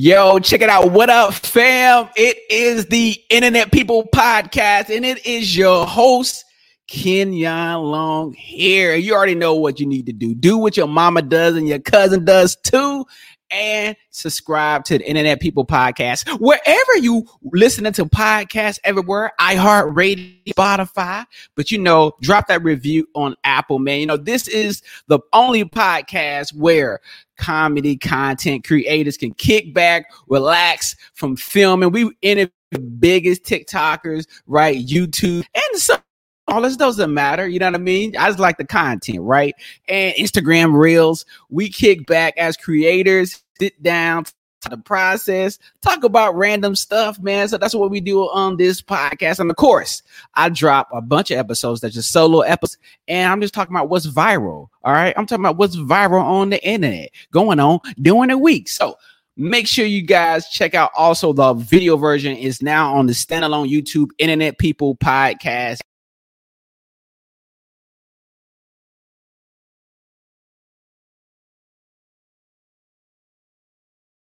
Yo, 0.00 0.38
check 0.38 0.60
it 0.60 0.70
out. 0.70 0.92
What 0.92 1.10
up, 1.10 1.34
fam? 1.34 2.08
It 2.14 2.38
is 2.48 2.86
the 2.86 3.20
Internet 3.30 3.72
People 3.72 4.08
Podcast, 4.14 4.94
and 4.94 5.04
it 5.04 5.26
is 5.26 5.56
your 5.56 5.86
host, 5.86 6.44
Kenyon 6.86 7.80
Long 7.80 8.32
here. 8.32 8.94
You 8.94 9.12
already 9.12 9.34
know 9.34 9.56
what 9.56 9.80
you 9.80 9.86
need 9.86 10.06
to 10.06 10.12
do. 10.12 10.36
Do 10.36 10.56
what 10.56 10.76
your 10.76 10.86
mama 10.86 11.22
does 11.22 11.56
and 11.56 11.66
your 11.66 11.80
cousin 11.80 12.24
does 12.24 12.54
too. 12.54 13.06
And 13.50 13.96
subscribe 14.10 14.84
to 14.84 14.98
the 14.98 15.08
Internet 15.08 15.40
People 15.40 15.64
Podcast. 15.64 16.28
Wherever 16.38 16.96
you 16.98 17.26
listening 17.42 17.92
to 17.94 18.04
podcasts 18.04 18.78
everywhere, 18.84 19.32
iHeartRadio, 19.40 20.54
Spotify, 20.54 21.24
but 21.54 21.70
you 21.70 21.78
know, 21.78 22.12
drop 22.20 22.48
that 22.48 22.62
review 22.62 23.08
on 23.14 23.34
Apple, 23.44 23.78
man. 23.78 24.00
You 24.00 24.06
know, 24.06 24.16
this 24.18 24.48
is 24.48 24.82
the 25.06 25.20
only 25.32 25.64
podcast 25.64 26.54
where 26.54 27.00
comedy 27.38 27.96
content 27.96 28.66
creators 28.66 29.16
can 29.16 29.32
kick 29.34 29.72
back, 29.72 30.10
relax 30.28 30.94
from 31.14 31.36
filming. 31.36 31.90
We 31.90 32.10
interview 32.20 32.52
the 32.70 32.80
biggest 32.80 33.44
TikTokers, 33.44 34.26
right? 34.46 34.76
YouTube 34.76 35.44
and 35.54 35.80
some 35.80 36.02
all 36.48 36.62
this 36.62 36.76
doesn't 36.76 37.12
matter. 37.12 37.46
You 37.46 37.58
know 37.58 37.66
what 37.66 37.74
I 37.74 37.78
mean? 37.78 38.16
I 38.16 38.26
just 38.28 38.38
like 38.38 38.56
the 38.56 38.66
content, 38.66 39.20
right? 39.20 39.54
And 39.86 40.14
Instagram 40.16 40.76
reels. 40.76 41.26
We 41.50 41.68
kick 41.68 42.06
back 42.06 42.36
as 42.38 42.56
creators, 42.56 43.44
sit 43.60 43.82
down, 43.82 44.24
the 44.70 44.76
process, 44.76 45.58
talk 45.82 46.04
about 46.04 46.36
random 46.36 46.74
stuff, 46.74 47.18
man. 47.20 47.48
So 47.48 47.58
that's 47.58 47.74
what 47.74 47.90
we 47.90 48.00
do 48.00 48.28
on 48.28 48.56
this 48.56 48.82
podcast. 48.82 49.38
And 49.38 49.50
of 49.50 49.56
course, 49.56 50.02
I 50.34 50.48
drop 50.48 50.88
a 50.92 51.00
bunch 51.00 51.30
of 51.30 51.38
episodes 51.38 51.80
that's 51.80 51.94
just 51.94 52.10
solo 52.10 52.40
episodes, 52.40 52.78
and 53.06 53.30
I'm 53.30 53.40
just 53.40 53.54
talking 53.54 53.74
about 53.74 53.88
what's 53.88 54.06
viral. 54.06 54.68
All 54.82 54.92
right. 54.92 55.14
I'm 55.16 55.26
talking 55.26 55.44
about 55.44 55.58
what's 55.58 55.76
viral 55.76 56.22
on 56.22 56.50
the 56.50 56.64
internet 56.66 57.10
going 57.32 57.60
on 57.60 57.80
during 58.00 58.28
the 58.28 58.38
week. 58.38 58.68
So 58.68 58.96
make 59.36 59.66
sure 59.66 59.86
you 59.86 60.02
guys 60.02 60.48
check 60.48 60.74
out 60.74 60.90
also 60.96 61.32
the 61.32 61.54
video 61.54 61.96
version 61.96 62.36
is 62.36 62.60
now 62.60 62.94
on 62.94 63.06
the 63.06 63.12
standalone 63.12 63.70
YouTube 63.70 64.08
Internet 64.18 64.58
People 64.58 64.96
podcast. 64.96 65.78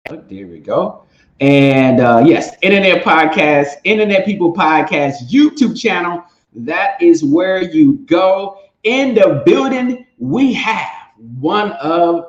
There 0.09 0.47
we 0.47 0.59
go. 0.59 1.03
And 1.39 1.99
uh, 1.99 2.23
yes, 2.25 2.55
Internet 2.61 3.03
Podcast, 3.03 3.73
Internet 3.83 4.25
People 4.25 4.53
Podcast, 4.53 5.29
YouTube 5.29 5.79
channel. 5.79 6.23
That 6.53 7.01
is 7.01 7.23
where 7.23 7.61
you 7.61 7.97
go. 8.05 8.59
In 8.83 9.15
the 9.15 9.43
building, 9.45 10.07
we 10.17 10.53
have 10.53 10.89
one 11.39 11.73
of 11.73 12.25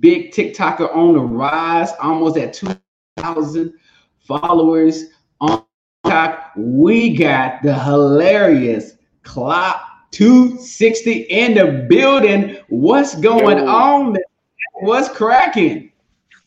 big 0.00 0.32
TikToker 0.32 0.94
on 0.94 1.14
the 1.14 1.20
rise, 1.20 1.92
almost 2.00 2.36
at 2.36 2.52
2,000 2.52 3.72
followers 4.20 5.04
on 5.40 5.64
TikTok. 6.04 6.52
We 6.56 7.16
got 7.16 7.62
the 7.62 7.74
hilarious 7.74 8.92
Clock 9.22 10.10
260 10.10 11.12
in 11.22 11.54
the 11.54 11.86
building. 11.88 12.58
What's 12.68 13.14
going 13.14 13.58
Yo. 13.58 13.66
on? 13.66 14.16
What's 14.80 15.08
cracking? 15.08 15.90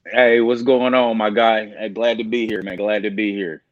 Hey, 0.05 0.41
what's 0.41 0.63
going 0.63 0.93
on, 0.93 1.17
my 1.17 1.29
guy? 1.29 1.67
Hey, 1.67 1.89
glad 1.89 2.17
to 2.17 2.23
be 2.23 2.47
here, 2.47 2.63
man. 2.63 2.75
Glad 2.75 3.03
to 3.03 3.11
be 3.11 3.33
here. 3.33 3.63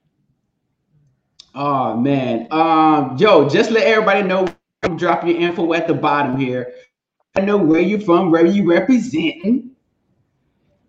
Oh 1.55 1.97
man. 1.97 2.47
Um, 2.51 3.17
Joe, 3.17 3.49
just 3.49 3.71
let 3.71 3.85
everybody 3.85 4.23
know 4.23 4.47
I'm 4.83 4.95
dropping 4.95 5.29
your 5.29 5.39
info 5.39 5.73
at 5.73 5.87
the 5.87 5.93
bottom 5.95 6.37
here. 6.37 6.73
I 7.35 7.41
know 7.41 7.57
where 7.57 7.81
you're 7.81 7.99
from, 7.99 8.31
where 8.31 8.45
you 8.45 8.69
representing. 8.69 9.71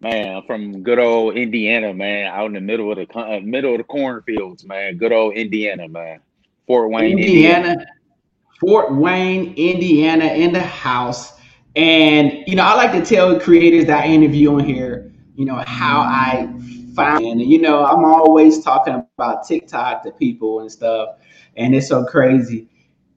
Man, 0.01 0.37
I'm 0.37 0.43
from 0.45 0.83
good 0.83 0.99
old 0.99 1.37
Indiana, 1.37 1.95
man. 1.95 2.27
Out 2.27 2.47
in 2.47 2.53
the 2.53 2.61
middle 2.61 2.93
of 2.93 2.99
the 2.99 3.19
uh, 3.19 3.41
middle 3.41 3.73
of 3.73 3.79
the 3.79 3.85
cornfields, 3.85 4.65
man. 4.65 4.99
Good 4.99 5.13
old 5.13 5.35
Indiana, 5.35 5.89
man. 5.89 6.21
Fort 6.67 6.91
Wayne, 6.91 7.19
Indiana. 7.19 7.71
Indiana. 7.71 7.87
Fort 8.61 8.95
Wayne, 8.95 9.55
Indiana, 9.55 10.27
in 10.27 10.53
the 10.53 10.63
house. 10.63 11.33
And 11.77 12.45
you 12.47 12.57
know, 12.57 12.65
I 12.65 12.75
like 12.75 12.93
to 12.93 13.05
tell 13.05 13.41
creators 13.41 13.87
that 13.87 14.05
I 14.05 14.09
interview 14.09 14.55
on 14.55 14.65
here 14.65 15.10
you 15.41 15.47
know, 15.47 15.65
how 15.67 16.03
I 16.03 16.53
found, 16.95 17.25
and 17.25 17.41
you 17.41 17.63
know, 17.63 17.83
I'm 17.87 18.05
always 18.05 18.63
talking 18.63 19.03
about 19.17 19.49
TikTok 19.49 20.03
to 20.03 20.11
people 20.11 20.61
and 20.61 20.71
stuff, 20.71 21.17
and 21.57 21.75
it's 21.75 21.89
so 21.89 22.05
crazy. 22.05 22.69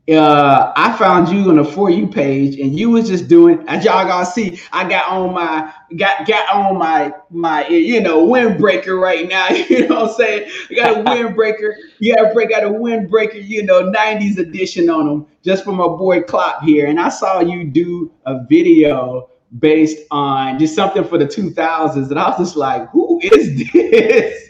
Uh, 0.09 0.71
I 0.77 0.97
found 0.97 1.27
you 1.27 1.49
on 1.49 1.57
the 1.57 1.65
for 1.65 1.89
you 1.89 2.07
page, 2.07 2.57
and 2.59 2.79
you 2.79 2.91
was 2.91 3.09
just 3.09 3.27
doing. 3.27 3.61
As 3.67 3.83
y'all 3.83 4.07
gonna 4.07 4.25
see, 4.25 4.57
I 4.71 4.87
got 4.87 5.09
on 5.09 5.33
my 5.33 5.73
got 5.97 6.25
got 6.25 6.49
on 6.55 6.77
my 6.77 7.13
my 7.29 7.67
you 7.67 7.99
know 7.99 8.25
windbreaker 8.25 8.97
right 8.97 9.27
now. 9.27 9.49
You 9.69 9.89
know 9.89 10.03
what 10.03 10.11
I'm 10.11 10.15
saying? 10.15 10.49
I 10.71 10.75
got 10.75 10.97
a 10.97 11.03
windbreaker. 11.03 11.73
Yeah, 11.99 12.31
break 12.31 12.51
got 12.51 12.63
a 12.63 12.69
windbreaker. 12.69 13.45
You 13.45 13.63
know, 13.63 13.91
'90s 13.91 14.37
edition 14.37 14.89
on 14.89 15.07
them, 15.07 15.27
just 15.43 15.65
for 15.65 15.73
my 15.73 15.87
boy 15.87 16.21
Klopp 16.21 16.63
here. 16.63 16.87
And 16.87 17.01
I 17.01 17.09
saw 17.09 17.41
you 17.41 17.65
do 17.65 18.13
a 18.25 18.45
video 18.45 19.27
based 19.59 19.99
on 20.11 20.57
just 20.59 20.75
something 20.75 21.03
for 21.03 21.17
the 21.17 21.25
2000s. 21.25 22.09
And 22.09 22.19
I 22.19 22.29
was 22.29 22.37
just 22.37 22.55
like, 22.55 22.89
who 22.89 23.19
is 23.21 23.71
this? 23.71 24.49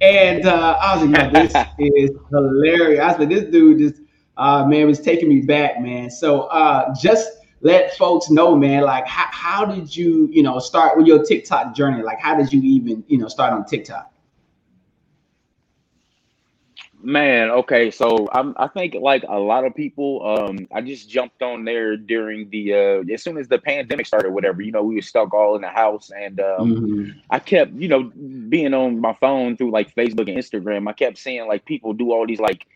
And 0.00 0.46
uh, 0.46 0.78
I 0.80 0.96
was 0.96 1.08
like, 1.08 1.32
this 1.32 1.54
is 1.78 2.10
hilarious. 2.30 3.00
I 3.00 3.08
was 3.08 3.18
like, 3.20 3.28
this 3.28 3.44
dude 3.44 3.78
just, 3.78 4.02
uh, 4.36 4.66
man, 4.66 4.86
was 4.86 5.00
taking 5.00 5.28
me 5.28 5.40
back, 5.42 5.80
man. 5.80 6.10
So 6.10 6.42
uh, 6.42 6.92
just 7.00 7.30
let 7.60 7.96
folks 7.96 8.28
know, 8.28 8.56
man, 8.56 8.82
like, 8.82 9.06
how, 9.06 9.28
how 9.30 9.64
did 9.64 9.94
you, 9.96 10.28
you 10.32 10.42
know, 10.42 10.58
start 10.58 10.98
with 10.98 11.06
your 11.06 11.24
TikTok 11.24 11.74
journey? 11.74 12.02
Like, 12.02 12.18
how 12.20 12.36
did 12.36 12.52
you 12.52 12.60
even, 12.62 13.04
you 13.06 13.18
know, 13.18 13.28
start 13.28 13.52
on 13.52 13.64
TikTok? 13.64 14.11
Man, 17.04 17.50
okay, 17.50 17.90
so 17.90 18.28
I'm, 18.32 18.54
I 18.56 18.68
think 18.68 18.94
like 18.94 19.24
a 19.28 19.38
lot 19.38 19.64
of 19.64 19.74
people, 19.74 20.24
um, 20.24 20.68
I 20.72 20.80
just 20.80 21.10
jumped 21.10 21.42
on 21.42 21.64
there 21.64 21.96
during 21.96 22.48
the 22.50 22.74
uh, 22.74 23.12
as 23.12 23.22
soon 23.24 23.38
as 23.38 23.48
the 23.48 23.58
pandemic 23.58 24.06
started, 24.06 24.30
whatever. 24.30 24.62
You 24.62 24.70
know, 24.70 24.84
we 24.84 24.94
were 24.94 25.02
stuck 25.02 25.34
all 25.34 25.56
in 25.56 25.62
the 25.62 25.68
house, 25.68 26.12
and 26.16 26.38
um, 26.38 26.74
mm-hmm. 26.74 27.18
I 27.30 27.40
kept, 27.40 27.72
you 27.72 27.88
know, 27.88 28.04
being 28.48 28.72
on 28.72 29.00
my 29.00 29.14
phone 29.14 29.56
through 29.56 29.72
like 29.72 29.94
Facebook 29.96 30.28
and 30.28 30.38
Instagram. 30.38 30.88
I 30.88 30.92
kept 30.92 31.18
seeing 31.18 31.48
like 31.48 31.64
people 31.64 31.92
do 31.92 32.12
all 32.12 32.24
these 32.24 32.40
like 32.40 32.66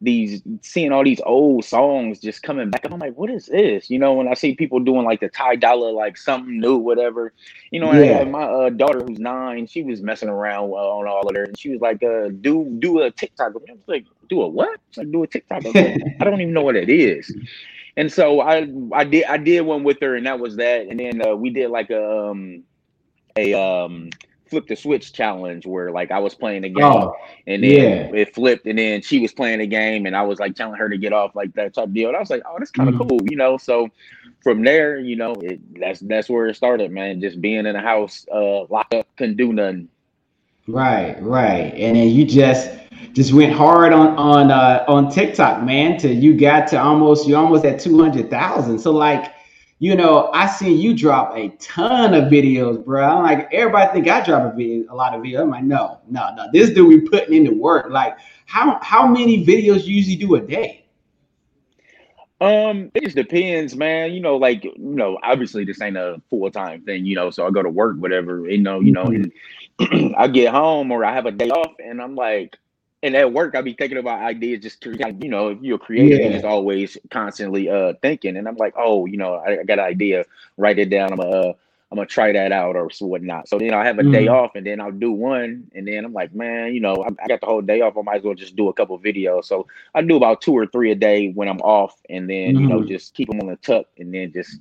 these 0.00 0.42
seeing 0.62 0.92
all 0.92 1.04
these 1.04 1.20
old 1.26 1.64
songs 1.64 2.20
just 2.20 2.42
coming 2.42 2.70
back. 2.70 2.84
I'm 2.84 2.98
like, 2.98 3.16
what 3.16 3.30
is 3.30 3.46
this? 3.46 3.90
You 3.90 3.98
know, 3.98 4.14
when 4.14 4.28
I 4.28 4.34
see 4.34 4.54
people 4.54 4.80
doing 4.80 5.04
like 5.04 5.20
the 5.20 5.28
Ty 5.28 5.56
Dolla, 5.56 5.90
like 5.90 6.16
something 6.16 6.58
new, 6.58 6.76
whatever. 6.76 7.32
You 7.70 7.80
know, 7.80 7.92
yeah. 7.92 8.24
my 8.24 8.42
uh, 8.42 8.70
daughter 8.70 9.00
who's 9.00 9.18
nine, 9.18 9.66
she 9.66 9.82
was 9.82 10.00
messing 10.02 10.30
around 10.30 10.70
uh, 10.70 10.74
on 10.74 11.06
all 11.06 11.28
of 11.28 11.34
that, 11.34 11.48
and 11.48 11.58
she 11.58 11.70
was 11.70 11.80
like, 11.80 12.02
uh, 12.02 12.30
"Do 12.40 12.76
do 12.78 13.00
a 13.00 13.10
TikTok." 13.10 13.52
I 13.56 13.72
was 13.72 13.80
like, 13.86 14.06
"Do 14.28 14.42
a 14.42 14.48
what?" 14.48 14.80
Like, 14.96 15.10
"Do 15.12 15.22
a 15.22 15.26
TikTok." 15.26 15.66
I, 15.66 15.98
I 16.20 16.24
don't 16.24 16.40
even 16.40 16.54
know 16.54 16.62
what 16.62 16.76
it 16.76 16.88
is. 16.88 17.34
And 17.96 18.10
so 18.10 18.40
I 18.40 18.68
I 18.92 19.04
did 19.04 19.24
I 19.24 19.36
did 19.36 19.62
one 19.62 19.84
with 19.84 20.00
her, 20.00 20.16
and 20.16 20.26
that 20.26 20.40
was 20.40 20.56
that. 20.56 20.86
And 20.86 20.98
then 20.98 21.20
uh, 21.26 21.34
we 21.34 21.50
did 21.50 21.68
like 21.70 21.90
a 21.90 22.28
um 22.30 22.64
a 23.36 23.52
um 23.52 24.10
flip 24.50 24.66
the 24.66 24.76
switch 24.76 25.12
challenge 25.12 25.64
where 25.64 25.90
like 25.90 26.10
I 26.10 26.18
was 26.18 26.34
playing 26.34 26.62
the 26.62 26.68
game 26.68 26.84
oh, 26.84 27.14
and 27.46 27.62
then 27.62 27.70
yeah. 27.70 28.20
it 28.20 28.34
flipped 28.34 28.66
and 28.66 28.78
then 28.78 29.00
she 29.00 29.20
was 29.20 29.32
playing 29.32 29.60
the 29.60 29.66
game 29.66 30.06
and 30.06 30.16
I 30.16 30.22
was 30.22 30.40
like 30.40 30.56
telling 30.56 30.74
her 30.74 30.88
to 30.88 30.98
get 30.98 31.12
off 31.12 31.36
like 31.36 31.54
that 31.54 31.74
type 31.74 31.92
deal. 31.92 32.08
And 32.08 32.16
I 32.16 32.20
was 32.20 32.30
like, 32.30 32.42
oh, 32.46 32.56
that's 32.58 32.70
kind 32.70 32.88
of 32.88 32.96
mm-hmm. 32.96 33.08
cool, 33.08 33.20
you 33.30 33.36
know. 33.36 33.56
So 33.56 33.88
from 34.42 34.64
there, 34.64 34.98
you 34.98 35.16
know, 35.16 35.34
it, 35.40 35.60
that's 35.78 36.00
that's 36.00 36.28
where 36.28 36.48
it 36.48 36.56
started, 36.56 36.90
man. 36.90 37.20
Just 37.20 37.40
being 37.40 37.66
in 37.66 37.72
the 37.72 37.80
house, 37.80 38.26
uh, 38.32 38.64
locked 38.64 38.94
up, 38.94 39.06
couldn't 39.16 39.36
do 39.36 39.52
nothing. 39.52 39.88
Right, 40.66 41.20
right, 41.22 41.72
and 41.74 41.96
then 41.96 42.08
you 42.08 42.24
just 42.24 42.70
just 43.12 43.32
went 43.32 43.52
hard 43.52 43.92
on 43.92 44.16
on 44.16 44.50
uh, 44.50 44.84
on 44.88 45.10
TikTok, 45.10 45.64
man. 45.64 45.98
Till 45.98 46.12
you 46.12 46.38
got 46.38 46.68
to 46.68 46.80
almost 46.80 47.26
you 47.26 47.36
almost 47.36 47.64
at 47.64 47.80
two 47.80 48.00
hundred 48.00 48.30
thousand. 48.30 48.78
So 48.78 48.92
like 48.92 49.32
you 49.80 49.96
know, 49.96 50.30
I 50.34 50.46
seen 50.46 50.78
you 50.78 50.94
drop 50.94 51.34
a 51.34 51.48
ton 51.58 52.12
of 52.12 52.24
videos, 52.30 52.84
bro. 52.84 53.02
I'm 53.02 53.22
like, 53.22 53.48
everybody 53.50 53.90
think 53.92 54.08
I 54.08 54.22
drop 54.22 54.52
a 54.52 54.54
video, 54.54 54.92
a 54.92 54.94
lot 54.94 55.14
of 55.14 55.22
videos. 55.22 55.40
I'm 55.40 55.50
like, 55.50 55.64
no, 55.64 55.98
no, 56.06 56.34
no. 56.34 56.48
This 56.52 56.68
dude 56.68 56.86
we 56.86 57.00
putting 57.00 57.34
into 57.34 57.54
work. 57.54 57.90
Like, 57.90 58.18
how 58.44 58.78
how 58.82 59.06
many 59.06 59.44
videos 59.44 59.86
you 59.86 59.96
usually 59.96 60.16
do 60.16 60.34
a 60.34 60.40
day? 60.40 60.84
Um, 62.42 62.90
it 62.94 63.04
just 63.04 63.16
depends, 63.16 63.74
man. 63.74 64.12
You 64.12 64.20
know, 64.20 64.36
like 64.36 64.64
you 64.64 64.74
know, 64.76 65.18
obviously 65.22 65.64
this 65.64 65.80
ain't 65.80 65.96
a 65.96 66.20
full 66.28 66.50
time 66.50 66.82
thing, 66.82 67.06
you 67.06 67.14
know. 67.14 67.30
So 67.30 67.46
I 67.46 67.50
go 67.50 67.62
to 67.62 67.70
work, 67.70 67.96
whatever, 67.96 68.46
you 68.50 68.58
know, 68.58 68.80
you 68.80 68.92
know, 68.92 69.06
mm-hmm. 69.06 69.94
and 69.94 70.14
I 70.18 70.28
get 70.28 70.52
home 70.52 70.92
or 70.92 71.06
I 71.06 71.14
have 71.14 71.24
a 71.24 71.32
day 71.32 71.48
off, 71.48 71.72
and 71.82 72.02
I'm 72.02 72.16
like, 72.16 72.58
and 73.02 73.16
at 73.16 73.32
work, 73.32 73.54
I'd 73.54 73.64
be 73.64 73.74
thinking 73.74 73.98
about 73.98 74.22
ideas. 74.22 74.62
Just 74.62 74.82
to, 74.82 74.96
you 75.20 75.28
know, 75.28 75.48
if 75.48 75.62
you're 75.62 75.78
creative, 75.78 76.32
yeah. 76.32 76.38
is 76.38 76.44
always 76.44 76.98
constantly 77.10 77.68
uh 77.68 77.94
thinking. 78.02 78.36
And 78.36 78.46
I'm 78.46 78.56
like, 78.56 78.74
oh, 78.76 79.06
you 79.06 79.16
know, 79.16 79.34
I, 79.34 79.60
I 79.60 79.64
got 79.64 79.78
an 79.78 79.84
idea. 79.86 80.24
Write 80.56 80.78
it 80.78 80.90
down. 80.90 81.12
I'm 81.12 81.18
gonna 81.18 81.30
uh, 81.30 81.52
I'm 81.90 81.96
gonna 81.96 82.06
try 82.06 82.32
that 82.32 82.52
out 82.52 82.76
or 82.76 82.88
whatnot. 83.00 83.48
So 83.48 83.58
then 83.58 83.74
I 83.74 83.84
have 83.84 83.98
a 83.98 84.02
mm 84.02 84.12
day 84.12 84.28
off, 84.28 84.52
and 84.54 84.66
then 84.66 84.80
I'll 84.80 84.92
do 84.92 85.10
one, 85.10 85.70
and 85.74 85.88
then 85.88 86.04
I'm 86.04 86.12
like, 86.12 86.34
man, 86.34 86.74
you 86.74 86.80
know, 86.80 86.96
I, 86.96 87.08
I, 87.24 87.28
got 87.28 87.40
the 87.40 87.46
whole 87.46 87.62
day 87.62 87.80
off. 87.80 87.96
I 87.96 88.02
might 88.02 88.18
as 88.18 88.22
well 88.22 88.34
just 88.34 88.54
do 88.54 88.68
a 88.68 88.72
couple 88.72 88.98
videos. 88.98 89.46
So 89.46 89.66
I 89.94 90.02
do 90.02 90.16
about 90.16 90.40
two 90.40 90.52
or 90.52 90.66
three 90.66 90.92
a 90.92 90.94
day 90.94 91.30
when 91.30 91.48
I'm 91.48 91.60
off, 91.60 92.00
and 92.08 92.28
then 92.28 92.54
mm 92.54 92.60
you 92.60 92.66
know, 92.66 92.80
mm-hmm. 92.80 92.88
just 92.88 93.14
keep 93.14 93.28
them 93.28 93.40
on 93.40 93.46
the 93.46 93.56
tuck, 93.56 93.86
and 93.98 94.14
then 94.14 94.32
just 94.32 94.58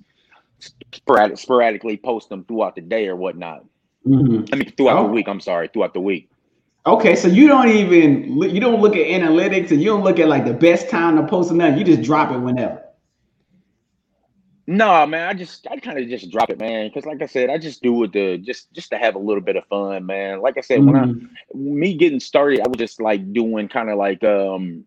sporadic, 0.91 1.37
sporadically 1.37 1.97
post 1.97 2.29
them 2.29 2.45
throughout 2.45 2.75
the 2.75 2.81
day 2.81 3.07
or 3.07 3.15
whatnot. 3.15 3.65
Mm-hmm. 4.07 4.53
I 4.53 4.55
mean, 4.55 4.71
throughout 4.71 4.99
oh. 4.99 5.07
the 5.07 5.13
week. 5.13 5.27
I'm 5.27 5.41
sorry, 5.41 5.67
throughout 5.67 5.93
the 5.93 6.01
week. 6.01 6.29
Okay, 6.85 7.15
so 7.15 7.27
you 7.27 7.47
don't 7.47 7.69
even 7.69 8.41
you 8.41 8.59
don't 8.59 8.81
look 8.81 8.95
at 8.95 9.05
analytics 9.05 9.71
and 9.71 9.81
you 9.81 9.89
don't 9.89 10.03
look 10.03 10.19
at 10.19 10.27
like 10.27 10.45
the 10.45 10.53
best 10.53 10.89
time 10.89 11.17
to 11.17 11.27
post 11.27 11.51
or 11.51 11.55
nothing. 11.55 11.77
You 11.77 11.83
just 11.83 12.01
drop 12.01 12.31
it 12.31 12.37
whenever. 12.37 12.83
No, 14.65 15.05
man, 15.07 15.27
I 15.27 15.33
just 15.33 15.67
I 15.69 15.77
kind 15.77 15.97
of 15.97 16.07
just 16.07 16.29
drop 16.31 16.51
it, 16.51 16.59
man, 16.59 16.87
because 16.87 17.03
like 17.05 17.21
I 17.21 17.25
said, 17.25 17.49
I 17.49 17.57
just 17.57 17.81
do 17.81 18.03
it 18.03 18.13
to 18.13 18.37
just 18.37 18.71
just 18.71 18.91
to 18.91 18.97
have 18.97 19.15
a 19.15 19.19
little 19.19 19.41
bit 19.41 19.55
of 19.55 19.65
fun, 19.65 20.05
man. 20.05 20.41
Like 20.41 20.57
I 20.57 20.61
said, 20.61 20.79
mm-hmm. 20.79 20.91
when 20.91 20.95
I 20.95 21.05
mm-hmm. 21.05 21.79
me 21.79 21.97
getting 21.97 22.19
started, 22.19 22.61
I 22.61 22.67
was 22.67 22.77
just 22.77 23.01
like 23.01 23.33
doing 23.33 23.67
kind 23.67 23.89
of 23.89 23.97
like 23.97 24.23
um 24.23 24.85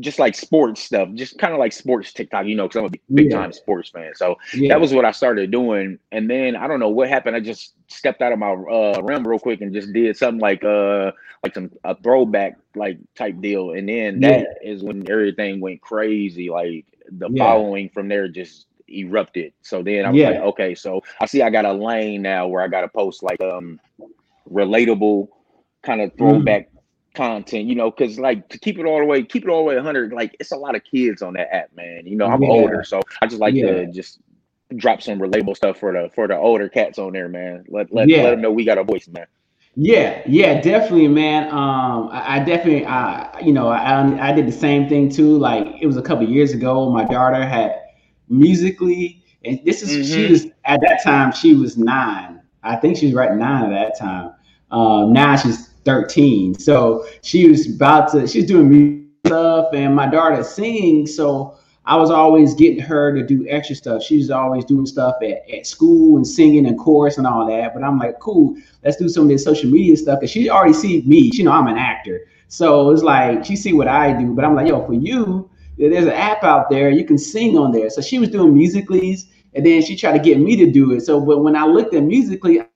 just 0.00 0.18
like 0.18 0.34
sports 0.34 0.80
stuff, 0.80 1.08
just 1.14 1.38
kind 1.38 1.52
of 1.52 1.60
like 1.60 1.72
sports 1.72 2.12
TikTok, 2.12 2.46
you 2.46 2.56
know, 2.56 2.66
because 2.66 2.78
I'm 2.78 2.86
a 2.86 3.12
big, 3.12 3.30
time 3.30 3.52
sports 3.52 3.90
fan. 3.90 4.12
So 4.14 4.36
yeah. 4.52 4.68
that 4.70 4.80
was 4.80 4.92
what 4.92 5.04
I 5.04 5.12
started 5.12 5.50
doing. 5.50 5.98
And 6.10 6.28
then 6.28 6.56
I 6.56 6.66
don't 6.66 6.80
know 6.80 6.88
what 6.88 7.08
happened. 7.08 7.36
I 7.36 7.40
just 7.40 7.74
stepped 7.86 8.20
out 8.20 8.32
of 8.32 8.38
my 8.38 8.52
uh, 8.52 9.00
realm 9.02 9.26
real 9.26 9.38
quick 9.38 9.60
and 9.60 9.72
just 9.72 9.92
did 9.92 10.16
something 10.16 10.40
like 10.40 10.64
uh 10.64 11.12
like 11.42 11.54
some 11.54 11.70
a 11.84 11.94
throwback 11.94 12.58
like 12.74 12.98
type 13.14 13.40
deal. 13.40 13.72
And 13.72 13.88
then 13.88 14.20
that 14.20 14.46
yeah. 14.62 14.72
is 14.72 14.82
when 14.82 15.08
everything 15.08 15.60
went 15.60 15.80
crazy. 15.80 16.50
Like 16.50 16.86
the 17.10 17.30
following 17.38 17.88
from 17.88 18.08
there 18.08 18.26
just 18.28 18.66
erupted. 18.88 19.52
So 19.62 19.82
then 19.82 20.06
I 20.06 20.10
was 20.10 20.22
like, 20.22 20.36
okay, 20.36 20.74
so 20.74 21.02
I 21.20 21.26
see 21.26 21.42
I 21.42 21.50
got 21.50 21.64
a 21.64 21.72
lane 21.72 22.22
now 22.22 22.48
where 22.48 22.62
I 22.62 22.68
got 22.68 22.80
to 22.80 22.88
post 22.88 23.22
like 23.22 23.40
um 23.40 23.78
relatable 24.50 25.28
kind 25.82 26.00
of 26.00 26.10
mm. 26.14 26.18
throwback. 26.18 26.66
Mm 26.66 26.73
content, 27.14 27.66
you 27.66 27.74
know, 27.74 27.90
because 27.90 28.18
like 28.18 28.48
to 28.50 28.58
keep 28.58 28.78
it 28.78 28.86
all 28.86 28.98
the 28.98 29.04
way, 29.04 29.22
keep 29.22 29.44
it 29.44 29.48
all 29.48 29.58
the 29.58 29.64
way 29.64 29.74
100, 29.76 30.12
like 30.12 30.36
it's 30.40 30.52
a 30.52 30.56
lot 30.56 30.74
of 30.74 30.82
kids 30.84 31.22
on 31.22 31.34
that 31.34 31.54
app, 31.54 31.74
man. 31.74 32.06
You 32.06 32.16
know, 32.16 32.26
I'm 32.26 32.42
yeah. 32.42 32.48
older, 32.48 32.84
so 32.84 33.00
I 33.22 33.26
just 33.26 33.40
like 33.40 33.54
yeah. 33.54 33.66
to 33.66 33.86
just 33.86 34.18
drop 34.76 35.02
some 35.02 35.18
relatable 35.18 35.56
stuff 35.56 35.78
for 35.78 35.92
the 35.92 36.10
for 36.14 36.26
the 36.26 36.36
older 36.36 36.68
cats 36.68 36.98
on 36.98 37.12
there, 37.12 37.28
man. 37.28 37.64
Let 37.68 37.92
let, 37.92 38.08
yeah. 38.08 38.24
let 38.24 38.30
them 38.30 38.42
know 38.42 38.50
we 38.50 38.64
got 38.64 38.78
a 38.78 38.84
voice, 38.84 39.08
man. 39.08 39.26
Yeah, 39.76 40.22
yeah, 40.26 40.60
definitely, 40.60 41.08
man. 41.08 41.48
Um, 41.48 42.08
I, 42.12 42.36
I 42.36 42.44
definitely, 42.44 42.86
I, 42.86 43.40
you 43.40 43.52
know, 43.52 43.68
I, 43.68 44.28
I 44.28 44.32
did 44.32 44.46
the 44.46 44.52
same 44.52 44.88
thing 44.88 45.08
too. 45.08 45.36
Like 45.36 45.66
it 45.80 45.86
was 45.86 45.96
a 45.96 46.02
couple 46.02 46.28
years 46.28 46.52
ago. 46.52 46.90
My 46.90 47.04
daughter 47.04 47.44
had 47.44 47.80
Musical.ly, 48.28 49.20
and 49.44 49.60
this 49.64 49.82
is 49.82 49.90
mm-hmm. 49.90 50.14
she 50.14 50.30
was 50.30 50.46
at 50.64 50.80
that 50.80 51.00
time 51.02 51.32
she 51.32 51.54
was 51.54 51.76
nine. 51.76 52.40
I 52.62 52.76
think 52.76 52.96
she 52.96 53.06
was 53.06 53.14
right 53.14 53.34
nine 53.34 53.72
at 53.72 53.88
that 53.88 53.98
time. 53.98 54.32
Um, 54.70 55.12
now 55.12 55.36
she's 55.36 55.70
13. 55.84 56.54
So 56.58 57.06
she 57.22 57.48
was 57.48 57.74
about 57.74 58.10
to, 58.12 58.26
she's 58.26 58.46
doing 58.46 58.68
music 58.68 59.04
stuff, 59.26 59.68
and 59.72 59.94
my 59.94 60.06
daughter 60.06 60.42
sings. 60.42 61.14
So 61.14 61.56
I 61.86 61.96
was 61.96 62.10
always 62.10 62.54
getting 62.54 62.80
her 62.80 63.14
to 63.14 63.22
do 63.24 63.46
extra 63.48 63.76
stuff. 63.76 64.02
She 64.02 64.16
was 64.16 64.30
always 64.30 64.64
doing 64.64 64.86
stuff 64.86 65.16
at, 65.22 65.48
at 65.50 65.66
school 65.66 66.16
and 66.16 66.26
singing 66.26 66.66
and 66.66 66.78
chorus 66.78 67.18
and 67.18 67.26
all 67.26 67.46
that. 67.46 67.74
But 67.74 67.84
I'm 67.84 67.98
like, 67.98 68.18
cool, 68.20 68.56
let's 68.82 68.96
do 68.96 69.08
some 69.08 69.24
of 69.24 69.28
this 69.28 69.44
social 69.44 69.70
media 69.70 69.96
stuff. 69.96 70.20
Cause 70.20 70.30
she 70.30 70.48
already 70.48 70.72
see 70.72 71.02
me. 71.02 71.30
She 71.30 71.42
know 71.42 71.52
I'm 71.52 71.66
an 71.66 71.76
actor. 71.76 72.26
So 72.48 72.90
it's 72.90 73.02
like 73.02 73.44
she 73.44 73.56
see 73.56 73.72
what 73.72 73.88
I 73.88 74.12
do. 74.12 74.32
But 74.32 74.44
I'm 74.44 74.54
like, 74.54 74.68
yo, 74.68 74.84
for 74.86 74.94
you, 74.94 75.50
there's 75.76 76.06
an 76.06 76.12
app 76.12 76.44
out 76.44 76.70
there. 76.70 76.88
You 76.88 77.04
can 77.04 77.18
sing 77.18 77.58
on 77.58 77.72
there. 77.72 77.90
So 77.90 78.00
she 78.00 78.18
was 78.18 78.30
doing 78.30 78.54
Musical.lys 78.54 79.26
and 79.54 79.64
then 79.64 79.82
she 79.82 79.96
tried 79.96 80.12
to 80.12 80.18
get 80.18 80.38
me 80.38 80.56
to 80.56 80.70
do 80.70 80.92
it. 80.92 81.02
So 81.02 81.20
but 81.20 81.38
when 81.38 81.56
I 81.56 81.66
looked 81.66 81.94
at 81.94 82.02
Musical.ly, 82.02 82.66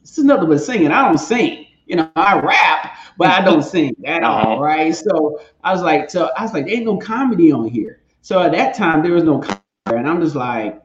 this 0.00 0.18
is 0.18 0.24
nothing 0.24 0.48
but 0.48 0.58
singing. 0.58 0.90
I 0.90 1.06
don't 1.06 1.18
sing 1.18 1.66
you 1.90 1.96
know, 1.96 2.08
I 2.14 2.38
rap, 2.38 2.96
but 3.18 3.28
I 3.30 3.44
don't 3.44 3.62
sing 3.74 3.96
at 4.06 4.22
all, 4.22 4.64
uh-huh. 4.64 4.92
So 4.92 5.40
I 5.64 5.72
was 5.72 5.82
like, 5.82 6.08
so 6.08 6.30
I 6.38 6.42
was 6.42 6.52
like, 6.52 6.66
there 6.66 6.76
ain't 6.76 6.86
no 6.86 6.96
comedy 6.96 7.50
on 7.50 7.66
here. 7.66 8.00
So 8.22 8.40
at 8.40 8.52
that 8.52 8.74
time, 8.74 9.02
there 9.02 9.12
was 9.12 9.24
no 9.24 9.40
comedy, 9.40 9.60
and 9.86 10.08
I'm 10.08 10.20
just 10.20 10.36
like, 10.36 10.80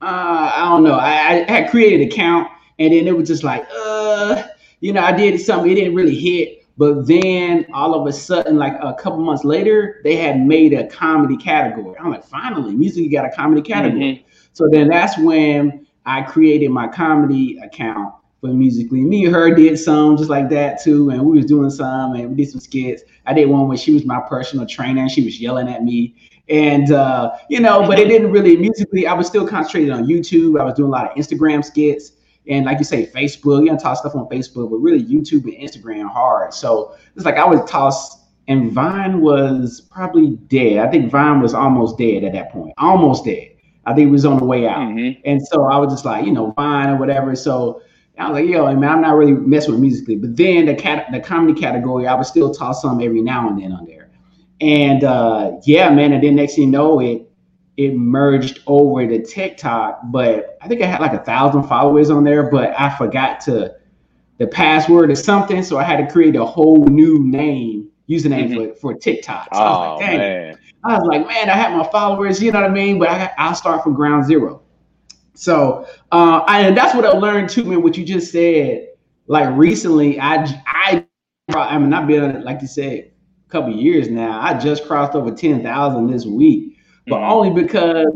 uh, 0.00 0.50
I 0.54 0.62
don't 0.70 0.82
know. 0.82 0.94
I, 0.94 1.44
I 1.46 1.50
had 1.50 1.70
created 1.70 2.00
an 2.00 2.08
account, 2.08 2.48
and 2.78 2.94
then 2.94 3.06
it 3.06 3.14
was 3.14 3.28
just 3.28 3.44
like, 3.44 3.66
uh, 3.70 4.44
you 4.80 4.94
know, 4.94 5.02
I 5.02 5.12
did 5.12 5.38
something, 5.38 5.70
it 5.70 5.74
didn't 5.74 5.94
really 5.94 6.18
hit. 6.18 6.56
But 6.78 7.06
then 7.06 7.66
all 7.74 7.94
of 7.94 8.06
a 8.06 8.12
sudden, 8.12 8.56
like 8.56 8.72
a 8.80 8.94
couple 8.94 9.18
months 9.18 9.44
later, 9.44 10.00
they 10.02 10.16
had 10.16 10.40
made 10.40 10.72
a 10.72 10.86
comedy 10.86 11.36
category. 11.36 11.98
I'm 11.98 12.10
like, 12.10 12.24
finally, 12.24 12.74
music 12.74 13.12
got 13.12 13.26
a 13.26 13.30
comedy 13.30 13.60
category. 13.60 14.00
Mm-hmm. 14.00 14.28
So 14.54 14.70
then 14.70 14.88
that's 14.88 15.18
when 15.18 15.86
I 16.06 16.22
created 16.22 16.70
my 16.70 16.88
comedy 16.88 17.58
account 17.58 18.14
for 18.40 18.48
Musical.ly. 18.48 19.02
Me 19.02 19.26
and 19.26 19.34
her 19.34 19.54
did 19.54 19.78
some 19.78 20.16
just 20.16 20.30
like 20.30 20.48
that 20.50 20.82
too, 20.82 21.10
and 21.10 21.24
we 21.24 21.36
was 21.36 21.46
doing 21.46 21.70
some 21.70 22.14
and 22.14 22.30
we 22.30 22.36
did 22.36 22.50
some 22.50 22.60
skits. 22.60 23.02
I 23.26 23.34
did 23.34 23.48
one 23.48 23.68
where 23.68 23.76
she 23.76 23.92
was 23.92 24.04
my 24.04 24.20
personal 24.20 24.66
trainer 24.66 25.02
and 25.02 25.10
she 25.10 25.24
was 25.24 25.40
yelling 25.40 25.68
at 25.68 25.84
me. 25.84 26.16
And 26.48 26.90
uh, 26.90 27.32
you 27.48 27.60
know, 27.60 27.86
but 27.86 27.98
it 27.98 28.08
didn't 28.08 28.32
really 28.32 28.56
Musical.ly. 28.56 29.04
I 29.08 29.14
was 29.14 29.26
still 29.26 29.46
concentrated 29.46 29.90
on 29.90 30.04
YouTube. 30.06 30.60
I 30.60 30.64
was 30.64 30.74
doing 30.74 30.88
a 30.88 30.92
lot 30.92 31.10
of 31.10 31.16
Instagram 31.16 31.64
skits 31.64 32.12
and 32.48 32.64
like 32.64 32.78
you 32.78 32.84
say, 32.84 33.06
Facebook. 33.06 33.64
You 33.64 33.72
know, 33.72 33.78
toss 33.78 34.00
stuff 34.00 34.16
on 34.16 34.26
Facebook, 34.28 34.70
but 34.70 34.78
really 34.78 35.04
YouTube 35.04 35.44
and 35.44 35.54
Instagram 35.54 36.10
hard. 36.10 36.54
So 36.54 36.96
it's 37.14 37.24
like 37.24 37.36
I 37.36 37.44
was 37.44 37.68
tossed. 37.70 38.18
And 38.48 38.72
Vine 38.72 39.20
was 39.20 39.80
probably 39.92 40.30
dead. 40.48 40.78
I 40.78 40.90
think 40.90 41.12
Vine 41.12 41.40
was 41.40 41.54
almost 41.54 41.98
dead 41.98 42.24
at 42.24 42.32
that 42.32 42.50
point, 42.50 42.74
almost 42.78 43.24
dead. 43.24 43.50
I 43.86 43.94
think 43.94 44.08
it 44.08 44.10
was 44.10 44.24
on 44.24 44.38
the 44.38 44.44
way 44.44 44.66
out. 44.66 44.78
Mm-hmm. 44.78 45.20
And 45.24 45.40
so 45.46 45.66
I 45.66 45.76
was 45.76 45.92
just 45.92 46.04
like, 46.04 46.24
you 46.24 46.32
know, 46.32 46.50
Vine 46.52 46.88
or 46.88 46.96
whatever. 46.96 47.36
So 47.36 47.80
I 48.20 48.28
was 48.28 48.40
like, 48.40 48.48
yo, 48.48 48.66
man, 48.76 48.90
I'm 48.90 49.00
not 49.00 49.16
really 49.16 49.32
messing 49.32 49.72
with 49.72 49.80
Musical.ly. 49.80 50.18
But 50.20 50.36
then 50.36 50.66
the 50.66 50.74
cat 50.74 51.06
the 51.10 51.20
comedy 51.20 51.58
category, 51.58 52.06
I 52.06 52.14
would 52.14 52.26
still 52.26 52.52
toss 52.52 52.82
some 52.82 53.00
every 53.00 53.22
now 53.22 53.48
and 53.48 53.60
then 53.60 53.72
on 53.72 53.86
there. 53.86 54.10
And 54.60 55.04
uh, 55.04 55.52
yeah, 55.64 55.88
man, 55.90 56.12
and 56.12 56.22
then 56.22 56.36
next 56.36 56.56
thing 56.56 56.64
you 56.64 56.70
know, 56.70 57.00
it 57.00 57.26
it 57.76 57.94
merged 57.94 58.60
over 58.66 59.06
to 59.06 59.24
TikTok. 59.24 60.00
But 60.04 60.58
I 60.60 60.68
think 60.68 60.82
I 60.82 60.86
had 60.86 61.00
like 61.00 61.14
a 61.14 61.24
thousand 61.24 61.64
followers 61.64 62.10
on 62.10 62.24
there, 62.24 62.50
but 62.50 62.78
I 62.78 62.94
forgot 62.96 63.40
to 63.42 63.74
the 64.38 64.46
password 64.46 65.10
or 65.10 65.14
something. 65.14 65.62
So 65.62 65.78
I 65.78 65.84
had 65.84 65.96
to 65.96 66.12
create 66.12 66.36
a 66.36 66.44
whole 66.44 66.84
new 66.86 67.18
name, 67.18 67.90
username 68.08 68.50
mm-hmm. 68.50 68.72
for, 68.72 68.94
for 68.94 68.94
TikTok. 68.94 69.54
So 69.54 69.60
oh, 69.60 69.64
I 69.64 69.92
was 69.92 70.00
like, 70.00 70.10
oh, 70.10 70.18
man. 70.18 70.58
I 70.84 70.98
was 70.98 71.06
like, 71.06 71.26
man, 71.26 71.50
I 71.50 71.54
had 71.54 71.76
my 71.76 71.86
followers, 71.90 72.42
you 72.42 72.52
know 72.52 72.60
what 72.60 72.70
I 72.70 72.72
mean? 72.72 72.98
But 72.98 73.10
I, 73.10 73.30
I'll 73.38 73.54
start 73.54 73.82
from 73.82 73.94
ground 73.94 74.26
zero. 74.26 74.62
So, 75.40 75.86
uh, 76.12 76.44
and 76.48 76.76
that's 76.76 76.94
what 76.94 77.06
I 77.06 77.12
learned 77.12 77.48
too, 77.48 77.64
man. 77.64 77.82
What 77.82 77.96
you 77.96 78.04
just 78.04 78.30
said, 78.30 78.88
like 79.26 79.48
recently, 79.56 80.20
I, 80.20 80.44
I, 80.66 81.06
I 81.48 81.78
mean, 81.78 81.94
I've 81.94 82.06
been 82.06 82.44
like 82.44 82.60
you 82.60 82.68
said, 82.68 83.10
a 83.48 83.50
couple 83.50 83.74
years 83.74 84.10
now. 84.10 84.38
I 84.38 84.58
just 84.58 84.86
crossed 84.86 85.14
over 85.14 85.30
ten 85.30 85.62
thousand 85.62 86.08
this 86.08 86.26
week, 86.26 86.76
but 87.06 87.16
mm-hmm. 87.16 87.32
only 87.32 87.62
because 87.62 88.06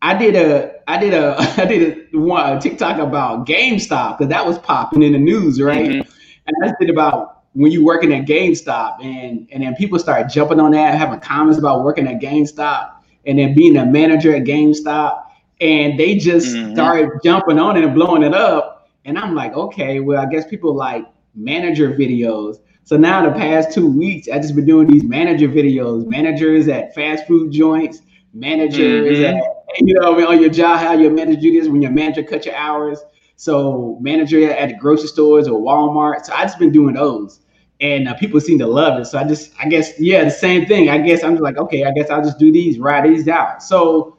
I 0.00 0.16
did 0.16 0.36
a, 0.36 0.74
I 0.86 0.96
did 0.96 1.12
a, 1.12 1.34
I 1.60 1.64
did 1.64 2.08
a, 2.14 2.18
one 2.18 2.56
a 2.56 2.60
TikTok 2.60 2.98
about 2.98 3.48
GameStop 3.48 4.18
because 4.18 4.30
that 4.30 4.46
was 4.46 4.56
popping 4.60 5.02
in 5.02 5.10
the 5.10 5.18
news, 5.18 5.60
right? 5.60 5.88
Mm-hmm. 5.88 6.10
And 6.46 6.70
I 6.70 6.72
did 6.78 6.88
about 6.88 7.42
when 7.54 7.72
you 7.72 7.84
working 7.84 8.12
at 8.12 8.26
GameStop, 8.26 9.04
and 9.04 9.48
and 9.50 9.64
then 9.64 9.74
people 9.74 9.98
start 9.98 10.30
jumping 10.30 10.60
on 10.60 10.70
that, 10.70 10.96
having 10.96 11.18
comments 11.18 11.58
about 11.58 11.82
working 11.82 12.06
at 12.06 12.20
GameStop, 12.20 12.92
and 13.26 13.40
then 13.40 13.56
being 13.56 13.76
a 13.76 13.84
manager 13.84 14.36
at 14.36 14.44
GameStop 14.44 15.23
and 15.64 15.98
they 15.98 16.14
just 16.16 16.54
mm-hmm. 16.54 16.74
started 16.74 17.10
jumping 17.24 17.58
on 17.58 17.76
it 17.78 17.84
and 17.84 17.94
blowing 17.94 18.22
it 18.22 18.34
up. 18.34 18.86
And 19.06 19.18
I'm 19.18 19.34
like, 19.34 19.54
okay, 19.54 19.98
well, 20.00 20.20
I 20.20 20.26
guess 20.26 20.46
people 20.46 20.74
like 20.74 21.06
manager 21.34 21.90
videos. 21.90 22.58
So 22.84 22.98
now 22.98 23.24
the 23.24 23.32
past 23.32 23.72
two 23.72 23.90
weeks, 23.90 24.28
I 24.28 24.38
just 24.38 24.54
been 24.54 24.66
doing 24.66 24.86
these 24.86 25.04
manager 25.04 25.48
videos, 25.48 26.06
managers 26.06 26.68
at 26.68 26.94
fast 26.94 27.26
food 27.26 27.50
joints, 27.50 28.02
managers 28.34 29.18
mm-hmm. 29.18 29.38
at 29.38 29.44
you 29.80 29.94
know 29.94 30.28
on 30.28 30.40
your 30.40 30.50
job, 30.50 30.80
how 30.80 30.92
your 30.92 31.10
manager 31.10 31.40
do 31.40 31.58
this 31.58 31.68
when 31.68 31.80
your 31.80 31.90
manager 31.92 32.22
cut 32.22 32.44
your 32.44 32.54
hours. 32.56 32.98
So 33.36 33.98
manager 34.02 34.50
at 34.50 34.68
the 34.68 34.76
grocery 34.76 35.08
stores 35.08 35.48
or 35.48 35.58
Walmart. 35.58 36.26
So 36.26 36.34
I 36.34 36.42
just 36.42 36.58
been 36.58 36.72
doing 36.72 36.94
those, 36.94 37.40
and 37.80 38.06
uh, 38.06 38.14
people 38.14 38.38
seem 38.38 38.58
to 38.58 38.66
love 38.66 39.00
it. 39.00 39.06
So 39.06 39.18
I 39.18 39.24
just, 39.24 39.52
I 39.58 39.66
guess, 39.66 39.98
yeah, 39.98 40.24
the 40.24 40.30
same 40.30 40.66
thing. 40.66 40.90
I 40.90 40.98
guess 40.98 41.24
I'm 41.24 41.32
just 41.32 41.42
like, 41.42 41.56
okay, 41.56 41.84
I 41.84 41.90
guess 41.92 42.10
I'll 42.10 42.22
just 42.22 42.38
do 42.38 42.52
these, 42.52 42.78
write 42.78 43.04
these 43.04 43.26
out. 43.28 43.62
So 43.62 44.18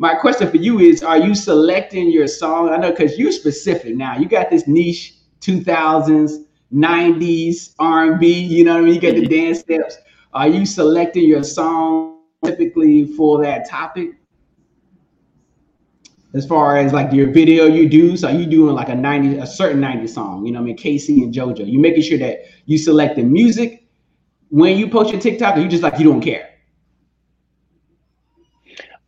my 0.00 0.14
question 0.14 0.50
for 0.50 0.56
you 0.56 0.80
is 0.80 1.02
are 1.02 1.18
you 1.18 1.34
selecting 1.34 2.10
your 2.10 2.26
song? 2.26 2.70
I 2.70 2.78
know 2.78 2.90
because 2.90 3.18
you're 3.18 3.30
specific 3.30 3.94
now. 3.94 4.16
You 4.16 4.26
got 4.26 4.48
this 4.48 4.66
niche 4.66 5.14
2000s 5.40 6.46
90s 6.72 7.74
r&b 7.80 8.26
you 8.26 8.64
know 8.64 8.74
what 8.74 8.82
i 8.82 8.84
mean? 8.84 8.94
You 8.94 9.00
got 9.00 9.14
the 9.14 9.22
mm-hmm. 9.22 9.46
dance 9.46 9.60
steps. 9.60 9.98
Are 10.32 10.48
you 10.48 10.64
selecting 10.64 11.24
your 11.24 11.42
song 11.42 12.22
typically 12.42 13.04
for 13.14 13.42
that 13.42 13.68
topic? 13.68 14.12
As 16.32 16.46
far 16.46 16.78
as 16.78 16.94
like 16.94 17.12
your 17.12 17.30
video 17.30 17.66
you 17.66 17.86
do 17.86 18.16
so 18.16 18.28
are 18.28 18.34
you 18.34 18.46
doing 18.46 18.74
like 18.74 18.88
a 18.88 18.94
90 18.94 19.36
a 19.36 19.46
certain 19.46 19.80
90 19.80 20.06
song 20.06 20.46
you 20.46 20.52
know 20.52 20.60
i 20.60 20.62
mean? 20.62 20.78
K-Ci 20.78 21.22
and 21.22 21.34
JoJo. 21.34 21.70
You 21.70 21.78
making 21.78 22.04
sure 22.04 22.18
that 22.18 22.44
you 22.64 22.78
select 22.78 23.16
the 23.16 23.22
music 23.22 23.86
when 24.48 24.78
you 24.78 24.88
post 24.88 25.12
your 25.12 25.20
tiktok 25.20 25.58
or 25.58 25.60
you 25.60 25.68
just 25.68 25.82
like 25.82 25.98
you 25.98 26.04
don't 26.04 26.22
care 26.22 26.49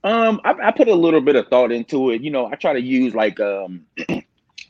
um, 0.04 0.40
I, 0.44 0.54
I, 0.64 0.70
put 0.72 0.88
a 0.88 0.94
little 0.94 1.20
bit 1.20 1.36
of 1.36 1.48
thought 1.48 1.70
into 1.70 2.10
it. 2.10 2.22
You 2.22 2.30
know, 2.30 2.46
I 2.46 2.56
try 2.56 2.72
to 2.72 2.80
use 2.80 3.14
like 3.14 3.38
um 3.40 3.86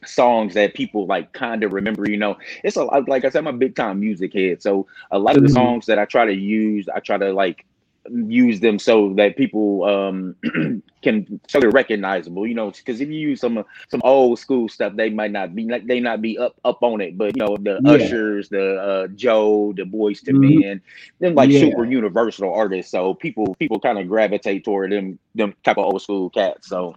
songs 0.05 0.55
that 0.55 0.75
people 0.75 1.07
like 1.07 1.33
kind 1.33 1.63
of 1.65 1.73
remember. 1.73 2.09
You 2.09 2.19
know, 2.19 2.37
it's 2.65 2.77
a 2.77 2.85
like 2.85 3.25
I 3.25 3.31
said, 3.31 3.39
I'm 3.39 3.47
a 3.47 3.53
big 3.53 3.75
time 3.75 4.01
music 4.01 4.35
head, 4.35 4.63
so 4.63 4.87
a 5.11 5.19
lot 5.19 5.37
of 5.37 5.43
the 5.43 5.49
mm-hmm. 5.49 5.55
songs 5.55 5.87
that 5.87 5.99
I 5.99 6.05
try 6.05 6.27
to 6.27 6.35
use, 6.35 6.89
I 6.95 7.01
try 7.01 7.17
to 7.19 7.33
like 7.33 7.65
use 8.11 8.61
them 8.61 8.79
so 8.79 9.13
that 9.15 9.37
people 9.37 9.85
um, 9.85 10.35
can 11.03 11.41
so 11.49 11.61
they're 11.61 11.71
recognizable. 11.71 12.47
You 12.47 12.55
know, 12.55 12.71
because 12.71 13.01
if 13.01 13.09
you 13.09 13.19
use 13.19 13.41
some 13.41 13.65
some 13.89 14.01
old 14.05 14.39
school 14.39 14.69
stuff, 14.69 14.95
they 14.97 15.11
might 15.11 15.31
not 15.31 15.55
be 15.55 15.65
like 15.67 15.87
they 15.87 16.01
not 16.01 16.21
be 16.21 16.39
up 16.39 16.57
up 16.65 16.83
on 16.83 17.01
it. 17.01 17.17
But 17.17 17.37
you 17.37 17.45
know, 17.45 17.57
the 17.57 17.81
yeah. 17.83 17.93
Ushers, 17.93 18.49
the 18.49 18.77
uh, 18.77 19.07
Joe, 19.09 19.73
the 19.77 19.85
Boys 19.85 20.21
to 20.23 20.33
mm-hmm. 20.33 20.61
Men, 20.61 20.81
them 21.21 21.35
like 21.35 21.51
yeah. 21.51 21.61
super 21.61 21.85
universal 21.85 22.53
artists. 22.53 22.91
So 22.91 23.15
people 23.15 23.55
people 23.57 23.79
kind 23.79 23.99
of 23.99 24.09
gravitate 24.09 24.65
toward 24.65 24.93
them 24.93 25.19
them 25.35 25.55
type 25.63 25.79
of 25.79 25.85
old 25.85 26.03
school 26.03 26.31
cats. 26.31 26.69
So 26.69 26.97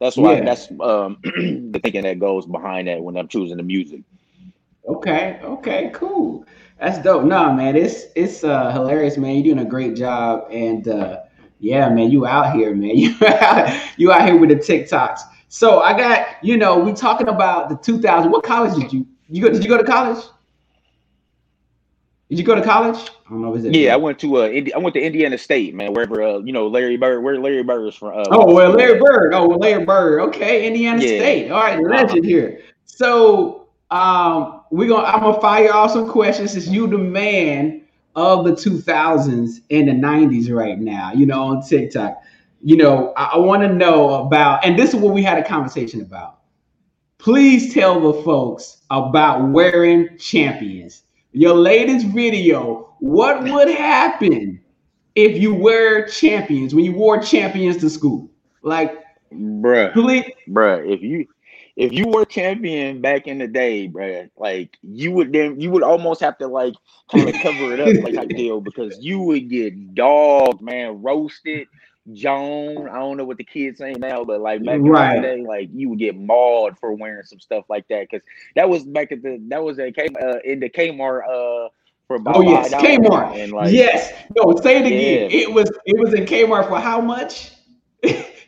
that's 0.00 0.16
why 0.16 0.34
yeah. 0.34 0.44
that's 0.44 0.70
um, 0.80 1.18
the 1.22 1.80
thinking 1.82 2.02
that 2.02 2.18
goes 2.18 2.46
behind 2.46 2.88
that 2.88 3.02
when 3.02 3.16
I'm 3.16 3.28
choosing 3.28 3.56
the 3.56 3.62
music. 3.62 4.02
Okay. 4.86 5.40
Okay. 5.42 5.90
Cool. 5.94 6.44
That's 6.80 6.98
dope. 6.98 7.24
Nah, 7.24 7.52
man, 7.52 7.76
it's 7.76 8.06
it's 8.14 8.44
uh, 8.44 8.70
hilarious, 8.72 9.16
man. 9.16 9.36
You're 9.36 9.54
doing 9.54 9.66
a 9.66 9.68
great 9.68 9.94
job, 9.94 10.48
and 10.50 10.86
uh, 10.88 11.20
yeah, 11.60 11.88
man, 11.88 12.10
you 12.10 12.26
out 12.26 12.54
here, 12.54 12.74
man. 12.74 12.90
You 12.96 13.14
out, 13.26 13.82
you 13.96 14.12
out 14.12 14.26
here 14.26 14.36
with 14.36 14.50
the 14.50 14.56
TikToks. 14.56 15.20
So 15.48 15.80
I 15.80 15.96
got, 15.96 16.26
you 16.42 16.56
know, 16.56 16.78
we 16.78 16.92
talking 16.92 17.28
about 17.28 17.68
the 17.68 17.76
2000. 17.76 18.30
What 18.30 18.42
college 18.42 18.74
did 18.74 18.92
you 18.92 19.06
you 19.28 19.42
go? 19.42 19.50
Did 19.50 19.62
you 19.62 19.70
go 19.70 19.78
to 19.78 19.84
college? 19.84 20.24
Did 22.28 22.38
you 22.38 22.44
go 22.44 22.54
to 22.54 22.62
college? 22.62 23.10
I 23.26 23.30
don't 23.30 23.42
know. 23.42 23.54
Is 23.54 23.64
it? 23.64 23.74
Yeah, 23.74 23.94
I 23.94 23.96
went 23.96 24.18
to 24.18 24.38
uh, 24.38 24.48
Indi- 24.48 24.74
I 24.74 24.78
went 24.78 24.94
to 24.94 25.00
Indiana 25.00 25.38
State, 25.38 25.74
man. 25.74 25.92
Wherever 25.92 26.22
uh, 26.22 26.38
you 26.38 26.52
know, 26.52 26.66
Larry 26.66 26.96
Bird. 26.96 27.22
Where 27.22 27.38
Larry 27.38 27.62
Bird 27.62 27.86
is 27.86 27.94
from? 27.94 28.18
Uh, 28.18 28.24
oh 28.30 28.52
well, 28.52 28.72
Larry 28.72 28.98
Bird. 28.98 29.32
Oh, 29.32 29.46
well, 29.46 29.58
Larry 29.58 29.84
Bird. 29.84 30.20
Okay, 30.28 30.66
Indiana 30.66 31.00
yeah. 31.00 31.18
State. 31.18 31.50
All 31.50 31.62
right, 31.62 31.80
legend 31.80 32.24
here. 32.24 32.60
So 32.84 33.68
um, 33.90 34.53
we're 34.74 34.88
gonna 34.88 35.06
I'm 35.06 35.20
gonna 35.20 35.40
fire 35.40 35.72
off 35.72 35.92
some 35.92 36.08
questions 36.08 36.52
since 36.52 36.66
you 36.66 36.88
the 36.88 36.98
man 36.98 37.82
of 38.16 38.44
the 38.44 38.52
2000s 38.52 39.60
and 39.70 39.88
the 39.88 39.92
90s 39.92 40.50
right 40.50 40.78
now, 40.78 41.12
you 41.12 41.26
know, 41.26 41.42
on 41.42 41.62
TikTok. 41.62 42.20
You 42.60 42.76
know, 42.76 43.12
I, 43.16 43.32
I 43.34 43.38
want 43.38 43.62
to 43.62 43.68
know 43.68 44.26
about, 44.26 44.64
and 44.64 44.78
this 44.78 44.90
is 44.90 44.96
what 44.96 45.14
we 45.14 45.22
had 45.22 45.38
a 45.38 45.44
conversation 45.44 46.00
about. 46.00 46.38
Please 47.18 47.72
tell 47.72 48.00
the 48.00 48.22
folks 48.22 48.82
about 48.90 49.50
wearing 49.50 50.16
champions. 50.18 51.02
Your 51.32 51.54
latest 51.54 52.06
video, 52.06 52.94
what 53.00 53.42
would 53.44 53.68
happen 53.68 54.60
if 55.14 55.40
you 55.40 55.54
wear 55.54 56.06
champions 56.06 56.74
when 56.74 56.84
you 56.84 56.92
wore 56.92 57.20
champions 57.20 57.76
to 57.78 57.90
school? 57.90 58.30
Like, 58.62 59.04
bruh, 59.32 59.92
please, 59.92 60.30
bruh, 60.48 60.90
if 60.92 61.02
you 61.02 61.26
if 61.76 61.92
you 61.92 62.06
were 62.06 62.24
champion 62.24 63.00
back 63.00 63.26
in 63.26 63.38
the 63.38 63.48
day, 63.48 63.88
bro, 63.88 64.28
like 64.36 64.78
you 64.82 65.10
would 65.12 65.32
then 65.32 65.60
you 65.60 65.70
would 65.70 65.82
almost 65.82 66.20
have 66.20 66.38
to 66.38 66.46
like 66.46 66.74
kind 67.10 67.28
of 67.28 67.34
cover 67.42 67.72
it 67.72 67.80
up 67.80 68.04
like 68.04 68.14
that 68.14 68.28
deal 68.36 68.60
because 68.60 68.96
you 69.00 69.20
would 69.20 69.48
get 69.50 69.94
dogged, 69.94 70.62
man, 70.62 71.02
roasted. 71.02 71.66
Joan, 72.12 72.86
I 72.86 72.98
don't 72.98 73.16
know 73.16 73.24
what 73.24 73.38
the 73.38 73.44
kids 73.44 73.78
saying 73.78 73.98
now, 73.98 74.24
but 74.24 74.40
like 74.40 74.62
back 74.62 74.78
right. 74.82 75.16
in 75.16 75.22
the 75.22 75.28
day, 75.28 75.42
like 75.42 75.70
you 75.72 75.88
would 75.88 75.98
get 75.98 76.14
mauled 76.14 76.78
for 76.78 76.92
wearing 76.92 77.24
some 77.24 77.40
stuff 77.40 77.64
like 77.70 77.88
that 77.88 78.08
because 78.10 78.24
that 78.56 78.68
was 78.68 78.84
back 78.84 79.10
at 79.10 79.22
the 79.22 79.42
that 79.48 79.64
was 79.64 79.78
at 79.78 79.96
K, 79.96 80.08
uh, 80.22 80.36
in 80.44 80.60
the 80.60 80.68
Kmart 80.68 81.22
uh 81.26 81.70
for 82.06 82.16
about 82.16 82.36
oh 82.36 82.42
yes 82.42 82.74
Kmart 82.74 83.42
and 83.42 83.52
like 83.52 83.72
yes 83.72 84.12
no 84.36 84.54
say 84.56 84.80
it 84.80 84.86
again 84.86 85.30
yeah. 85.30 85.38
it 85.38 85.50
was 85.50 85.70
it 85.86 85.98
was 85.98 86.12
in 86.12 86.26
Kmart 86.26 86.68
for 86.68 86.78
how 86.78 87.00
much 87.00 87.52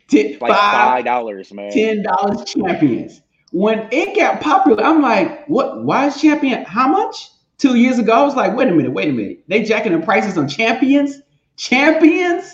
Ten, 0.07 0.37
like 0.39 0.51
five 0.51 1.05
dollars, 1.05 1.51
man. 1.51 1.71
Ten 1.71 2.03
dollars 2.03 2.45
champions. 2.45 3.21
When 3.51 3.87
it 3.91 4.15
got 4.15 4.41
popular, 4.41 4.83
I'm 4.83 5.01
like, 5.01 5.47
what? 5.47 5.83
Why 5.83 6.07
is 6.07 6.21
champion? 6.21 6.63
How 6.65 6.87
much? 6.87 7.29
Two 7.57 7.75
years 7.75 7.97
ago, 7.97 8.13
I 8.13 8.23
was 8.23 8.35
like, 8.35 8.55
wait 8.55 8.67
a 8.67 8.71
minute, 8.71 8.93
wait 8.93 9.09
a 9.09 9.11
minute. 9.11 9.43
They 9.47 9.63
jacking 9.63 9.91
the 9.91 10.05
prices 10.05 10.37
on 10.37 10.47
champions, 10.47 11.21
champions 11.55 12.53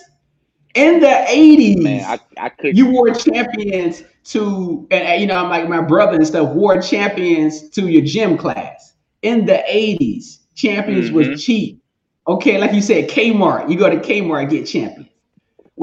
in 0.75 1.01
the 1.01 1.07
80s. 1.07 1.83
Man, 1.83 2.05
I, 2.05 2.45
I 2.45 2.49
could. 2.49 2.77
You 2.77 2.89
wore 2.89 3.13
champions 3.13 4.03
to, 4.25 4.87
and 4.91 5.19
you 5.19 5.27
know, 5.27 5.43
I'm 5.43 5.49
like 5.49 5.67
my 5.67 5.81
brother 5.81 6.15
and 6.15 6.25
stuff 6.25 6.55
wore 6.55 6.81
champions 6.81 7.69
to 7.71 7.89
your 7.89 8.03
gym 8.03 8.37
class 8.37 8.93
in 9.23 9.45
the 9.45 9.61
80s. 9.69 10.37
Champions 10.55 11.07
mm-hmm. 11.07 11.31
was 11.31 11.43
cheap. 11.43 11.83
Okay, 12.27 12.57
like 12.57 12.71
you 12.71 12.81
said, 12.81 13.09
Kmart. 13.09 13.69
You 13.69 13.77
go 13.77 13.89
to 13.89 13.97
Kmart 13.97 14.43
and 14.43 14.49
get 14.49 14.65
champions 14.65 15.09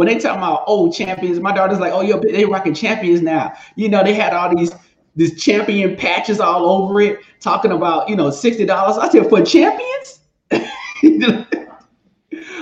when 0.01 0.09
they 0.09 0.19
talk 0.19 0.39
about 0.39 0.65
old 0.67 0.95
champions, 0.95 1.39
my 1.41 1.55
daughter's 1.55 1.79
like, 1.79 1.93
oh, 1.93 2.01
yo, 2.01 2.19
they 2.19 2.47
rocking 2.47 2.73
champions 2.73 3.21
now. 3.21 3.53
You 3.77 3.87
know, 3.87 4.03
they 4.03 4.15
had 4.15 4.33
all 4.33 4.57
these 4.57 4.73
these 5.15 5.39
champion 5.39 5.95
patches 5.95 6.41
all 6.41 6.71
over 6.71 7.03
it, 7.03 7.21
talking 7.39 7.71
about, 7.71 8.09
you 8.09 8.17
know, 8.17 8.29
$60. 8.29 8.71
I 8.71 9.11
said, 9.11 9.29
for 9.29 9.43
champions? 9.43 10.21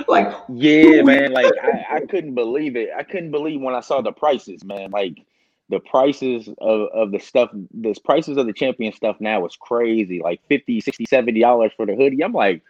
like 0.09 0.35
Yeah, 0.49 1.01
man. 1.03 1.31
Like 1.31 1.53
I, 1.63 1.95
I 1.95 1.99
couldn't 2.01 2.35
believe 2.35 2.75
it. 2.75 2.89
I 2.93 3.03
couldn't 3.03 3.31
believe 3.31 3.61
when 3.61 3.73
I 3.73 3.79
saw 3.79 4.01
the 4.01 4.11
prices, 4.11 4.65
man. 4.65 4.91
Like 4.91 5.25
the 5.69 5.79
prices 5.79 6.49
of, 6.57 6.89
of 6.89 7.13
the 7.13 7.19
stuff, 7.19 7.51
the 7.73 7.95
prices 8.03 8.35
of 8.35 8.47
the 8.47 8.53
champion 8.53 8.91
stuff 8.91 9.15
now 9.21 9.45
is 9.45 9.55
crazy. 9.55 10.19
Like 10.21 10.41
50, 10.49 10.81
60, 10.81 11.05
70 11.05 11.39
dollars 11.39 11.71
for 11.77 11.85
the 11.85 11.95
hoodie. 11.95 12.21
I'm 12.21 12.33
like, 12.33 12.63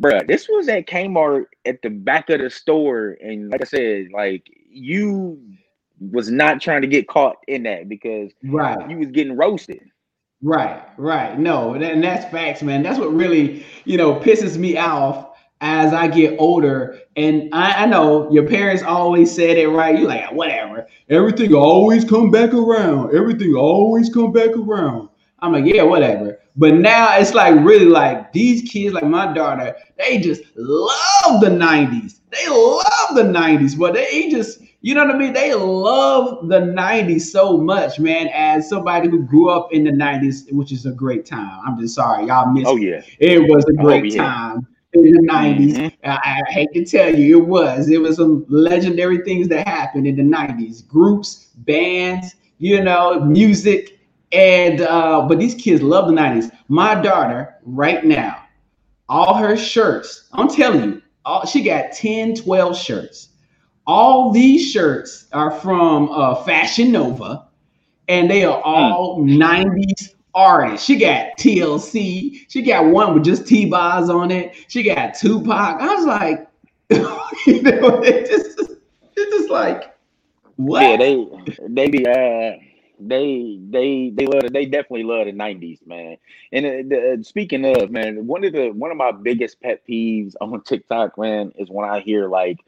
Bruh, 0.00 0.26
this 0.26 0.48
was 0.48 0.68
at 0.68 0.86
Kmart 0.86 1.46
at 1.64 1.82
the 1.82 1.90
back 1.90 2.30
of 2.30 2.40
the 2.40 2.50
store, 2.50 3.16
and 3.20 3.50
like 3.50 3.62
I 3.62 3.64
said, 3.64 4.08
like 4.12 4.48
you 4.68 5.40
was 6.00 6.30
not 6.30 6.60
trying 6.60 6.82
to 6.82 6.88
get 6.88 7.08
caught 7.08 7.36
in 7.46 7.62
that 7.62 7.88
because 7.88 8.32
right 8.44 8.90
you 8.90 8.98
was 8.98 9.10
getting 9.10 9.36
roasted. 9.36 9.80
Right, 10.42 10.82
right. 10.98 11.38
No, 11.38 11.72
and 11.72 12.04
that's 12.04 12.30
facts, 12.30 12.62
man. 12.62 12.82
That's 12.82 12.98
what 12.98 13.14
really, 13.14 13.64
you 13.84 13.96
know, 13.96 14.16
pisses 14.16 14.58
me 14.58 14.76
off 14.76 15.38
as 15.62 15.94
I 15.94 16.06
get 16.08 16.36
older. 16.38 17.00
And 17.16 17.48
I, 17.54 17.84
I 17.84 17.86
know 17.86 18.30
your 18.30 18.46
parents 18.46 18.82
always 18.82 19.34
said 19.34 19.56
it 19.56 19.68
right. 19.68 19.98
You 19.98 20.06
like 20.06 20.30
whatever. 20.32 20.86
Everything 21.08 21.54
always 21.54 22.04
come 22.04 22.30
back 22.30 22.52
around. 22.52 23.16
Everything 23.16 23.54
always 23.54 24.12
come 24.12 24.32
back 24.32 24.50
around. 24.50 25.08
I'm 25.38 25.52
like, 25.52 25.64
yeah, 25.64 25.82
whatever. 25.82 26.38
But 26.56 26.74
now 26.74 27.16
it's 27.18 27.34
like 27.34 27.54
really 27.64 27.86
like 27.86 28.32
these 28.32 28.68
kids, 28.70 28.94
like 28.94 29.04
my 29.04 29.32
daughter, 29.32 29.74
they 29.98 30.18
just 30.18 30.42
love 30.56 31.40
the 31.40 31.48
90s. 31.48 32.20
They 32.30 32.48
love 32.48 33.14
the 33.14 33.22
90s, 33.22 33.76
but 33.78 33.94
they 33.94 34.28
just, 34.30 34.60
you 34.80 34.94
know 34.94 35.04
what 35.04 35.16
I 35.16 35.18
mean? 35.18 35.32
They 35.32 35.52
love 35.54 36.48
the 36.48 36.60
90s 36.60 37.22
so 37.22 37.56
much, 37.56 37.98
man. 37.98 38.28
As 38.32 38.68
somebody 38.68 39.08
who 39.08 39.22
grew 39.24 39.50
up 39.50 39.72
in 39.72 39.82
the 39.82 39.90
90s, 39.90 40.52
which 40.52 40.70
is 40.70 40.86
a 40.86 40.92
great 40.92 41.26
time. 41.26 41.60
I'm 41.66 41.78
just 41.80 41.96
sorry, 41.96 42.26
y'all 42.26 42.50
missed 42.52 42.66
oh, 42.68 42.76
yeah. 42.76 43.02
it. 43.18 43.32
It 43.42 43.50
was 43.50 43.64
a 43.64 43.72
great 43.72 44.12
oh, 44.12 44.16
yeah. 44.16 44.22
time 44.22 44.66
in 44.92 45.10
the 45.10 45.28
90s. 45.28 45.74
Mm-hmm. 45.74 46.08
I, 46.08 46.42
I, 46.46 46.52
hate 46.52 46.72
to 46.74 46.84
tell 46.84 47.14
you, 47.14 47.38
it 47.38 47.46
was. 47.46 47.88
It 47.88 48.00
was 48.00 48.16
some 48.16 48.46
legendary 48.48 49.18
things 49.18 49.48
that 49.48 49.66
happened 49.66 50.06
in 50.06 50.16
the 50.16 50.22
90s. 50.22 50.86
Groups, 50.86 51.50
bands, 51.56 52.36
you 52.58 52.82
know, 52.82 53.20
music 53.20 53.98
and 54.34 54.80
uh, 54.80 55.24
but 55.28 55.38
these 55.38 55.54
kids 55.54 55.80
love 55.80 56.08
the 56.08 56.12
90s. 56.12 56.50
My 56.68 57.00
daughter, 57.00 57.54
right 57.62 58.04
now, 58.04 58.42
all 59.08 59.34
her 59.34 59.56
shirts, 59.56 60.28
I'm 60.32 60.48
telling 60.48 60.84
you, 60.84 61.02
all, 61.24 61.46
she 61.46 61.62
got 61.62 61.92
10, 61.92 62.34
12 62.34 62.76
shirts. 62.76 63.28
All 63.86 64.32
these 64.32 64.70
shirts 64.70 65.26
are 65.32 65.52
from 65.52 66.10
uh, 66.10 66.34
Fashion 66.42 66.90
Nova, 66.90 67.46
and 68.08 68.28
they 68.28 68.44
are 68.44 68.60
all 68.62 69.20
mm. 69.20 69.36
90s 69.36 70.14
artists. 70.34 70.84
She 70.84 70.96
got 70.96 71.38
TLC. 71.38 72.46
She 72.48 72.62
got 72.62 72.86
one 72.86 73.14
with 73.14 73.24
just 73.24 73.46
T-Boz 73.46 74.10
on 74.10 74.30
it. 74.30 74.56
She 74.68 74.82
got 74.82 75.14
Tupac. 75.14 75.80
I 75.80 75.94
was 75.94 76.06
like, 76.06 76.48
you 77.46 77.62
know, 77.62 78.00
it 78.02 78.28
just, 78.28 78.58
it's 79.16 79.36
just 79.36 79.50
like, 79.50 79.94
what? 80.56 80.82
Yeah, 80.82 80.96
they 80.96 81.26
they 81.68 81.88
be 81.88 82.06
uh 82.06 82.52
they 83.00 83.58
they 83.70 84.10
they 84.14 84.26
love 84.26 84.52
they 84.52 84.64
definitely 84.64 85.04
love 85.04 85.26
the 85.26 85.32
'90s, 85.32 85.86
man. 85.86 86.16
And 86.52 86.66
uh, 86.66 86.70
the, 86.88 87.12
uh, 87.12 87.22
speaking 87.22 87.64
of 87.64 87.90
man, 87.90 88.26
one 88.26 88.44
of 88.44 88.52
the 88.52 88.70
one 88.70 88.90
of 88.90 88.96
my 88.96 89.12
biggest 89.12 89.60
pet 89.60 89.82
peeves 89.88 90.34
on 90.40 90.60
TikTok, 90.62 91.18
man, 91.18 91.52
is 91.56 91.70
when 91.70 91.88
I 91.88 92.00
hear 92.00 92.28
like 92.28 92.64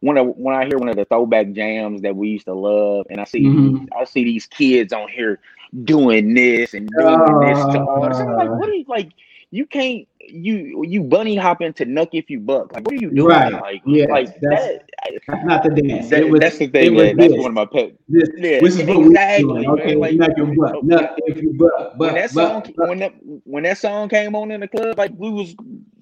when 0.00 0.18
I, 0.18 0.20
when 0.20 0.54
I 0.54 0.66
hear 0.66 0.78
one 0.78 0.88
of 0.88 0.96
the 0.96 1.06
throwback 1.06 1.52
jams 1.52 2.02
that 2.02 2.14
we 2.14 2.28
used 2.28 2.44
to 2.46 2.54
love, 2.54 3.06
and 3.10 3.20
I 3.20 3.24
see 3.24 3.44
mm-hmm. 3.44 3.86
I 3.98 4.04
see 4.04 4.24
these 4.24 4.46
kids 4.46 4.92
on 4.92 5.08
here 5.08 5.40
doing 5.82 6.34
this 6.34 6.74
and 6.74 6.88
doing 6.88 7.20
uh, 7.20 7.38
this 7.40 7.58
to 7.74 7.80
us. 7.80 8.18
I'm 8.18 8.36
like, 8.36 8.50
what 8.50 8.68
are 8.68 8.74
you 8.74 8.84
like? 8.86 9.12
You 9.54 9.66
can't 9.66 10.08
you 10.18 10.84
you 10.84 11.04
bunny 11.04 11.36
hop 11.36 11.62
into 11.62 11.86
Knuck 11.86 12.08
If 12.12 12.28
You 12.28 12.40
Buck. 12.40 12.72
Like, 12.72 12.84
what 12.84 12.94
are 12.94 12.96
you 12.96 13.10
doing? 13.12 13.28
Right. 13.28 13.52
Like, 13.52 13.82
yeah, 13.86 14.06
like 14.10 14.40
that, 14.40 14.82
that's 15.28 15.44
not 15.44 15.62
the 15.62 15.70
dance. 15.70 16.10
That, 16.10 16.28
was, 16.28 16.40
that's 16.40 16.58
the 16.58 16.66
thing. 16.66 16.96
Man. 16.96 17.16
That's 17.16 17.34
one 17.34 17.46
of 17.46 17.52
my 17.54 17.64
pet. 17.64 17.92
This, 18.08 18.28
yeah, 18.36 18.58
this 18.58 18.74
is 18.74 18.80
exactly. 18.80 19.64
Okay, 19.64 19.94
like, 19.94 20.16
Knuck 20.16 20.36
Your 20.36 20.46
Buck. 20.56 20.82
Knuck 20.82 21.14
If 21.18 21.40
You 21.40 21.52
Buck. 21.52 21.96
When 21.96 22.14
that 22.14 22.30
song 22.32 22.62
buck, 22.62 22.88
when 22.88 22.98
that 22.98 23.12
when 23.44 23.62
that 23.62 23.78
song 23.78 24.08
came 24.08 24.34
on 24.34 24.50
in 24.50 24.58
the 24.58 24.66
club, 24.66 24.98
like 24.98 25.12
we 25.16 25.30
was 25.30 25.54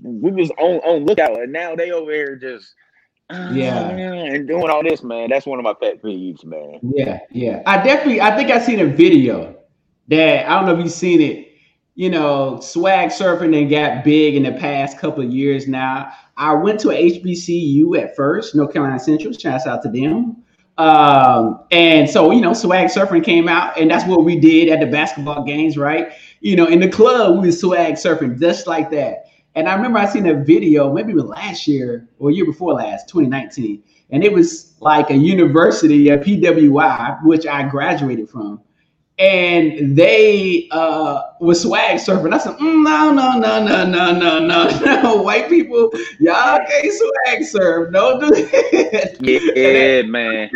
we 0.02 0.30
was 0.30 0.50
on 0.52 0.76
on 0.78 1.04
lookout, 1.04 1.38
and 1.38 1.52
now 1.52 1.76
they 1.76 1.90
over 1.90 2.10
here 2.10 2.36
just. 2.36 2.74
Uh, 3.28 3.50
yeah, 3.52 3.90
and 3.90 4.48
doing 4.48 4.70
all 4.70 4.82
this, 4.82 5.02
man. 5.02 5.28
That's 5.28 5.44
one 5.44 5.58
of 5.58 5.62
my 5.62 5.74
pet 5.74 6.02
peeves, 6.02 6.42
man. 6.46 6.80
Yeah, 6.82 7.20
yeah. 7.30 7.62
I 7.66 7.82
definitely, 7.82 8.22
I 8.22 8.34
think 8.34 8.50
I 8.50 8.58
seen 8.58 8.80
a 8.80 8.86
video 8.86 9.56
that 10.08 10.46
I 10.46 10.54
don't 10.54 10.66
know 10.66 10.74
if 10.78 10.84
you've 10.84 10.90
seen 10.90 11.20
it 11.20 11.51
you 11.94 12.08
know, 12.08 12.58
swag 12.60 13.10
surfing 13.10 13.58
and 13.58 13.70
got 13.70 14.02
big 14.04 14.34
in 14.34 14.44
the 14.44 14.52
past 14.52 14.98
couple 14.98 15.22
of 15.22 15.30
years 15.30 15.68
now. 15.68 16.12
I 16.36 16.54
went 16.54 16.80
to 16.80 16.88
HBCU 16.88 17.98
at 18.02 18.16
first, 18.16 18.54
North 18.54 18.72
Carolina 18.72 18.98
Central. 18.98 19.32
Shouts 19.32 19.66
out 19.66 19.82
to 19.82 19.90
them. 19.90 20.42
Um, 20.78 21.64
and 21.70 22.08
so, 22.08 22.30
you 22.30 22.40
know, 22.40 22.54
swag 22.54 22.88
surfing 22.88 23.22
came 23.22 23.46
out, 23.46 23.78
and 23.78 23.90
that's 23.90 24.06
what 24.06 24.24
we 24.24 24.40
did 24.40 24.70
at 24.70 24.80
the 24.80 24.86
basketball 24.86 25.44
games, 25.44 25.76
right? 25.76 26.12
You 26.40 26.56
know, 26.56 26.66
in 26.66 26.80
the 26.80 26.88
club, 26.88 27.42
we 27.42 27.52
swag 27.52 27.94
surfing 27.94 28.40
just 28.40 28.66
like 28.66 28.90
that. 28.90 29.26
And 29.54 29.68
I 29.68 29.74
remember 29.74 29.98
I 29.98 30.06
seen 30.06 30.26
a 30.26 30.34
video, 30.34 30.90
maybe 30.90 31.12
last 31.12 31.68
year 31.68 32.08
or 32.18 32.30
year 32.30 32.46
before 32.46 32.72
last, 32.72 33.06
2019, 33.10 33.82
and 34.10 34.24
it 34.24 34.32
was 34.32 34.72
like 34.80 35.10
a 35.10 35.14
university, 35.14 36.08
a 36.08 36.16
PWI, 36.16 37.22
which 37.22 37.46
I 37.46 37.68
graduated 37.68 38.30
from 38.30 38.62
and 39.18 39.96
they 39.96 40.68
uh 40.70 41.22
was 41.40 41.62
swag 41.62 41.98
surfing. 41.98 42.32
I 42.32 42.38
said, 42.38 42.56
mm, 42.56 42.82
no, 42.82 43.12
no, 43.12 43.38
no, 43.38 43.64
no, 43.64 43.86
no, 43.86 44.12
no, 44.18 44.38
no, 44.38 44.80
no. 44.80 45.22
White 45.22 45.48
people, 45.48 45.90
y'all 46.18 46.58
can't 46.66 46.92
swag 46.92 47.44
surf. 47.44 47.92
Don't 47.92 48.20
do 48.20 48.30
it. 48.34 49.18
Yeah, 49.56 50.02
man. 50.02 50.50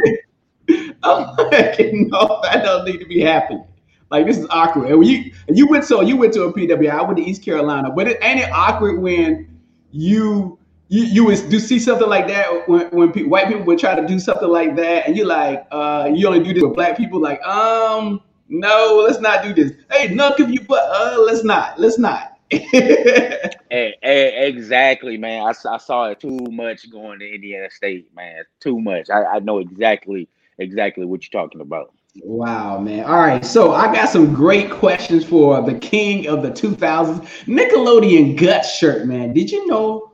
I'm 1.03 1.37
like, 1.37 1.79
no, 1.93 2.41
that 2.43 2.63
don't 2.65 2.85
need 2.85 2.99
to 2.99 3.07
be 3.07 3.21
happening. 3.21 3.65
Like 4.11 4.27
this 4.27 4.39
is 4.39 4.47
awkward. 4.51 4.91
And 4.91 5.05
you 5.05 5.33
and 5.49 5.57
you 5.57 5.67
went 5.67 5.85
so 5.85 6.01
you 6.01 6.17
went 6.17 6.33
to 6.35 6.45
a 6.45 6.53
PWI. 6.53 6.91
I 6.91 7.03
went 7.03 7.19
to 7.19 7.25
East 7.25 7.45
Carolina, 7.45 7.91
but 7.91 8.09
it 8.09 8.19
ain't 8.23 8.41
it 8.41 8.51
awkward 8.53 9.01
when 9.01 9.49
you 9.91 10.59
you 10.89 11.05
you 11.05 11.25
would 11.25 11.49
do 11.49 11.59
see 11.59 11.79
something 11.79 12.09
like 12.09 12.29
that 12.29 12.69
when 12.69 12.89
when 12.91 13.13
pe- 13.13 13.25
white 13.25 13.49
people 13.49 13.65
would 13.65 13.79
try 13.79 13.99
to 13.99 14.07
do 14.07 14.19
something 14.19 14.49
like 14.49 14.77
that, 14.77 15.07
and 15.07 15.17
you're 15.17 15.27
like, 15.27 15.67
uh, 15.73 16.09
you 16.13 16.27
only 16.29 16.43
do 16.43 16.55
this 16.55 16.63
with 16.63 16.75
black 16.75 16.97
people. 16.97 17.21
Like, 17.21 17.43
um, 17.43 18.21
no, 18.49 19.03
let's 19.07 19.21
not 19.21 19.43
do 19.43 19.53
this. 19.55 19.73
Hey, 19.91 20.15
knock 20.15 20.41
if 20.41 20.49
you 20.51 20.61
but 20.61 20.83
uh, 20.89 21.21
let's 21.21 21.45
not. 21.45 21.79
Let's 21.79 21.99
not. 21.99 22.39
hey, 22.51 23.53
hey, 23.71 24.47
exactly, 24.47 25.19
man. 25.19 25.43
I, 25.43 25.53
I 25.69 25.79
saw 25.79 26.05
it 26.11 26.21
too 26.21 26.39
much 26.51 26.89
going 26.91 27.19
to 27.19 27.35
Indiana 27.35 27.71
State, 27.71 28.15
man. 28.15 28.45
Too 28.61 28.81
much. 28.81 29.11
I, 29.11 29.25
I 29.25 29.39
know 29.41 29.59
exactly 29.59 30.29
exactly 30.59 31.05
what 31.05 31.23
you're 31.23 31.43
talking 31.43 31.61
about. 31.61 31.93
Wow, 32.23 32.79
man. 32.79 33.05
All 33.05 33.19
right. 33.19 33.45
So 33.45 33.73
I 33.73 33.93
got 33.93 34.09
some 34.09 34.33
great 34.33 34.71
questions 34.71 35.25
for 35.25 35.61
the 35.61 35.75
king 35.75 36.29
of 36.29 36.43
the 36.43 36.51
2000s, 36.51 37.21
Nickelodeon 37.45 38.39
gut 38.39 38.65
shirt, 38.65 39.07
man. 39.07 39.33
Did 39.33 39.51
you 39.51 39.67
know 39.67 40.13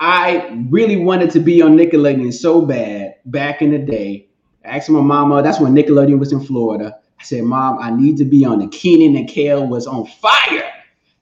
I 0.00 0.66
really 0.70 0.96
wanted 0.96 1.30
to 1.32 1.40
be 1.40 1.62
on 1.62 1.76
Nickelodeon 1.76 2.32
so 2.32 2.62
bad 2.62 3.16
back 3.26 3.62
in 3.62 3.70
the 3.70 3.78
day? 3.78 4.28
I 4.64 4.78
asked 4.78 4.90
my 4.90 5.00
mama, 5.00 5.42
that's 5.42 5.60
when 5.60 5.74
Nickelodeon 5.74 6.18
was 6.18 6.32
in 6.32 6.40
Florida. 6.40 6.98
I 7.24 7.26
said, 7.26 7.44
Mom, 7.44 7.78
I 7.80 7.88
need 7.90 8.18
to 8.18 8.26
be 8.26 8.44
on 8.44 8.58
the 8.58 8.68
Kenan 8.68 9.16
and 9.16 9.26
Kel 9.26 9.66
was 9.66 9.86
on 9.86 10.04
fire. 10.04 10.70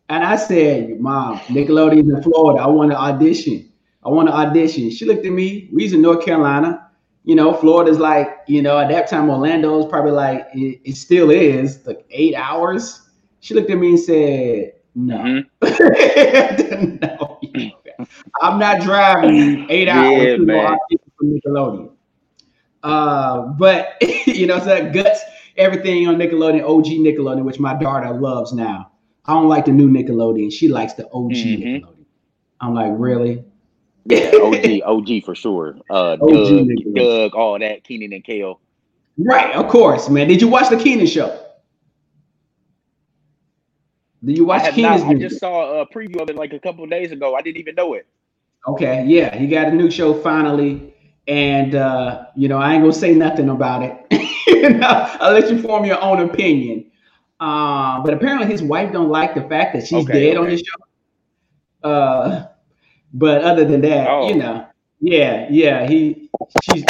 And 0.09 0.25
I 0.25 0.35
said, 0.35 0.99
Mom, 0.99 1.39
Nickelodeon 1.47 2.13
in 2.13 2.23
Florida. 2.25 2.61
I 2.61 2.67
want 2.67 2.91
to 2.91 2.99
audition. 2.99 3.71
I 4.05 4.09
want 4.09 4.27
to 4.29 4.35
audition. 4.35 4.91
She 4.91 5.05
looked 5.05 5.25
at 5.25 5.31
me. 5.31 5.69
We's 5.73 5.93
in 5.93 6.03
North 6.03 6.25
Carolina. 6.25 6.91
You 7.23 7.37
know, 7.37 7.55
Florida's 7.55 8.01
like, 8.01 8.39
you 8.49 8.63
know, 8.63 8.81
at 8.81 8.89
that 8.89 9.09
time, 9.09 9.31
Orlando 9.31 9.79
is 9.79 9.87
probably 9.87 10.11
like, 10.11 10.49
it, 10.53 10.81
it 10.85 10.97
still 10.97 11.31
is, 11.31 11.87
like 11.87 12.05
eight 12.11 12.35
hours. 12.35 13.09
She 13.39 13.55
looked 13.55 13.71
at 13.71 13.79
me 13.79 13.91
and 13.91 14.01
said, 14.01 14.73
No. 14.97 15.45
Mm-hmm. 15.63 16.97
no. 17.01 17.39
I'm 18.43 18.59
not 18.59 18.81
driving 18.81 19.71
eight 19.71 19.89
hours 19.89 20.25
yeah, 20.25 20.37
to 20.37 20.43
man. 20.43 20.77
Nickelodeon. 21.23 21.93
Uh, 22.83 23.43
but 23.43 23.97
you 24.27 24.49
know, 24.49 24.59
so 24.59 24.65
that 24.65 24.93
guts 24.93 25.21
everything 25.57 26.09
on 26.09 26.17
Nickelodeon, 26.17 26.63
OG 26.63 26.87
Nickelodeon, 26.87 27.45
which 27.45 27.61
my 27.61 27.75
daughter 27.75 28.13
loves 28.13 28.53
now. 28.53 28.91
I 29.25 29.35
don't 29.35 29.49
like 29.49 29.65
the 29.65 29.73
new 29.73 29.89
Nickelodeon. 29.89 30.53
She 30.53 30.69
likes 30.69 30.95
the 30.95 31.05
OG 31.07 31.33
mm-hmm. 31.33 31.63
Nickelodeon. 31.63 32.05
I'm 32.61 32.75
like, 32.75 32.93
really? 32.95 33.45
Yeah, 34.05 34.31
OG, 34.35 34.83
OG 34.85 35.25
for 35.25 35.35
sure. 35.35 35.77
Uh, 35.91 36.17
Doug, 36.29 36.69
Doug, 36.95 37.35
all 37.35 37.59
that, 37.59 37.85
Kenan 37.85 38.13
and 38.13 38.25
Kel. 38.25 38.61
Right, 39.19 39.55
of 39.55 39.69
course, 39.69 40.09
man. 40.09 40.29
Did 40.29 40.41
you 40.41 40.49
watch 40.49 40.71
the 40.71 40.77
Kenan 40.77 41.07
show? 41.07 41.39
Did 44.25 44.39
you 44.39 44.45
watch 44.45 44.73
Kenan's? 44.73 45.03
I 45.03 45.15
just 45.15 45.41
saw 45.41 45.81
a 45.81 45.87
preview 45.87 46.21
of 46.21 46.31
it 46.31 46.37
like 46.37 46.53
a 46.53 46.59
couple 46.59 46.87
days 46.87 47.13
ago. 47.13 47.35
I 47.35 47.43
didn't 47.43 47.59
even 47.59 47.75
know 47.75 47.95
it. 47.95 48.07
Okay, 48.67 49.05
yeah, 49.07 49.37
he 49.37 49.49
got 49.49 49.69
a 49.69 49.73
new 49.73 49.91
show 49.91 50.15
finally, 50.15 50.95
and 51.27 51.75
uh, 51.75 52.27
you 52.37 52.49
know 52.49 52.59
I 52.59 52.75
ain't 52.75 52.83
gonna 52.83 52.93
say 52.93 53.15
nothing 53.15 53.49
about 53.49 53.83
it. 53.83 54.29
I'll 54.83 55.33
let 55.33 55.51
you 55.51 55.61
form 55.61 55.85
your 55.85 56.01
own 56.03 56.21
opinion. 56.21 56.91
Uh, 57.41 58.01
but 58.03 58.15
apparently 58.15 58.47
his 58.47 58.63
wife 58.63 58.93
don't 58.93 59.09
like 59.09 59.35
the 59.35 59.43
fact 59.43 59.75
that 59.75 59.87
she's 59.87 60.05
okay, 60.05 60.13
dead 60.13 60.37
okay. 60.37 60.39
on 60.39 60.51
the 60.51 60.57
show. 60.57 61.89
Uh, 61.89 62.47
but 63.13 63.43
other 63.43 63.65
than 63.65 63.81
that, 63.81 64.09
oh. 64.09 64.29
you 64.29 64.37
know, 64.37 64.67
yeah, 65.01 65.49
yeah, 65.51 65.87
he, 65.89 66.31
she's, 66.63 66.85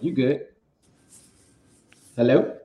you 0.00 0.12
good? 0.12 0.46
Hello. 2.16 2.58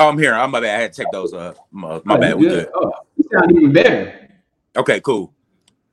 Oh, 0.00 0.08
I'm 0.08 0.18
here. 0.18 0.34
I'm 0.34 0.50
my 0.50 0.60
bad. 0.60 0.78
I 0.78 0.82
had 0.82 0.92
to 0.92 1.02
take 1.02 1.12
those. 1.12 1.32
Uh, 1.32 1.54
my, 1.70 2.00
my 2.04 2.16
oh, 2.16 2.18
bad. 2.18 2.34
We 2.34 2.48
good. 2.48 2.68
Oh, 2.74 2.92
you 3.16 3.24
sound 3.32 3.56
even 3.56 3.72
better. 3.72 4.28
Okay, 4.76 5.00
cool. 5.00 5.32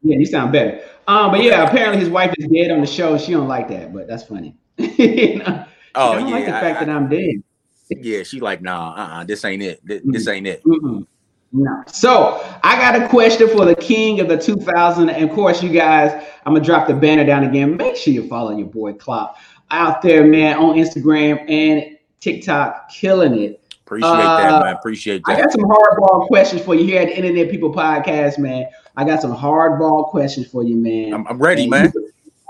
Yeah, 0.02 0.18
you 0.18 0.26
sound 0.26 0.52
better. 0.52 0.82
Um, 1.08 1.32
but 1.32 1.44
yeah, 1.44 1.68
apparently 1.68 2.00
his 2.00 2.10
wife 2.10 2.34
is 2.38 2.48
dead 2.48 2.72
on 2.72 2.82
the 2.82 2.88
show. 2.88 3.18
She 3.18 3.32
don't 3.34 3.48
like 3.48 3.70
that, 3.70 3.94
but 3.94 4.08
that's 4.08 4.24
funny. 4.24 4.56
you 4.78 5.38
know? 5.38 5.66
Oh, 5.96 6.14
I 6.14 6.20
yeah, 6.20 6.26
like 6.26 6.46
the 6.46 6.52
fact 6.52 6.82
I, 6.82 6.86
that 6.86 6.96
I'm 6.96 7.10
dead. 7.10 7.44
Yeah, 7.90 8.24
she 8.24 8.40
like, 8.40 8.62
nah, 8.62 8.94
uh-uh, 8.96 9.24
this 9.26 9.44
ain't 9.44 9.62
it. 9.62 9.86
This, 9.86 10.02
this 10.06 10.28
ain't 10.28 10.48
it. 10.48 10.64
mm 10.64 11.06
No. 11.52 11.84
So 11.88 12.42
I 12.64 12.78
got 12.78 13.02
a 13.02 13.10
question 13.10 13.50
for 13.50 13.66
the 13.66 13.76
king 13.76 14.20
of 14.22 14.30
the 14.30 14.38
2000. 14.38 15.10
And 15.10 15.30
of 15.30 15.36
course, 15.36 15.62
you 15.62 15.70
guys, 15.70 16.12
I'm 16.46 16.54
gonna 16.54 16.66
drop 16.66 16.88
the 16.88 16.94
banner 16.94 17.26
down 17.26 17.44
again. 17.44 17.76
Make 17.76 17.98
sure 17.98 18.14
you 18.14 18.28
follow 18.28 18.56
your 18.56 18.68
boy 18.68 18.94
Klopp 18.94 19.38
out 19.72 20.02
there, 20.02 20.26
man, 20.26 20.58
on 20.58 20.76
Instagram 20.76 21.50
and 21.50 21.98
TikTok, 22.20 22.90
killing 22.90 23.38
it. 23.38 23.62
Appreciate 23.86 24.10
uh, 24.10 24.38
that, 24.38 24.64
man. 24.64 24.76
Appreciate 24.76 25.22
that. 25.26 25.38
I 25.38 25.42
got 25.42 25.52
some 25.52 25.64
hardball 25.64 26.28
questions 26.28 26.62
for 26.62 26.76
you 26.76 26.86
here 26.86 27.02
at 27.02 27.10
the 27.10 27.18
Internet 27.18 27.52
People 27.52 27.74
Podcast, 27.74 28.38
man. 28.38 28.68
I 28.96 29.04
got 29.04 29.22
some 29.22 29.36
hardball 29.36 30.10
questions 30.10 30.48
for 30.48 30.64
you, 30.64 30.78
man. 30.78 31.14
I'm, 31.14 31.28
I'm 31.28 31.38
ready, 31.38 31.64
and 31.64 31.72
man. 31.72 31.94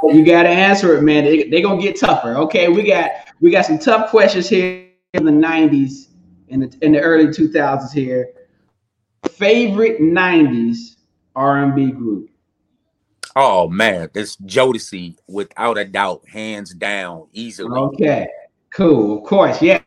You, 0.04 0.26
got 0.26 0.44
to 0.44 0.50
answer 0.50 0.98
it, 0.98 1.02
man. 1.02 1.26
They're 1.26 1.50
they 1.50 1.62
gonna 1.62 1.82
get 1.82 2.00
tougher. 2.00 2.36
Okay, 2.38 2.68
we 2.68 2.84
got 2.84 3.12
we 3.40 3.52
got 3.52 3.66
some 3.66 3.80
tough 3.80 4.10
questions 4.10 4.50
here 4.50 4.88
in 5.14 5.26
the 5.26 5.32
90s 5.32 6.08
and 6.50 6.64
the, 6.64 6.86
in 6.86 6.94
the 6.94 7.00
early 7.00 7.28
2000s 7.28 7.92
here. 7.92 8.34
Favorite 9.30 10.00
90s 10.00 10.96
R&B 11.36 11.92
group? 11.92 12.30
Oh 13.36 13.70
man, 13.70 14.10
it's 14.14 14.36
Jodeci 14.38 15.16
without 15.28 15.78
a 15.78 15.86
doubt, 15.86 16.28
hands 16.28 16.74
down, 16.74 17.28
easily. 17.32 17.80
Okay, 17.80 18.28
cool. 18.72 19.20
Of 19.20 19.24
course, 19.24 19.62
yes. 19.62 19.84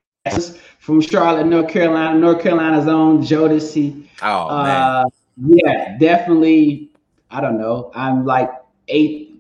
From 0.79 1.03
Charlotte, 1.03 1.47
North 1.47 1.69
Carolina, 1.69 2.19
North 2.19 2.43
Carolina's 2.43 2.89
own 2.89 3.23
Jodeci. 3.23 4.07
Oh 4.23 4.49
uh, 4.49 5.05
man, 5.37 5.59
yeah, 5.59 5.99
definitely. 5.99 6.91
I 7.31 7.43
don't 7.43 7.59
know. 7.59 7.91
I'm 7.95 8.25
like 8.25 8.51
eight, 8.89 9.34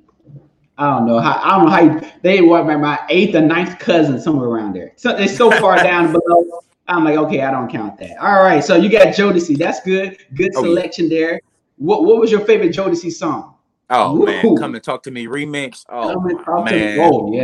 I 0.77 0.91
don't 0.91 1.07
know 1.07 1.19
how 1.19 1.41
I 1.43 1.57
don't 1.57 1.67
know 1.67 1.71
how 1.71 1.81
you, 1.81 2.13
they 2.23 2.41
were 2.41 2.65
my, 2.65 2.77
my 2.77 3.01
eighth 3.09 3.35
or 3.35 3.41
ninth 3.41 3.79
cousin 3.79 4.21
somewhere 4.21 4.49
around 4.49 4.75
there. 4.75 4.93
So 4.97 5.17
it's 5.17 5.37
so 5.37 5.51
far 5.51 5.77
down 5.83 6.13
below. 6.13 6.45
I'm 6.89 7.05
like, 7.05 7.17
okay, 7.17 7.41
I 7.43 7.51
don't 7.51 7.71
count 7.71 7.99
that. 7.99 8.19
All 8.19 8.43
right, 8.43 8.63
so 8.63 8.77
you 8.77 8.91
got 8.91 9.09
Jodeci. 9.09 9.57
That's 9.57 9.81
good. 9.81 10.19
Good 10.35 10.53
selection 10.53 11.07
oh, 11.07 11.15
yeah. 11.15 11.21
there. 11.21 11.41
What 11.77 12.05
What 12.05 12.19
was 12.19 12.31
your 12.31 12.45
favorite 12.45 12.73
Jodeci 12.73 13.13
song? 13.13 13.55
Oh 13.91 14.17
Ooh. 14.17 14.27
man, 14.27 14.57
come 14.57 14.75
and 14.75 14.83
talk 14.83 15.03
to 15.05 15.11
me 15.11 15.27
remix. 15.27 15.85
Oh 15.89 16.21
man, 16.21 16.99
oh 17.01 17.33
yeah. 17.33 17.43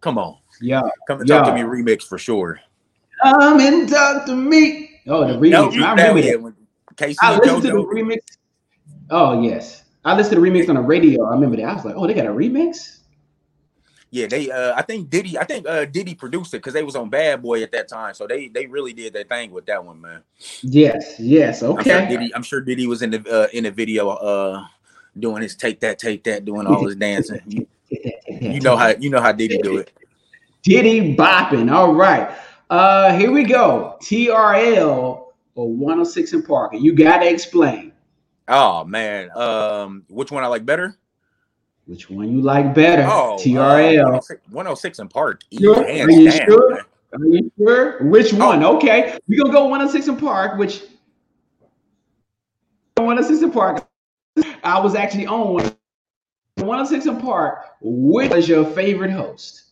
Come 0.00 0.18
on, 0.18 0.38
yeah. 0.60 0.82
Come 1.06 1.20
and 1.20 1.28
yeah. 1.28 1.38
talk 1.38 1.46
to 1.48 1.54
me 1.54 1.60
remix 1.60 2.02
for 2.02 2.18
sure. 2.18 2.60
Come 3.22 3.60
and 3.60 3.88
talk 3.88 4.26
to 4.26 4.34
me. 4.34 5.00
Oh, 5.06 5.26
the 5.26 5.34
remix. 5.34 5.50
No, 5.50 5.86
I 5.86 5.90
remember 5.90 6.22
that. 6.22 6.54
Casey 6.96 7.18
I 7.20 7.36
listened 7.36 7.62
to 7.62 7.68
the 7.68 7.84
remix. 7.84 8.18
Oh 9.10 9.40
yes. 9.42 9.84
I 10.06 10.16
listened 10.16 10.36
to 10.36 10.40
the 10.40 10.46
remix 10.46 10.68
on 10.68 10.76
the 10.76 10.80
radio. 10.80 11.24
I 11.24 11.30
remember 11.32 11.56
that. 11.56 11.64
I 11.64 11.74
was 11.74 11.84
like, 11.84 11.96
oh, 11.96 12.06
they 12.06 12.14
got 12.14 12.26
a 12.26 12.30
remix. 12.30 13.00
Yeah, 14.10 14.28
they. 14.28 14.50
Uh, 14.50 14.72
I 14.76 14.82
think 14.82 15.10
Diddy. 15.10 15.36
I 15.36 15.42
think 15.42 15.66
uh, 15.66 15.84
Diddy 15.84 16.14
produced 16.14 16.54
it 16.54 16.58
because 16.58 16.74
they 16.74 16.84
was 16.84 16.94
on 16.94 17.10
Bad 17.10 17.42
Boy 17.42 17.62
at 17.64 17.72
that 17.72 17.88
time, 17.88 18.14
so 18.14 18.26
they 18.26 18.46
they 18.46 18.66
really 18.66 18.92
did 18.92 19.12
their 19.12 19.24
thing 19.24 19.50
with 19.50 19.66
that 19.66 19.84
one, 19.84 20.00
man. 20.00 20.22
Yes. 20.62 21.18
Yes. 21.18 21.62
Okay. 21.64 21.92
I'm 21.92 21.98
sure 21.98 22.08
Diddy, 22.08 22.34
I'm 22.36 22.42
sure 22.44 22.60
Diddy 22.60 22.86
was 22.86 23.02
in 23.02 23.10
the 23.10 23.28
uh, 23.28 23.48
in 23.52 23.64
the 23.64 23.72
video, 23.72 24.10
uh, 24.10 24.64
doing 25.18 25.42
his 25.42 25.56
take 25.56 25.80
that, 25.80 25.98
take 25.98 26.22
that, 26.24 26.44
doing 26.44 26.68
all 26.68 26.86
his 26.86 26.94
dancing. 26.94 27.40
You, 27.46 27.66
you 28.28 28.60
know 28.60 28.76
how 28.76 28.90
you 28.90 29.10
know 29.10 29.20
how 29.20 29.32
Diddy 29.32 29.58
do 29.58 29.78
it. 29.78 29.92
Diddy 30.62 31.16
bopping. 31.16 31.70
All 31.72 31.92
right. 31.92 32.30
Uh, 32.70 33.16
here 33.18 33.32
we 33.32 33.42
go. 33.42 33.96
TRL 34.02 35.32
or 35.54 35.72
106 35.72 36.46
& 36.46 36.46
Park. 36.46 36.72
You 36.74 36.92
got 36.92 37.18
to 37.18 37.28
explain. 37.28 37.92
Oh 38.48 38.84
man, 38.84 39.30
um, 39.36 40.04
which 40.08 40.30
one 40.30 40.44
I 40.44 40.46
like 40.46 40.64
better? 40.64 40.96
Which 41.86 42.10
one 42.10 42.32
you 42.32 42.40
like 42.40 42.74
better? 42.74 43.02
Oh, 43.02 43.36
TRL. 43.40 44.00
Uh, 44.00 44.04
106, 44.04 44.40
106 44.50 45.00
& 45.04 45.10
Park. 45.12 45.40
Sure? 45.56 45.84
Are 45.84 46.10
you 46.10 46.30
down, 46.30 46.46
sure? 46.46 46.70
Man. 46.72 46.82
Are 47.12 47.26
you 47.26 47.52
sure? 47.56 48.02
Which 48.04 48.34
oh. 48.34 48.38
one? 48.38 48.64
Oh. 48.64 48.76
Okay, 48.76 49.16
we 49.28 49.36
gonna 49.36 49.52
go 49.52 49.66
106 49.66 50.20
& 50.20 50.20
Park. 50.20 50.58
Which 50.58 50.82
on 52.98 53.04
106 53.04 53.42
and 53.42 53.52
Park. 53.52 53.86
I 54.64 54.80
was 54.80 54.94
actually 54.94 55.26
on 55.26 55.54
106 56.56 57.06
and 57.06 57.20
Park. 57.20 57.76
Which 57.80 58.30
was 58.30 58.48
your 58.48 58.64
favorite 58.64 59.10
host? 59.10 59.64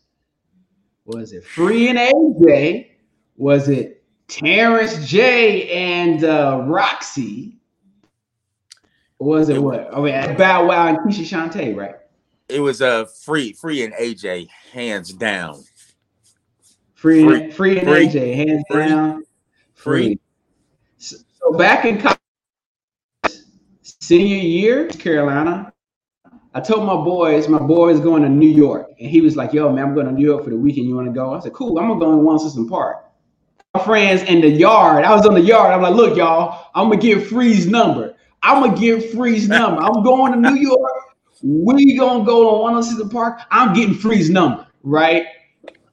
Was 1.07 1.33
it 1.33 1.45
Free 1.45 1.89
and 1.89 1.99
AJ? 1.99 2.91
Was 3.37 3.69
it 3.69 4.05
Terrence 4.29 5.07
J 5.07 5.71
and 5.71 6.25
uh, 6.25 6.59
Rocsi? 6.67 7.57
Was 9.25 9.49
it, 9.49 9.57
it 9.57 9.61
what? 9.61 9.89
Oh 9.91 10.05
yeah, 10.05 10.35
Bow 10.35 10.67
Wow 10.67 10.89
and 10.89 10.99
Keshia 10.99 11.25
Chanté, 11.25 11.75
right? 11.75 11.95
It 12.49 12.61
was 12.61 12.83
a 12.83 12.89
uh, 12.89 13.05
free, 13.07 13.55
free 13.55 13.83
and 13.83 13.95
AJ, 13.95 14.49
hands 14.71 15.15
down. 15.15 15.65
Free, 16.95 17.25
free, 17.25 17.51
free 17.51 17.79
and 17.79 17.89
free, 17.89 18.07
AJ, 18.07 18.35
hands 18.35 18.65
free, 18.71 18.87
down. 18.87 19.25
Free. 19.75 20.19
So, 20.99 21.17
so 21.41 21.53
back 21.57 21.87
in 21.87 21.99
college, 21.99 22.19
senior 23.83 24.37
year, 24.37 24.89
Carolina, 24.89 25.73
I 26.53 26.61
told 26.61 26.85
my 26.85 26.95
boys, 26.95 27.49
my 27.49 27.59
boy 27.59 27.95
is 27.95 28.01
going 28.01 28.23
to 28.25 28.29
New 28.29 28.49
York, 28.49 28.91
and 29.01 29.09
he 29.09 29.23
was 29.23 29.37
like, 29.37 29.55
"Yo, 29.55 29.73
man, 29.73 29.87
I'm 29.87 29.95
going 29.95 30.07
to 30.07 30.13
New 30.13 30.27
York 30.27 30.45
for 30.45 30.51
the 30.51 30.57
weekend. 30.57 30.87
You 30.87 30.97
want 30.97 31.07
to 31.07 31.15
go?" 31.15 31.33
I 31.33 31.41
said, 31.41 31.55
"Cool. 31.55 31.79
I'm 31.79 31.89
gonna 31.89 31.99
go 31.99 32.13
in 32.13 32.23
106 32.25 32.69
& 32.69 32.71
Park." 32.71 33.07
My 33.73 33.83
friends 33.83 34.23
in 34.25 34.43
the 34.43 34.51
yard. 34.51 35.05
I 35.07 35.15
was 35.15 35.25
on 35.25 35.33
the 35.33 35.41
yard. 35.41 35.73
I'm 35.73 35.81
like, 35.81 35.95
"Look, 35.95 36.15
y'all, 36.15 36.69
I'm 36.75 36.91
gonna 36.91 37.01
get 37.01 37.27
Free's 37.27 37.67
number. 37.67 38.13
I'm 38.44 38.62
gonna 38.62 38.78
get 38.78 39.11
Free's 39.12 39.48
number. 39.48 39.80
I'm 39.80 40.02
going 40.04 40.33
to 40.33 40.50
New 40.50 40.61
York. 40.61 40.92
We 41.42 41.96
gonna 41.96 42.24
go 42.24 42.42
to 42.42 42.62
106 42.62 43.11
Park. 43.11 43.40
I'm 43.50 43.74
getting 43.74 43.94
Free's 43.94 44.28
number, 44.28 44.66
right? 44.83 45.24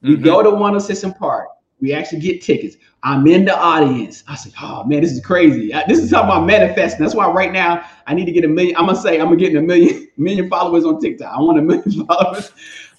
We 0.02 0.16
mm-hmm. 0.16 0.24
go 0.24 0.44
to 0.44 0.50
106 0.50 1.18
Park. 1.18 1.48
We 1.80 1.94
actually 1.94 2.20
get 2.20 2.42
tickets. 2.42 2.76
I'm 3.04 3.26
in 3.26 3.46
the 3.46 3.58
audience. 3.58 4.26
I 4.28 4.36
said, 4.36 4.52
"Oh 4.62 4.84
man, 4.84 5.02
this 5.02 5.14
is 5.14 5.26
crazy. 5.26 5.72
This 5.88 6.00
is 6.00 6.12
how 6.12 6.24
I'm 6.24 6.46
manifesting." 6.46 7.02
That's 7.02 7.16
why 7.16 7.32
right 7.32 7.54
now 7.54 7.86
I 8.06 8.14
need 8.14 8.26
to 8.26 8.34
get 8.34 8.44
a 8.44 8.50
million. 8.50 8.76
I'm 8.76 8.86
gonna 8.86 9.00
say 9.00 9.20
I'm 9.20 9.28
gonna 9.28 9.38
get 9.38 9.56
a 9.56 9.62
million 9.62 10.10
million 10.18 10.50
followers 10.50 10.84
on 10.84 11.00
TikTok. 11.00 11.34
I 11.34 11.40
want 11.40 11.58
a 11.58 11.62
million 11.62 12.06
followers. 12.06 12.52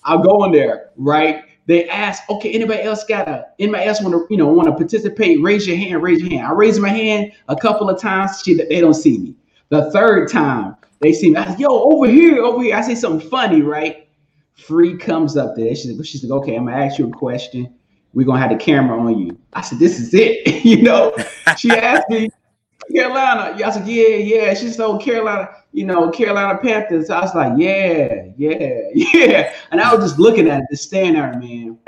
I'll 0.02 0.22
go 0.22 0.44
in 0.44 0.52
there, 0.52 0.90
right? 0.96 1.44
They 1.66 1.88
ask, 1.90 2.28
"Okay, 2.30 2.52
anybody 2.52 2.82
else 2.82 3.04
got 3.04 3.28
a? 3.28 3.48
Anybody 3.58 3.84
else 3.84 4.00
want 4.02 4.14
to, 4.14 4.26
you 4.30 4.38
know, 4.38 4.48
want 4.48 4.66
to 4.68 4.74
participate? 4.74 5.42
Raise 5.42 5.66
your 5.66 5.76
hand. 5.76 6.02
Raise 6.02 6.20
your 6.20 6.30
hand." 6.30 6.46
I 6.46 6.52
raise 6.52 6.80
my 6.80 6.88
hand 6.88 7.32
a 7.48 7.54
couple 7.54 7.90
of 7.90 8.00
times. 8.00 8.42
Shit, 8.42 8.66
they 8.68 8.80
don't 8.80 8.94
see 8.94 9.18
me. 9.18 9.36
The 9.72 9.90
third 9.90 10.30
time 10.30 10.76
they 11.00 11.12
see 11.12 11.30
me, 11.30 11.36
I 11.36 11.56
"Yo, 11.56 11.68
over 11.68 12.06
here, 12.06 12.42
over 12.42 12.62
here." 12.62 12.76
I 12.76 12.82
say 12.82 12.94
something 12.94 13.28
funny, 13.28 13.62
right? 13.62 14.06
Free 14.54 14.96
comes 14.96 15.36
up 15.36 15.56
there. 15.56 15.74
She's 15.74 15.96
like, 15.96 16.06
she's 16.06 16.22
like, 16.22 16.42
"Okay, 16.42 16.56
I'm 16.56 16.66
gonna 16.66 16.76
ask 16.76 16.98
you 16.98 17.08
a 17.08 17.10
question." 17.10 17.74
we're 18.14 18.26
gonna 18.26 18.40
have 18.40 18.50
the 18.50 18.56
camera 18.56 18.98
on 18.98 19.18
you. 19.18 19.38
I 19.52 19.62
said, 19.62 19.78
this 19.78 19.98
is 19.98 20.12
it. 20.14 20.64
you 20.64 20.82
know, 20.82 21.14
she 21.56 21.70
asked 21.70 22.08
me, 22.10 22.28
Carolina. 22.94 23.56
I 23.64 23.70
said, 23.70 23.86
yeah, 23.86 24.16
yeah. 24.16 24.54
She's 24.54 24.76
said, 24.76 24.98
Carolina, 25.00 25.48
you 25.72 25.86
know, 25.86 26.10
Carolina 26.10 26.58
Panthers. 26.58 27.10
I 27.10 27.20
was 27.20 27.34
like, 27.34 27.54
yeah, 27.56 28.26
yeah, 28.36 28.80
yeah. 28.94 29.54
And 29.70 29.80
I 29.80 29.94
was 29.94 30.04
just 30.04 30.18
looking 30.18 30.48
at 30.48 30.60
it, 30.60 30.66
just 30.70 30.84
staring 30.84 31.16
at 31.16 31.34
her, 31.34 31.40
man. 31.40 31.78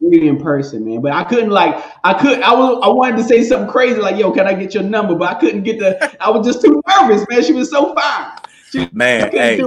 Really 0.00 0.28
in 0.28 0.40
person, 0.40 0.84
man. 0.84 1.02
But 1.02 1.12
I 1.12 1.24
couldn't 1.24 1.50
like, 1.50 1.84
I 2.04 2.14
could, 2.14 2.40
I 2.40 2.54
was, 2.54 2.80
I 2.82 2.88
wanted 2.88 3.18
to 3.18 3.24
say 3.24 3.42
something 3.42 3.70
crazy 3.70 4.00
like, 4.00 4.16
yo, 4.16 4.32
can 4.32 4.46
I 4.46 4.54
get 4.54 4.72
your 4.72 4.82
number? 4.82 5.14
But 5.14 5.36
I 5.36 5.40
couldn't 5.40 5.62
get 5.62 5.78
the, 5.78 6.16
I 6.22 6.30
was 6.30 6.46
just 6.46 6.64
too 6.64 6.82
nervous, 6.88 7.26
man. 7.28 7.44
She 7.44 7.52
was 7.52 7.70
so 7.70 7.94
fine. 7.94 8.32
She, 8.70 8.88
man, 8.92 9.30
hey, 9.30 9.62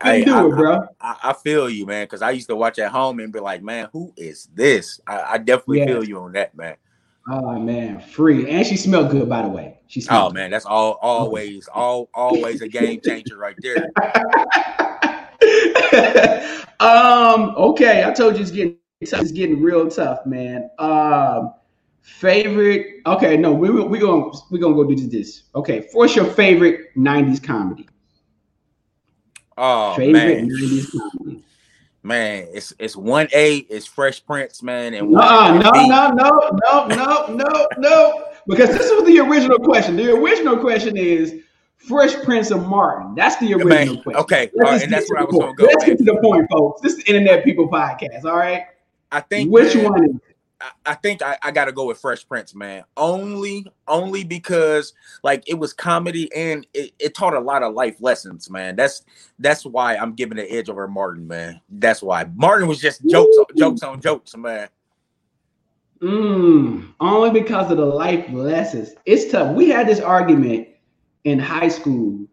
I, 0.00 0.22
do 0.22 0.34
I, 0.34 0.46
it, 0.46 0.50
bro. 0.50 0.86
I, 1.00 1.16
I, 1.24 1.32
feel 1.32 1.70
you, 1.70 1.86
man, 1.86 2.04
because 2.04 2.22
I 2.22 2.32
used 2.32 2.48
to 2.48 2.56
watch 2.56 2.78
at 2.78 2.90
home 2.90 3.20
and 3.20 3.32
be 3.32 3.40
like, 3.40 3.62
man, 3.62 3.88
who 3.92 4.12
is 4.16 4.48
this? 4.54 5.00
I, 5.06 5.22
I 5.22 5.38
definitely 5.38 5.80
yeah. 5.80 5.86
feel 5.86 6.04
you 6.04 6.18
on 6.18 6.32
that, 6.32 6.54
man. 6.54 6.76
Oh 7.28 7.58
man, 7.58 8.00
free, 8.00 8.48
and 8.48 8.64
she 8.64 8.76
smelled 8.76 9.10
good, 9.10 9.28
by 9.28 9.42
the 9.42 9.48
way. 9.48 9.80
She 9.88 10.00
oh 10.10 10.30
man, 10.30 10.48
that's 10.48 10.64
all 10.64 10.92
always, 11.02 11.66
all 11.66 12.08
always 12.14 12.62
a 12.62 12.68
game 12.68 13.00
changer 13.04 13.36
right 13.36 13.56
there. 13.58 13.90
um, 16.78 17.52
okay, 17.56 18.04
I 18.04 18.12
told 18.12 18.36
you 18.36 18.42
it's 18.42 18.52
getting 18.52 18.76
it's 19.00 19.32
getting 19.32 19.60
real 19.60 19.88
tough, 19.90 20.24
man. 20.26 20.70
Um, 20.78 21.54
favorite? 22.02 23.02
Okay, 23.06 23.36
no, 23.36 23.52
we 23.52 23.70
we 23.70 23.98
gonna 23.98 24.30
we 24.50 24.58
gonna 24.58 24.74
go 24.74 24.84
do 24.84 24.94
this. 25.08 25.44
Okay, 25.54 25.88
what's 25.92 26.16
your 26.16 26.26
favorite 26.26 26.94
'90s 26.96 27.42
comedy? 27.42 27.88
Oh 29.58 29.94
Favorite 29.94 30.46
man. 30.46 31.42
Man, 32.02 32.46
it's 32.52 32.72
it's 32.78 32.94
one 32.94 33.26
A, 33.34 33.56
it's 33.56 33.84
Fresh 33.84 34.24
Prince, 34.26 34.62
man, 34.62 34.94
and 34.94 35.10
no, 35.10 35.58
no, 35.58 35.70
no, 35.86 36.08
no, 36.10 36.86
no, 36.86 36.86
no, 36.86 37.26
no, 37.26 37.68
no, 37.78 38.24
because 38.46 38.68
this 38.70 38.92
was 38.92 39.04
the 39.06 39.18
original 39.18 39.58
question. 39.58 39.96
The 39.96 40.12
original 40.14 40.56
question 40.56 40.96
is 40.96 41.42
Fresh 41.78 42.14
Prince 42.22 42.52
of 42.52 42.64
Martin. 42.64 43.16
That's 43.16 43.36
the 43.38 43.54
original 43.54 43.68
man, 43.68 44.02
question. 44.04 44.20
Okay, 44.22 44.50
all 44.54 44.70
right, 44.70 44.82
and 44.82 44.92
that's 44.92 45.10
where 45.10 45.18
I 45.18 45.24
was 45.24 45.34
going 45.34 45.56
to 45.56 45.60
go. 45.60 45.64
Let's 45.66 45.84
get 45.84 45.98
to 45.98 46.04
the 46.04 46.20
point, 46.22 46.48
folks. 46.48 46.80
This 46.80 46.94
is 46.94 47.02
Internet 47.06 47.42
People 47.42 47.68
Podcast. 47.68 48.24
All 48.24 48.36
right. 48.36 48.66
I 49.12 49.20
think 49.20 49.50
which 49.50 49.74
man, 49.74 49.84
one 49.84 50.20
I 50.86 50.94
think 50.94 51.22
I, 51.22 51.36
I 51.42 51.50
got 51.50 51.66
to 51.66 51.72
go 51.72 51.86
with 51.86 51.98
Fresh 51.98 52.26
Prince, 52.28 52.54
man. 52.54 52.84
Only, 52.96 53.66
only 53.88 54.24
because 54.24 54.94
like 55.22 55.44
it 55.46 55.54
was 55.54 55.72
comedy 55.72 56.32
and 56.34 56.66
it, 56.72 56.92
it, 56.98 57.14
taught 57.14 57.34
a 57.34 57.40
lot 57.40 57.62
of 57.62 57.74
life 57.74 57.96
lessons, 58.00 58.48
man. 58.48 58.74
That's 58.74 59.02
that's 59.38 59.66
why 59.66 59.96
I'm 59.96 60.14
giving 60.14 60.36
the 60.38 60.50
edge 60.50 60.70
over 60.70 60.88
Martin, 60.88 61.26
man. 61.26 61.60
That's 61.68 62.02
why 62.02 62.26
Martin 62.34 62.68
was 62.68 62.80
just 62.80 63.06
jokes, 63.06 63.36
jokes 63.56 63.82
on 63.82 64.00
jokes, 64.00 64.36
man. 64.36 64.68
Mm, 66.00 66.92
only 67.00 67.38
because 67.38 67.70
of 67.70 67.76
the 67.76 67.86
life 67.86 68.26
lessons. 68.30 68.94
It's 69.04 69.30
tough. 69.30 69.54
We 69.54 69.68
had 69.68 69.86
this 69.86 70.00
argument 70.00 70.68
in 71.24 71.38
high 71.38 71.68
school. 71.68 72.26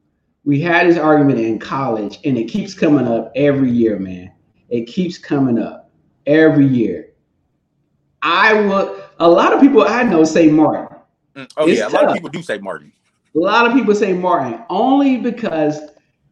We 0.46 0.62
had 0.62 0.88
this 0.88 0.98
argument 0.98 1.40
in 1.40 1.60
college, 1.60 2.20
and 2.24 2.38
it 2.38 2.46
keeps 2.46 2.74
coming 2.74 3.08
up 3.08 3.32
every 3.36 3.72
year, 3.72 4.00
man. 4.00 4.32
It 4.70 4.86
keeps 4.86 5.18
coming 5.18 5.60
up 5.60 5.83
every 6.26 6.68
year 6.68 7.14
I 8.24 8.54
would. 8.54 9.04
A 9.20 9.30
lot 9.30 9.54
of 9.54 9.62
people 9.62 9.84
I 9.84 10.02
know 10.04 10.24
say 10.24 10.48
Martin. 10.48 10.98
Mm, 11.36 11.52
oh 11.58 11.68
it's 11.68 11.80
yeah, 11.80 11.88
a 11.88 11.90
tough. 11.90 12.02
lot 12.02 12.08
of 12.10 12.14
people 12.14 12.30
do 12.30 12.42
say 12.42 12.58
Martin. 12.58 12.92
A 13.36 13.40
lot 13.40 13.68
of 13.68 13.74
people 13.74 13.94
say 13.94 14.14
Martin 14.14 14.64
only 14.70 15.18
because 15.18 15.80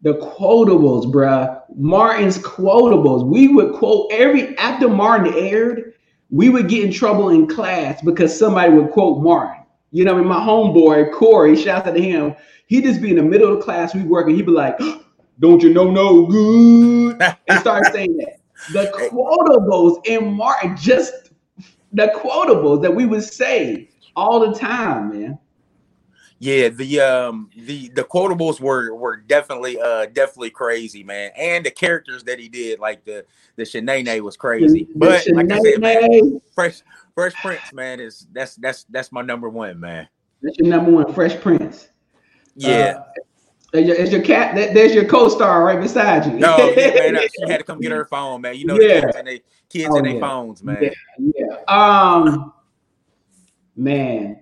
the 0.01 0.13
quotables, 0.15 1.05
bruh. 1.11 1.61
Martin's 1.75 2.37
quotables. 2.39 3.25
We 3.25 3.49
would 3.49 3.73
quote 3.73 4.11
every 4.11 4.57
after 4.57 4.87
Martin 4.87 5.33
aired. 5.33 5.93
We 6.29 6.49
would 6.49 6.69
get 6.69 6.85
in 6.85 6.93
trouble 6.93 7.29
in 7.29 7.45
class 7.45 8.01
because 8.01 8.37
somebody 8.37 8.71
would 8.71 8.91
quote 8.91 9.21
Martin. 9.21 9.65
You 9.91 10.05
know, 10.05 10.13
I 10.13 10.17
mean, 10.17 10.27
my 10.27 10.39
homeboy 10.39 11.11
Corey, 11.11 11.57
shout 11.57 11.85
out 11.85 11.93
to 11.93 12.01
him. 12.01 12.33
He'd 12.67 12.85
just 12.85 13.01
be 13.01 13.09
in 13.09 13.17
the 13.17 13.23
middle 13.23 13.51
of 13.51 13.57
the 13.57 13.63
class, 13.63 13.93
we 13.93 14.03
working. 14.03 14.35
He'd 14.35 14.45
be 14.45 14.53
like, 14.53 14.79
"Don't 15.39 15.61
you 15.61 15.73
know 15.73 15.91
no 15.91 16.25
good?" 16.25 17.21
and 17.21 17.59
start 17.59 17.85
saying 17.91 18.15
that. 18.17 18.40
The 18.69 18.91
quotables 19.11 20.05
in 20.05 20.33
Martin 20.33 20.77
just 20.77 21.31
the 21.93 22.07
quotables 22.15 22.81
that 22.81 22.93
we 22.93 23.05
would 23.05 23.23
say 23.23 23.89
all 24.15 24.39
the 24.39 24.57
time, 24.57 25.09
man. 25.09 25.39
Yeah, 26.39 26.69
the 26.69 26.99
um 27.01 27.51
the 27.55 27.89
the 27.89 28.03
quotables 28.03 28.59
were 28.59 28.95
were 28.95 29.17
definitely 29.17 29.79
uh 29.79 30.07
definitely 30.07 30.49
crazy, 30.49 31.03
man. 31.03 31.29
And 31.37 31.63
the 31.63 31.69
characters 31.69 32.23
that 32.23 32.39
he 32.39 32.49
did, 32.49 32.79
like 32.79 33.05
the 33.05 33.25
the 33.57 33.63
Sheneneh 33.63 34.21
was 34.21 34.37
crazy. 34.37 34.85
The 34.85 34.87
but 34.95 35.27
like 35.33 35.51
I 35.51 35.59
said, 35.59 35.79
man, 35.79 36.41
Fresh 36.55 36.81
Fresh 37.13 37.33
Prince, 37.43 37.71
man, 37.73 37.99
is 37.99 38.25
that's 38.31 38.55
that's 38.55 38.85
that's 38.85 39.11
my 39.11 39.21
number 39.21 39.49
one, 39.49 39.79
man. 39.79 40.07
That's 40.41 40.57
your 40.57 40.67
number 40.67 40.89
one, 40.89 41.13
Fresh 41.13 41.39
Prince. 41.41 41.89
Yeah. 42.55 42.95
Uh, 42.97 43.03
there's 43.71 43.87
your, 43.87 44.05
your 44.05 44.21
cat. 44.21 44.55
There's 44.55 44.93
your 44.93 45.05
co-star 45.05 45.63
right 45.63 45.79
beside 45.79 46.25
you. 46.25 46.33
No, 46.33 46.57
yeah, 46.57 47.11
man, 47.11 47.21
she 47.21 47.49
had 47.49 47.59
to 47.59 47.63
come 47.63 47.79
get 47.79 47.91
her 47.91 48.05
phone, 48.05 48.41
man. 48.41 48.55
You 48.55 48.65
know, 48.65 48.79
yeah. 48.79 48.95
the 48.95 49.01
kids 49.01 49.15
and 49.15 49.27
they 49.27 49.41
kids 49.69 49.89
oh, 49.91 49.97
and 49.97 50.05
their 50.05 50.13
yeah. 50.15 50.19
phones, 50.19 50.63
man. 50.63 50.77
Yeah, 50.81 50.91
yeah. 51.17 51.55
Um, 51.67 52.53
man, 53.75 54.41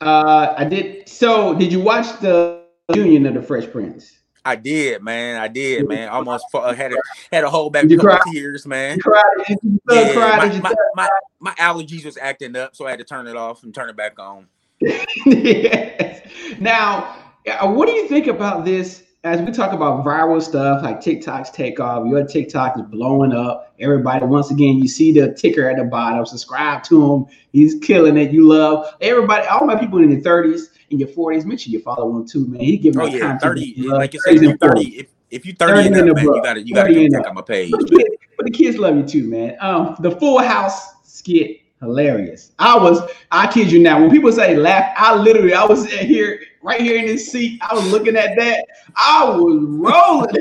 uh, 0.00 0.54
I 0.56 0.64
did. 0.64 1.08
So, 1.08 1.54
did 1.54 1.72
you 1.72 1.80
watch 1.80 2.20
the 2.20 2.62
Union 2.94 3.26
of 3.26 3.34
the 3.34 3.42
Fresh 3.42 3.70
Prince? 3.70 4.18
I 4.44 4.56
did, 4.56 5.02
man. 5.02 5.40
I 5.40 5.48
did, 5.48 5.88
man. 5.88 6.08
Almost 6.08 6.46
had 6.52 6.92
a 6.92 6.96
had 7.32 7.44
a 7.44 7.50
hold 7.50 7.72
back 7.72 7.84
of 7.84 8.32
tears, 8.32 8.66
man. 8.66 8.96
You 8.96 9.02
cried. 9.02 9.22
You 9.48 9.80
yeah, 9.90 10.14
my, 10.14 10.58
my, 10.58 10.74
my, 10.94 11.08
my 11.38 11.54
allergies 11.54 12.04
was 12.04 12.16
acting 12.16 12.56
up, 12.56 12.74
so 12.74 12.86
I 12.86 12.90
had 12.90 12.98
to 12.98 13.04
turn 13.04 13.28
it 13.28 13.36
off 13.36 13.62
and 13.62 13.74
turn 13.74 13.88
it 13.88 13.96
back 13.96 14.18
on. 14.18 14.48
yes. 14.80 16.28
Now, 16.58 17.21
what 17.46 17.86
do 17.86 17.92
you 17.92 18.08
think 18.08 18.26
about 18.26 18.64
this? 18.64 19.04
As 19.24 19.40
we 19.40 19.52
talk 19.52 19.72
about 19.72 20.04
viral 20.04 20.42
stuff 20.42 20.82
like 20.82 21.00
TikTok's 21.00 21.50
takeoff, 21.50 22.08
your 22.08 22.26
TikTok 22.26 22.76
is 22.76 22.82
blowing 22.82 23.32
up. 23.32 23.72
Everybody, 23.78 24.26
once 24.26 24.50
again, 24.50 24.78
you 24.78 24.88
see 24.88 25.12
the 25.12 25.32
ticker 25.32 25.68
at 25.70 25.76
the 25.76 25.84
bottom. 25.84 26.26
Subscribe 26.26 26.82
to 26.84 27.14
him. 27.14 27.26
He's 27.52 27.76
killing 27.78 28.16
it. 28.16 28.32
You 28.32 28.48
love 28.48 28.92
everybody. 29.00 29.46
All 29.46 29.64
my 29.64 29.76
people 29.76 30.00
in 30.00 30.10
their 30.10 30.20
30s 30.20 30.70
and 30.90 30.98
your 30.98 31.08
40s. 31.08 31.44
Make 31.44 31.60
sure 31.60 31.70
you 31.70 31.80
follow 31.80 32.16
him 32.16 32.26
too, 32.26 32.48
man. 32.48 32.62
He 32.62 32.76
giving 32.76 33.00
oh, 33.00 33.06
yeah, 33.06 33.38
30. 33.38 33.88
Like 33.90 34.12
you 34.12 34.20
said, 34.22 34.34
if 34.34 34.42
you're 34.42 34.56
30, 34.56 34.82
if, 34.98 35.06
if 35.30 35.46
you're 35.46 35.54
30, 35.54 35.72
30 35.72 36.00
and 36.00 36.10
up, 36.10 36.16
man, 36.16 36.24
you 36.24 36.42
gotta 36.42 36.62
you 36.62 36.74
gotta 36.74 37.08
check 37.08 37.26
out 37.26 37.34
my 37.34 37.42
page. 37.42 37.70
But 37.70 37.88
the, 37.88 37.96
kids, 37.96 38.16
but 38.36 38.46
the 38.46 38.52
kids 38.52 38.76
love 38.76 38.96
you 38.96 39.04
too, 39.04 39.24
man. 39.28 39.56
Um, 39.60 39.94
the 40.00 40.10
Full 40.10 40.40
House 40.40 40.94
skit 41.04 41.60
hilarious. 41.78 42.52
I 42.58 42.76
was, 42.76 43.08
I 43.30 43.52
kid 43.52 43.70
you 43.70 43.80
now, 43.80 44.00
when 44.00 44.10
people 44.10 44.32
say 44.32 44.56
laugh, 44.56 44.92
I 44.96 45.14
literally, 45.16 45.52
I 45.52 45.64
was 45.64 45.90
here 45.90 46.40
right 46.62 46.80
here 46.80 46.98
in 46.98 47.06
his 47.06 47.30
seat. 47.30 47.60
I 47.62 47.74
was 47.74 47.90
looking 47.90 48.16
at 48.16 48.36
that. 48.38 48.66
I 48.96 49.28
was 49.30 49.58
rolling. 49.62 50.34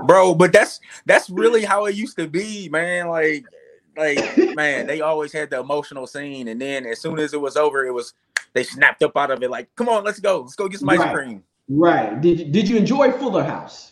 Bro, 0.06 0.36
but 0.36 0.52
that's 0.52 0.80
that's 1.06 1.28
really 1.30 1.64
how 1.64 1.86
it 1.86 1.94
used 1.94 2.16
to 2.18 2.26
be, 2.26 2.68
man. 2.68 3.08
Like, 3.08 3.44
like, 3.96 4.54
man, 4.54 4.86
they 4.86 5.00
always 5.00 5.32
had 5.32 5.50
the 5.50 5.60
emotional 5.60 6.06
scene, 6.06 6.48
and 6.48 6.60
then 6.60 6.86
as 6.86 7.00
soon 7.00 7.18
as 7.18 7.34
it 7.34 7.40
was 7.40 7.56
over, 7.56 7.84
it 7.84 7.92
was 7.92 8.14
they 8.52 8.64
snapped 8.64 9.02
up 9.02 9.16
out 9.16 9.30
of 9.30 9.42
it. 9.42 9.50
Like, 9.50 9.74
come 9.76 9.88
on, 9.88 10.04
let's 10.04 10.20
go, 10.20 10.40
let's 10.40 10.54
go 10.54 10.68
get 10.68 10.80
some 10.80 10.88
ice 10.88 10.98
right. 10.98 11.14
cream. 11.14 11.42
Right? 11.68 12.20
Did 12.20 12.52
did 12.52 12.68
you 12.68 12.76
enjoy 12.76 13.12
Fuller 13.12 13.44
House? 13.44 13.91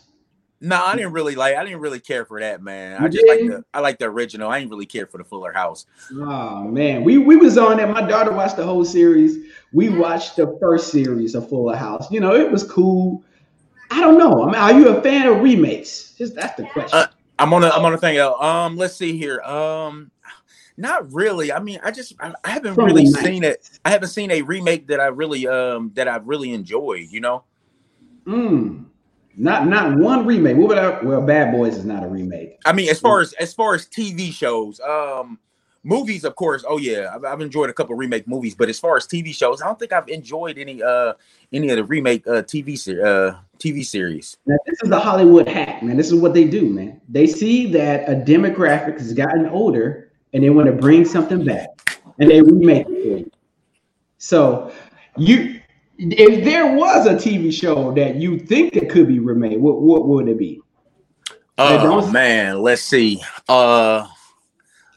No, 0.63 0.75
I 0.75 0.95
didn't 0.95 1.13
really 1.13 1.33
like. 1.33 1.55
I 1.55 1.63
didn't 1.63 1.79
really 1.79 1.99
care 1.99 2.23
for 2.23 2.39
that, 2.39 2.61
man. 2.61 3.01
I 3.01 3.07
just 3.07 3.27
like 3.27 3.39
the. 3.39 3.65
I 3.73 3.79
like 3.79 3.97
the 3.97 4.05
original. 4.05 4.47
I 4.49 4.59
didn't 4.59 4.69
really 4.69 4.85
care 4.85 5.07
for 5.07 5.17
the 5.17 5.23
Fuller 5.23 5.51
House. 5.51 5.87
Oh 6.13 6.63
man, 6.65 7.03
we 7.03 7.17
we 7.17 7.35
was 7.35 7.57
on 7.57 7.79
it. 7.79 7.87
My 7.87 8.07
daughter 8.07 8.31
watched 8.31 8.57
the 8.57 8.63
whole 8.63 8.85
series. 8.85 9.47
We 9.73 9.89
watched 9.89 10.35
the 10.35 10.55
first 10.61 10.91
series 10.91 11.33
of 11.33 11.49
Fuller 11.49 11.75
House. 11.75 12.11
You 12.11 12.19
know, 12.19 12.35
it 12.35 12.51
was 12.51 12.63
cool. 12.63 13.23
I 13.89 14.01
don't 14.01 14.19
know. 14.19 14.43
I 14.43 14.45
mean, 14.45 14.55
are 14.55 14.79
you 14.79 14.95
a 14.95 15.01
fan 15.01 15.27
of 15.27 15.41
remakes? 15.41 16.13
Just 16.15 16.35
that's 16.35 16.55
the 16.55 16.67
question. 16.67 16.99
Uh, 16.99 17.07
I'm 17.39 17.51
on 17.55 17.63
a. 17.63 17.69
I'm 17.69 17.83
on 17.83 17.95
a 17.95 17.97
thing. 17.97 18.19
Um, 18.19 18.77
let's 18.77 18.95
see 18.95 19.17
here. 19.17 19.41
Um, 19.41 20.11
not 20.77 21.11
really. 21.11 21.51
I 21.51 21.59
mean, 21.59 21.79
I 21.83 21.89
just 21.89 22.13
I, 22.19 22.33
I 22.43 22.51
haven't 22.51 22.75
really 22.75 23.07
seen 23.07 23.43
it. 23.43 23.67
I 23.83 23.89
haven't 23.89 24.09
seen 24.09 24.29
a 24.29 24.43
remake 24.43 24.87
that 24.87 24.99
I 24.99 25.07
really 25.07 25.47
um 25.47 25.91
that 25.95 26.07
I 26.07 26.17
really 26.17 26.53
enjoyed. 26.53 27.07
You 27.09 27.21
know. 27.21 27.43
Hmm. 28.25 28.83
Not 29.37 29.67
not 29.67 29.97
one 29.97 30.25
remake. 30.25 30.57
What 30.57 30.77
about 30.77 31.05
well, 31.05 31.21
Bad 31.21 31.51
Boys 31.51 31.77
is 31.77 31.85
not 31.85 32.03
a 32.03 32.07
remake. 32.07 32.57
I 32.65 32.73
mean, 32.73 32.89
as 32.89 32.99
far 32.99 33.21
as 33.21 33.33
as 33.33 33.53
far 33.53 33.75
as 33.75 33.87
TV 33.87 34.31
shows, 34.31 34.79
um, 34.81 35.39
movies, 35.83 36.23
of 36.23 36.35
course. 36.35 36.63
Oh 36.67 36.77
yeah, 36.77 37.11
I've, 37.13 37.23
I've 37.23 37.41
enjoyed 37.41 37.69
a 37.69 37.73
couple 37.73 37.95
remake 37.95 38.27
movies, 38.27 38.55
but 38.55 38.69
as 38.69 38.79
far 38.79 38.97
as 38.97 39.07
TV 39.07 39.33
shows, 39.33 39.61
I 39.61 39.65
don't 39.65 39.79
think 39.79 39.93
I've 39.93 40.09
enjoyed 40.09 40.57
any 40.57 40.81
uh 40.83 41.13
any 41.53 41.69
of 41.69 41.77
the 41.77 41.83
remake 41.83 42.27
uh 42.27 42.43
TV 42.43 42.77
ser- 42.77 43.05
uh 43.05 43.37
TV 43.59 43.85
series. 43.85 44.37
Now, 44.45 44.57
this 44.65 44.79
is 44.83 44.89
the 44.89 44.99
Hollywood 44.99 45.47
hack, 45.47 45.81
man. 45.83 45.97
This 45.97 46.11
is 46.11 46.15
what 46.19 46.33
they 46.33 46.45
do, 46.45 46.65
man. 46.67 46.99
They 47.07 47.27
see 47.27 47.71
that 47.73 48.09
a 48.09 48.15
demographic 48.15 48.93
has 48.93 49.13
gotten 49.13 49.47
older, 49.47 50.11
and 50.33 50.43
they 50.43 50.49
want 50.49 50.67
to 50.67 50.73
bring 50.73 51.05
something 51.05 51.45
back, 51.45 51.69
and 52.19 52.29
they 52.29 52.41
remake 52.41 52.85
it. 52.89 53.33
So 54.17 54.71
you 55.17 55.60
if 56.09 56.43
there 56.43 56.75
was 56.75 57.05
a 57.05 57.13
TV 57.13 57.53
show 57.53 57.93
that 57.93 58.15
you 58.15 58.39
think 58.39 58.73
that 58.73 58.89
could 58.89 59.07
be 59.07 59.19
remade, 59.19 59.59
what 59.59 59.81
what 59.81 60.07
would 60.07 60.27
it 60.27 60.37
be? 60.37 60.61
Oh 61.57 62.09
man, 62.11 62.61
let's 62.61 62.81
see. 62.81 63.21
Uh 63.47 64.07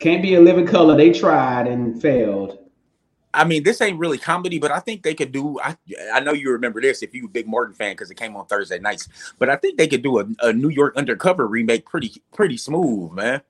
can't 0.00 0.22
be 0.22 0.34
In 0.34 0.44
Living 0.44 0.66
Color. 0.66 0.96
They 0.96 1.12
tried 1.12 1.66
and 1.66 2.00
failed. 2.00 2.58
I 3.32 3.44
mean, 3.44 3.64
this 3.64 3.80
ain't 3.80 3.98
really 3.98 4.18
comedy, 4.18 4.58
but 4.58 4.70
I 4.70 4.78
think 4.78 5.02
they 5.02 5.14
could 5.14 5.32
do. 5.32 5.58
I 5.60 5.76
I 6.12 6.20
know 6.20 6.32
you 6.32 6.50
remember 6.52 6.80
this 6.80 7.02
if 7.02 7.14
you 7.14 7.26
a 7.26 7.28
big 7.28 7.48
Martin 7.48 7.74
fan 7.74 7.92
because 7.92 8.10
it 8.10 8.16
came 8.16 8.36
on 8.36 8.46
Thursday 8.46 8.78
nights. 8.78 9.08
But 9.38 9.50
I 9.50 9.56
think 9.56 9.76
they 9.76 9.88
could 9.88 10.02
do 10.02 10.20
a, 10.20 10.26
a 10.40 10.52
New 10.52 10.68
York 10.68 10.96
Undercover 10.96 11.46
remake 11.46 11.84
pretty 11.84 12.22
pretty 12.32 12.56
smooth, 12.56 13.12
man. 13.12 13.42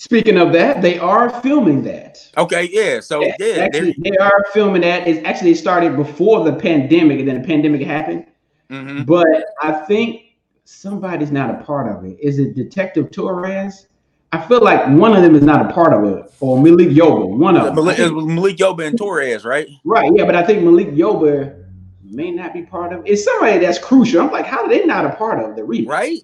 Speaking 0.00 0.38
of 0.38 0.50
that, 0.54 0.80
they 0.80 0.98
are 0.98 1.28
filming 1.42 1.82
that. 1.82 2.26
Okay, 2.38 2.70
yeah. 2.72 3.00
So 3.00 3.20
yeah, 3.20 3.34
actually, 3.58 3.94
they 3.98 4.16
are 4.16 4.46
filming 4.50 4.80
that. 4.80 5.06
It's 5.06 5.22
actually 5.26 5.54
started 5.54 5.94
before 5.94 6.42
the 6.42 6.54
pandemic, 6.54 7.18
and 7.18 7.28
then 7.28 7.42
the 7.42 7.46
pandemic 7.46 7.82
happened. 7.82 8.24
Mm-hmm. 8.70 9.02
But 9.02 9.44
I 9.60 9.72
think 9.72 10.38
somebody's 10.64 11.30
not 11.30 11.50
a 11.50 11.62
part 11.64 11.94
of 11.94 12.06
it. 12.06 12.18
Is 12.18 12.38
it 12.38 12.54
Detective 12.56 13.10
Torres? 13.10 13.88
I 14.32 14.40
feel 14.40 14.62
like 14.62 14.86
one 14.88 15.14
of 15.14 15.22
them 15.22 15.34
is 15.34 15.42
not 15.42 15.70
a 15.70 15.74
part 15.74 15.92
of 15.92 16.04
it, 16.04 16.32
or 16.40 16.58
Malik 16.58 16.88
Yoba. 16.88 17.36
One 17.36 17.58
of 17.58 17.66
them. 17.66 17.74
Malik, 17.74 17.98
Malik 17.98 18.56
Yoba 18.56 18.86
and 18.86 18.96
Torres, 18.96 19.44
right? 19.44 19.68
Right. 19.84 20.10
Yeah, 20.14 20.24
but 20.24 20.34
I 20.34 20.42
think 20.42 20.62
Malik 20.62 20.92
Yoba 20.92 21.62
may 22.04 22.30
not 22.30 22.54
be 22.54 22.62
part 22.62 22.94
of 22.94 23.04
it. 23.04 23.10
It's 23.10 23.24
somebody 23.24 23.58
that's 23.58 23.78
crucial. 23.78 24.22
I'm 24.22 24.32
like, 24.32 24.46
how 24.46 24.62
are 24.64 24.68
they 24.70 24.86
not 24.86 25.04
a 25.04 25.10
part 25.10 25.44
of 25.44 25.56
the 25.56 25.64
remake? 25.64 25.90
Right. 25.90 26.22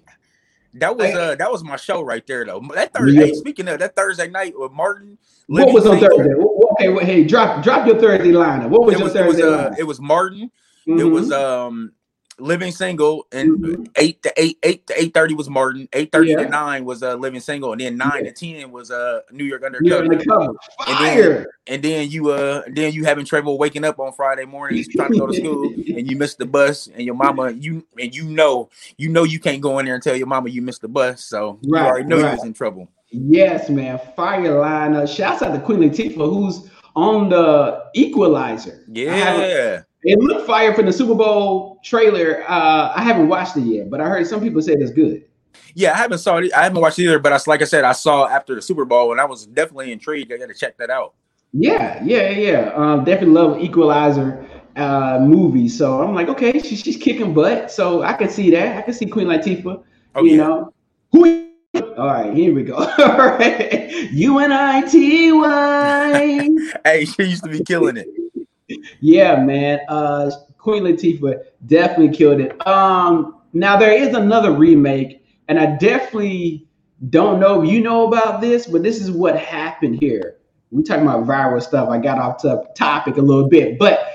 That 0.79 0.97
was 0.97 1.13
uh 1.13 1.35
that 1.35 1.51
was 1.51 1.63
my 1.63 1.75
show 1.75 2.01
right 2.01 2.25
there 2.27 2.45
though. 2.45 2.61
That 2.73 2.93
Thursday. 2.93 3.27
Yeah. 3.27 3.33
Speaking 3.33 3.67
of 3.67 3.79
that 3.79 3.95
Thursday 3.95 4.27
night 4.27 4.53
with 4.57 4.71
Martin. 4.71 5.17
What 5.47 5.73
was 5.73 5.85
on 5.85 5.99
Thursday? 5.99 6.33
Okay, 6.33 6.89
well, 6.89 7.05
hey, 7.05 7.23
drop 7.23 7.63
drop 7.63 7.87
your 7.87 7.99
Thursday 7.99 8.31
lineup. 8.31 8.69
What 8.69 8.85
was 8.85 8.95
it 8.95 8.99
your 8.99 9.05
was, 9.05 9.13
Thursday? 9.13 9.41
It 9.41 9.45
was, 9.45 9.53
uh, 9.53 9.75
it 9.79 9.83
was 9.83 10.01
Martin. 10.01 10.51
Mm-hmm. 10.87 10.99
It 10.99 11.03
was 11.05 11.31
um 11.31 11.93
living 12.39 12.71
single 12.71 13.25
and 13.31 13.57
mm-hmm. 13.57 13.83
eight 13.95 14.21
to 14.23 14.33
eight 14.37 14.57
eight 14.63 14.85
to 14.87 15.01
eight 15.01 15.13
thirty 15.13 15.33
was 15.33 15.49
Martin. 15.49 15.87
Eight 15.93 16.11
thirty 16.11 16.31
yeah. 16.31 16.43
to 16.43 16.49
nine 16.49 16.85
was 16.85 17.03
uh 17.03 17.15
living 17.15 17.39
single, 17.39 17.71
and 17.71 17.81
then 17.81 17.97
nine 17.97 18.25
yeah. 18.25 18.31
to 18.31 18.31
ten 18.31 18.71
was 18.71 18.91
uh 18.91 19.21
New 19.31 19.43
York 19.43 19.63
undercover. 19.63 20.03
undercover. 20.03 20.55
And 20.87 21.05
then 21.05 21.45
and 21.67 21.83
then 21.83 22.09
you 22.09 22.31
uh 22.31 22.63
then 22.67 22.93
you 22.93 23.05
having 23.05 23.25
trouble 23.25 23.57
waking 23.57 23.83
up 23.83 23.99
on 23.99 24.13
Friday 24.13 24.45
mornings 24.45 24.87
trying 24.87 25.11
to 25.13 25.19
go 25.19 25.27
to 25.27 25.33
school 25.33 25.65
and 25.65 26.09
you 26.09 26.17
missed 26.17 26.37
the 26.37 26.45
bus 26.45 26.87
and 26.87 27.01
your 27.03 27.15
mama 27.15 27.51
you 27.51 27.85
and 27.99 28.15
you 28.15 28.25
know 28.25 28.69
you 28.97 29.09
know 29.09 29.23
you 29.23 29.39
can't 29.39 29.61
go 29.61 29.79
in 29.79 29.85
there 29.85 29.95
and 29.95 30.03
tell 30.03 30.15
your 30.15 30.27
mama 30.27 30.49
you 30.49 30.61
missed 30.61 30.81
the 30.81 30.87
bus, 30.87 31.23
so 31.23 31.59
right, 31.67 31.81
you 31.81 31.87
already 31.87 32.05
know 32.05 32.17
right. 32.17 32.31
you 32.31 32.37
was 32.37 32.45
in 32.45 32.53
trouble. 32.53 32.89
Yes, 33.09 33.69
man. 33.69 33.99
Fire 34.15 34.59
line. 34.59 34.95
Uh, 34.95 35.05
shouts 35.05 35.41
out 35.41 35.53
to 35.53 35.59
Queen 35.61 35.79
Latifah, 35.79 36.15
who's 36.15 36.69
on 36.95 37.29
the 37.29 37.85
Equalizer. 37.93 38.83
Yeah. 38.87 39.83
It 40.07 40.19
looked 40.19 40.47
fire 40.47 40.73
from 40.73 40.85
the 40.85 40.93
Super 40.93 41.15
Bowl 41.15 41.81
trailer. 41.83 42.49
Uh, 42.49 42.93
I 42.95 43.03
haven't 43.03 43.27
watched 43.27 43.57
it 43.57 43.63
yet, 43.63 43.89
but 43.89 43.99
I 43.99 44.05
heard 44.05 44.25
some 44.25 44.39
people 44.39 44.61
say 44.61 44.71
it's 44.71 44.89
good. 44.89 45.25
Yeah, 45.73 45.91
I 45.91 45.97
haven't 45.97 46.19
saw 46.19 46.37
it. 46.37 46.53
I 46.53 46.63
haven't 46.63 46.79
watched 46.79 46.97
it 46.97 47.03
either, 47.03 47.19
but 47.19 47.33
I, 47.33 47.39
like 47.45 47.61
I 47.61 47.65
said, 47.65 47.83
I 47.83 47.91
saw 47.91 48.25
after 48.25 48.55
the 48.55 48.61
Super 48.61 48.85
Bowl, 48.85 49.11
and 49.11 49.19
I 49.19 49.25
was 49.25 49.45
definitely 49.47 49.91
intrigued. 49.91 50.31
I 50.31 50.37
got 50.37 50.47
to 50.47 50.53
check 50.53 50.77
that 50.77 50.89
out. 50.89 51.13
Yeah, 51.51 52.01
yeah, 52.05 52.29
yeah. 52.29 52.71
Um, 52.73 53.03
definitely 53.03 53.33
love 53.33 53.59
Equalizer 53.59 54.47
uh, 54.77 55.19
movie. 55.19 55.67
So 55.67 56.01
I'm 56.01 56.15
like, 56.15 56.29
okay, 56.29 56.57
she, 56.59 56.77
she's 56.77 56.95
kicking 56.95 57.33
butt. 57.33 57.69
So 57.69 58.01
I 58.01 58.13
can 58.13 58.29
see 58.29 58.49
that. 58.51 58.77
I 58.77 58.81
can 58.83 58.93
see 58.93 59.07
Queen 59.07 59.27
Latifah. 59.27 59.83
Oh, 60.15 60.23
you 60.23 60.31
yeah. 60.31 60.37
know, 60.37 60.73
who? 61.11 61.49
All 61.97 62.07
right, 62.07 62.33
here 62.33 62.55
we 62.55 62.63
go. 62.63 62.75
All 62.97 63.27
right, 63.27 63.91
U 64.13 64.39
N 64.39 64.53
I 64.53 64.81
T 64.83 65.33
Y. 65.33 66.49
Hey, 66.85 67.03
she 67.03 67.23
used 67.23 67.43
to 67.43 67.49
be 67.49 67.61
killing 67.61 67.97
it 67.97 68.07
yeah, 68.99 69.35
man. 69.43 69.79
Uh, 69.87 70.31
Queen 70.57 70.83
Latifah 70.83 71.41
definitely 71.65 72.15
killed 72.15 72.41
it. 72.41 72.67
Um, 72.67 73.37
now 73.53 73.77
there 73.77 73.91
is 73.91 74.13
another 74.13 74.51
remake, 74.51 75.25
and 75.47 75.59
I 75.59 75.77
definitely 75.77 76.67
don't 77.09 77.39
know 77.39 77.61
if 77.61 77.69
you 77.69 77.81
know 77.81 78.07
about 78.07 78.41
this, 78.41 78.67
but 78.67 78.83
this 78.83 78.99
is 78.99 79.11
what 79.11 79.37
happened 79.37 79.99
here. 80.01 80.37
We 80.71 80.83
talking 80.83 81.03
about 81.03 81.25
viral 81.25 81.61
stuff. 81.61 81.89
I 81.89 81.99
got 81.99 82.17
off 82.17 82.37
to 82.41 82.65
topic 82.75 83.17
a 83.17 83.21
little 83.21 83.47
bit, 83.47 83.79
but 83.79 84.13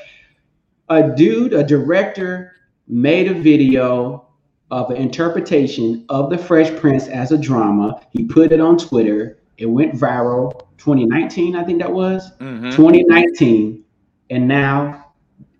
a 0.88 1.08
dude, 1.14 1.54
a 1.54 1.64
director, 1.64 2.52
made 2.86 3.30
a 3.30 3.34
video 3.34 4.26
of 4.70 4.90
an 4.90 4.96
interpretation 4.96 6.04
of 6.08 6.30
the 6.30 6.36
Fresh 6.36 6.78
Prince 6.80 7.08
as 7.08 7.32
a 7.32 7.38
drama. 7.38 8.00
He 8.10 8.24
put 8.24 8.52
it 8.52 8.60
on 8.60 8.76
Twitter. 8.76 9.38
It 9.58 9.66
went 9.66 9.94
viral. 9.94 10.66
2019, 10.78 11.56
I 11.56 11.64
think 11.64 11.80
that 11.80 11.92
was. 11.92 12.30
Mm-hmm. 12.38 12.70
2019 12.70 13.81
and 14.30 14.48
now 14.48 15.12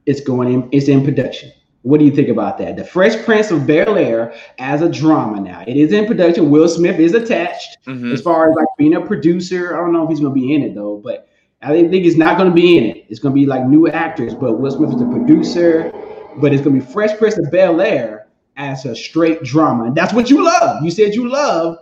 it's 0.07 0.21
going 0.21 0.53
in, 0.53 0.69
it's 0.73 0.89
in 0.89 1.05
production. 1.05 1.53
What 1.83 1.99
do 1.99 2.05
you 2.05 2.13
think 2.13 2.29
about 2.29 2.59
that? 2.59 2.77
The 2.77 2.85
Fresh 2.85 3.25
Prince 3.25 3.51
of 3.51 3.67
Bel 3.67 3.99
Air 3.99 4.35
as 4.59 4.83
a 4.83 4.89
drama 4.89 5.41
now. 5.41 5.65
It 5.67 5.77
is 5.77 5.93
in 5.93 6.07
production. 6.07 6.51
Will 6.51 6.69
Smith 6.69 7.01
is 7.01 7.13
attached 7.13 7.79
mm-hmm. 7.87 8.13
as 8.13 8.23
far 8.23 8.49
as 8.49 8.55
like 8.55 8.69
being 8.79 8.95
a 8.95 9.01
producer. 9.01 9.75
I 9.75 9.81
don't 9.81 9.93
know 9.93 10.05
if 10.05 10.11
he's 10.11 10.21
going 10.21 10.33
to 10.33 10.41
be 10.41 10.55
in 10.55 10.63
it 10.63 10.75
though, 10.77 11.01
but 11.03 11.29
I 11.61 11.69
think 11.69 11.93
he's 11.93 12.17
not 12.17 12.37
going 12.37 12.49
to 12.49 12.55
be 12.55 12.79
in 12.79 12.85
it. 12.85 13.07
It's 13.09 13.19
going 13.19 13.35
to 13.35 13.41
be 13.41 13.47
like 13.47 13.67
new 13.67 13.89
actors, 13.89 14.35
but 14.35 14.55
Will 14.55 14.71
Smith 14.71 14.91
is 14.91 14.99
the 14.99 15.07
producer. 15.07 15.91
But 16.37 16.53
it's 16.53 16.63
going 16.63 16.81
to 16.81 16.87
be 16.87 16.93
Fresh 16.93 17.19
Prince 17.19 17.39
of 17.39 17.51
Bel 17.51 17.81
Air 17.81 18.29
as 18.57 18.85
a 18.85 18.95
straight 18.95 19.43
drama, 19.43 19.85
and 19.85 19.95
that's 19.97 20.13
what 20.13 20.31
you 20.31 20.45
love. 20.45 20.83
You 20.83 20.91
said 20.91 21.15
you 21.15 21.29
love 21.29 21.79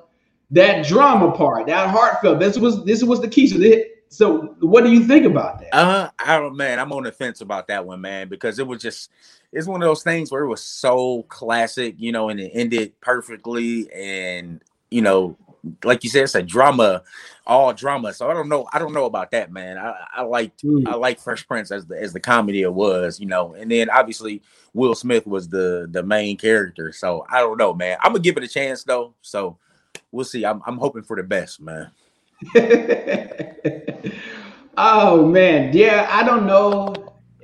that 0.50 0.86
drama 0.86 1.32
part, 1.32 1.66
that 1.66 1.88
heartfelt. 1.88 2.40
This 2.40 2.58
was 2.58 2.84
this 2.84 3.02
was 3.02 3.20
the 3.20 3.28
key. 3.28 3.46
So 3.46 3.58
this, 3.58 3.84
so 4.10 4.56
what 4.60 4.82
do 4.82 4.92
you 4.92 5.04
think 5.04 5.24
about 5.24 5.60
that? 5.60 5.74
Uh, 5.74 6.10
I 6.18 6.36
don't, 6.38 6.56
man, 6.56 6.80
I'm 6.80 6.92
on 6.92 7.04
the 7.04 7.12
fence 7.12 7.40
about 7.40 7.68
that 7.68 7.86
one, 7.86 8.00
man, 8.00 8.28
because 8.28 8.58
it 8.58 8.66
was 8.66 8.82
just, 8.82 9.10
it's 9.52 9.68
one 9.68 9.80
of 9.80 9.86
those 9.86 10.02
things 10.02 10.32
where 10.32 10.42
it 10.42 10.48
was 10.48 10.62
so 10.62 11.22
classic, 11.28 11.94
you 11.96 12.10
know, 12.10 12.28
and 12.28 12.40
it 12.40 12.50
ended 12.52 13.00
perfectly, 13.00 13.90
and 13.92 14.62
you 14.90 15.00
know, 15.00 15.36
like 15.84 16.02
you 16.02 16.10
said, 16.10 16.24
it's 16.24 16.34
a 16.34 16.42
drama, 16.42 17.02
all 17.46 17.72
drama. 17.72 18.12
So 18.12 18.28
I 18.28 18.34
don't 18.34 18.48
know, 18.48 18.68
I 18.72 18.80
don't 18.80 18.92
know 18.92 19.04
about 19.04 19.30
that, 19.30 19.52
man. 19.52 19.78
I, 19.78 19.94
I 20.16 20.22
liked, 20.22 20.64
mm. 20.64 20.88
I 20.88 20.94
like 20.94 21.20
Fresh 21.20 21.46
Prince 21.46 21.70
as 21.70 21.86
the 21.86 22.00
as 22.00 22.12
the 22.12 22.20
comedy 22.20 22.62
it 22.62 22.72
was, 22.72 23.20
you 23.20 23.26
know, 23.26 23.54
and 23.54 23.70
then 23.70 23.90
obviously 23.90 24.42
Will 24.74 24.96
Smith 24.96 25.26
was 25.26 25.48
the 25.48 25.88
the 25.90 26.02
main 26.02 26.36
character. 26.36 26.92
So 26.92 27.24
I 27.30 27.38
don't 27.40 27.58
know, 27.58 27.74
man. 27.74 27.98
I'm 28.02 28.12
gonna 28.12 28.22
give 28.22 28.36
it 28.36 28.42
a 28.42 28.48
chance 28.48 28.82
though. 28.82 29.14
So 29.22 29.56
we'll 30.10 30.24
see. 30.24 30.44
I'm 30.44 30.62
I'm 30.66 30.78
hoping 30.78 31.02
for 31.02 31.16
the 31.16 31.22
best, 31.22 31.60
man. 31.60 31.90
oh 34.76 35.26
man, 35.26 35.76
yeah, 35.76 36.08
I 36.10 36.22
don't 36.22 36.46
know. 36.46 36.94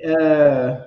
Uh, 0.07 0.87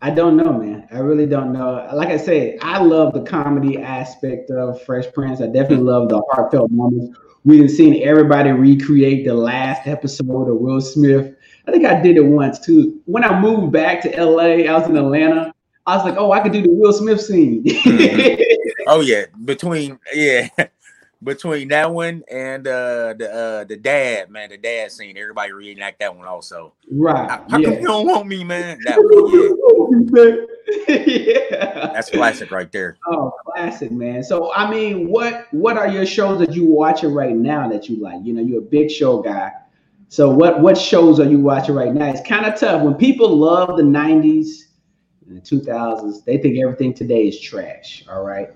I 0.00 0.10
don't 0.10 0.36
know, 0.36 0.52
man. 0.52 0.88
I 0.90 0.98
really 0.98 1.26
don't 1.26 1.52
know. 1.52 1.88
Like 1.94 2.08
I 2.08 2.16
said, 2.16 2.58
I 2.60 2.82
love 2.82 3.12
the 3.14 3.22
comedy 3.22 3.78
aspect 3.78 4.50
of 4.50 4.82
Fresh 4.82 5.12
Prince. 5.12 5.40
I 5.40 5.46
definitely 5.46 5.84
love 5.84 6.08
the 6.08 6.20
heartfelt 6.32 6.72
moments. 6.72 7.16
We've 7.44 7.70
seen 7.70 8.02
everybody 8.02 8.50
recreate 8.50 9.24
the 9.24 9.34
last 9.34 9.86
episode 9.86 10.48
of 10.48 10.56
Will 10.58 10.80
Smith. 10.80 11.34
I 11.68 11.70
think 11.70 11.84
I 11.84 12.00
did 12.00 12.16
it 12.16 12.24
once 12.24 12.58
too. 12.58 13.00
When 13.06 13.22
I 13.22 13.38
moved 13.38 13.72
back 13.72 14.00
to 14.02 14.24
LA, 14.24 14.64
I 14.68 14.72
was 14.76 14.88
in 14.88 14.96
Atlanta. 14.96 15.54
I 15.86 15.96
was 15.96 16.04
like, 16.04 16.16
oh, 16.16 16.32
I 16.32 16.40
could 16.40 16.52
do 16.52 16.62
the 16.62 16.70
Will 16.70 16.92
Smith 16.92 17.20
scene. 17.20 17.64
mm-hmm. 17.64 18.42
Oh 18.88 19.00
yeah, 19.00 19.26
between 19.44 19.98
yeah, 20.12 20.48
between 21.22 21.68
that 21.68 21.92
one 21.92 22.22
and 22.30 22.66
uh, 22.66 23.14
the 23.16 23.30
uh, 23.32 23.64
the 23.64 23.76
dad, 23.76 24.30
man, 24.30 24.50
the 24.50 24.56
dad 24.56 24.90
scene, 24.90 25.16
everybody 25.16 25.52
reenact 25.52 26.00
that 26.00 26.16
one 26.16 26.26
also. 26.26 26.72
Right. 26.90 27.30
How, 27.30 27.44
how 27.48 27.58
yeah. 27.58 27.68
come 27.68 27.80
you 27.80 27.86
don't 27.86 28.06
want 28.06 28.26
me, 28.26 28.44
man? 28.44 28.78
That 28.84 28.98
one, 28.98 30.46
yeah. 30.88 31.04
yeah. 31.06 31.92
That's 31.92 32.10
classic 32.10 32.50
right 32.50 32.70
there. 32.72 32.96
Oh, 33.06 33.32
classic, 33.46 33.92
man. 33.92 34.22
So 34.22 34.52
I 34.54 34.68
mean, 34.70 35.08
what 35.08 35.46
what 35.52 35.76
are 35.76 35.88
your 35.88 36.06
shows 36.06 36.38
that 36.40 36.52
you 36.54 36.66
watching 36.66 37.12
right 37.12 37.34
now 37.34 37.68
that 37.68 37.88
you 37.88 37.96
like? 37.96 38.24
You 38.24 38.32
know, 38.32 38.42
you're 38.42 38.58
a 38.58 38.62
big 38.62 38.90
show 38.90 39.22
guy. 39.22 39.52
So 40.08 40.30
what 40.30 40.60
what 40.60 40.76
shows 40.76 41.20
are 41.20 41.28
you 41.28 41.40
watching 41.40 41.74
right 41.74 41.92
now? 41.92 42.06
It's 42.06 42.26
kind 42.26 42.46
of 42.46 42.58
tough 42.58 42.82
when 42.82 42.94
people 42.94 43.36
love 43.36 43.76
the 43.76 43.82
90s 43.82 44.64
and 45.26 45.36
the 45.36 45.40
2000s, 45.40 46.24
they 46.24 46.38
think 46.38 46.58
everything 46.58 46.92
today 46.92 47.28
is 47.28 47.40
trash. 47.40 48.04
All 48.10 48.22
right 48.22 48.50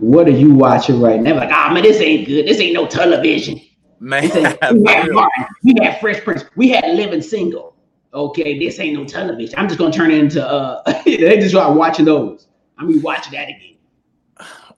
what 0.00 0.26
are 0.26 0.32
you 0.32 0.54
watching 0.54 1.00
right 1.00 1.20
now? 1.20 1.36
Like, 1.36 1.50
oh 1.52 1.74
man, 1.74 1.82
this 1.82 2.00
ain't 2.00 2.26
good. 2.26 2.46
This 2.46 2.58
ain't 2.58 2.72
no 2.72 2.86
television. 2.86 3.60
Man, 4.00 4.22
we 4.34 4.42
had, 4.90 5.10
Martin, 5.12 5.44
we 5.62 5.74
had 5.82 6.00
Fresh 6.00 6.22
Prince. 6.22 6.44
We 6.56 6.70
had 6.70 6.96
Living 6.96 7.20
Single. 7.20 7.76
Okay, 8.12 8.58
this 8.58 8.80
ain't 8.80 8.98
no 8.98 9.04
television. 9.04 9.58
I'm 9.58 9.68
just 9.68 9.78
gonna 9.78 9.92
turn 9.92 10.10
it 10.10 10.18
into 10.18 10.44
uh 10.44 10.82
they 11.04 11.36
just 11.36 11.50
start 11.50 11.76
watching 11.76 12.06
those. 12.06 12.48
I 12.78 12.84
mean 12.84 13.02
watch 13.02 13.30
that 13.30 13.50
again. 13.50 13.76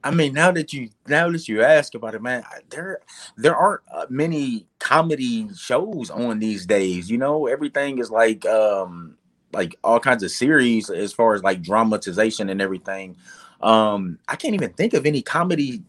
I 0.05 0.11
mean, 0.11 0.33
now 0.33 0.51
that 0.51 0.73
you 0.73 0.91
now 1.07 1.31
that 1.31 1.47
you 1.49 1.63
ask 1.63 1.95
about 1.95 2.17
it, 2.17 2.23
man, 2.23 2.43
there 2.71 2.99
there 3.37 3.55
aren't 3.55 3.83
uh, 3.95 4.07
many 4.11 4.67
comedy 4.81 5.49
shows 5.57 6.11
on 6.11 6.41
these 6.41 6.67
days. 6.67 7.09
You 7.09 7.19
know, 7.19 7.47
everything 7.47 7.99
is 7.99 8.11
like 8.11 8.45
um 8.45 9.17
like 9.53 9.77
all 9.85 10.01
kinds 10.01 10.25
of 10.25 10.33
series 10.33 10.91
as 10.91 11.13
far 11.13 11.35
as 11.35 11.45
like 11.45 11.63
dramatization 11.63 12.51
and 12.51 12.61
everything. 12.61 13.17
Um, 13.63 14.19
I 14.27 14.35
can't 14.35 14.55
even 14.55 14.71
think 14.71 14.93
of 14.93 15.07
any 15.07 15.23
comedy 15.23 15.83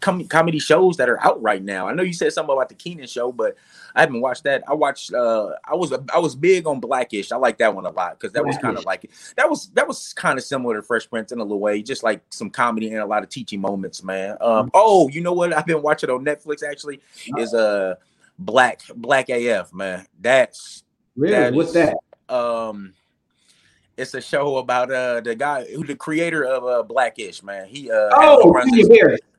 com- 0.00 0.28
comedy 0.28 0.60
shows 0.60 0.96
that 0.98 1.08
are 1.08 1.20
out 1.24 1.42
right 1.42 1.62
now. 1.62 1.88
I 1.88 1.92
know 1.92 2.04
you 2.04 2.12
said 2.12 2.32
something 2.32 2.52
about 2.52 2.68
the 2.68 2.76
Kenan 2.76 3.08
show, 3.08 3.32
but 3.32 3.56
I 3.96 4.02
haven't 4.02 4.20
watched 4.20 4.44
that. 4.44 4.62
I 4.68 4.74
watched. 4.74 5.12
Uh, 5.12 5.50
I 5.64 5.74
was 5.74 5.92
I 6.14 6.18
was 6.18 6.36
big 6.36 6.66
on 6.68 6.78
Blackish. 6.78 7.32
I 7.32 7.36
like 7.36 7.58
that 7.58 7.74
one 7.74 7.86
a 7.86 7.90
lot 7.90 8.18
because 8.18 8.32
that 8.34 8.44
Blackish. 8.44 8.58
was 8.58 8.62
kind 8.62 8.78
of 8.78 8.84
like 8.84 9.10
that 9.36 9.50
was 9.50 9.68
that 9.70 9.88
was 9.88 10.12
kind 10.12 10.38
of 10.38 10.44
similar 10.44 10.76
to 10.76 10.82
Fresh 10.82 11.10
Prince 11.10 11.32
in 11.32 11.40
a 11.40 11.42
little 11.42 11.58
way, 11.58 11.82
just 11.82 12.04
like 12.04 12.22
some 12.30 12.50
comedy 12.50 12.88
and 12.90 12.98
a 12.98 13.06
lot 13.06 13.24
of 13.24 13.28
teaching 13.30 13.60
moments, 13.60 14.04
man. 14.04 14.36
Um, 14.40 14.66
mm-hmm. 14.66 14.68
oh, 14.74 15.08
you 15.08 15.20
know 15.20 15.32
what? 15.32 15.52
I've 15.52 15.66
been 15.66 15.82
watching 15.82 16.10
on 16.10 16.24
Netflix 16.24 16.62
actually 16.62 17.00
is 17.36 17.52
uh 17.52 17.96
Black 18.38 18.82
Black 18.94 19.28
AF, 19.28 19.74
man. 19.74 20.06
That's 20.20 20.84
really 21.16 21.32
that 21.32 21.52
what's 21.52 21.70
is, 21.70 21.74
that? 21.74 21.96
Um 22.32 22.94
it's 23.98 24.14
a 24.14 24.20
show 24.20 24.58
about 24.58 24.90
uh 24.92 25.20
the 25.20 25.34
guy 25.34 25.64
who 25.74 25.84
the 25.84 25.96
creator 25.96 26.44
of 26.44 26.64
uh 26.64 26.82
Blackish, 26.84 27.42
man. 27.42 27.66
He 27.66 27.90
uh 27.90 28.08
oh, 28.12 28.54
his, 28.72 28.88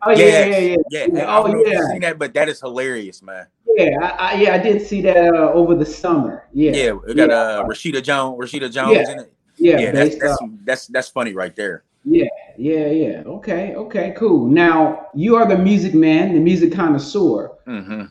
oh 0.01 0.11
yeah, 0.11 0.17
yeah, 0.25 0.45
yeah, 0.45 0.57
yeah. 0.57 0.77
yeah. 0.91 1.07
yeah. 1.13 1.37
Oh 1.37 1.65
yeah, 1.65 1.87
seen 1.91 2.01
that, 2.01 2.19
but 2.19 2.33
that 2.33 2.49
is 2.49 2.59
hilarious, 2.59 3.23
man. 3.23 3.47
Yeah, 3.65 3.97
I, 4.01 4.07
I 4.07 4.33
yeah, 4.35 4.53
I 4.53 4.57
did 4.57 4.85
see 4.85 5.01
that 5.01 5.33
uh, 5.33 5.51
over 5.53 5.75
the 5.75 5.85
summer. 5.85 6.47
Yeah, 6.53 6.71
yeah, 6.73 6.91
we 6.91 7.13
got 7.13 7.29
yeah. 7.29 7.35
uh 7.35 7.63
Rashida 7.63 8.03
Jones, 8.03 8.37
Rashida 8.37 8.71
Jones 8.71 8.95
yeah. 8.95 9.11
in 9.11 9.19
it. 9.19 9.33
Yeah, 9.57 9.79
yeah, 9.79 9.91
that's 9.91 10.19
that's, 10.19 10.37
that's 10.65 10.87
that's 10.87 11.09
funny 11.09 11.33
right 11.33 11.55
there. 11.55 11.83
Yeah, 12.03 12.25
yeah, 12.57 12.87
yeah. 12.87 13.23
Okay, 13.25 13.75
okay, 13.75 14.13
cool. 14.17 14.47
Now 14.47 15.07
you 15.13 15.35
are 15.35 15.47
the 15.47 15.57
music 15.57 15.93
man, 15.93 16.33
the 16.33 16.39
music 16.39 16.73
connoisseur. 16.73 17.51
Mm-hmm. 17.65 18.03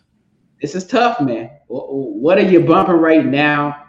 This 0.61 0.75
is 0.75 0.87
tough, 0.87 1.21
man. 1.21 1.51
What 1.69 2.39
are 2.39 2.43
you 2.43 2.61
bumping 2.61 2.97
right 2.97 3.25
now? 3.25 3.88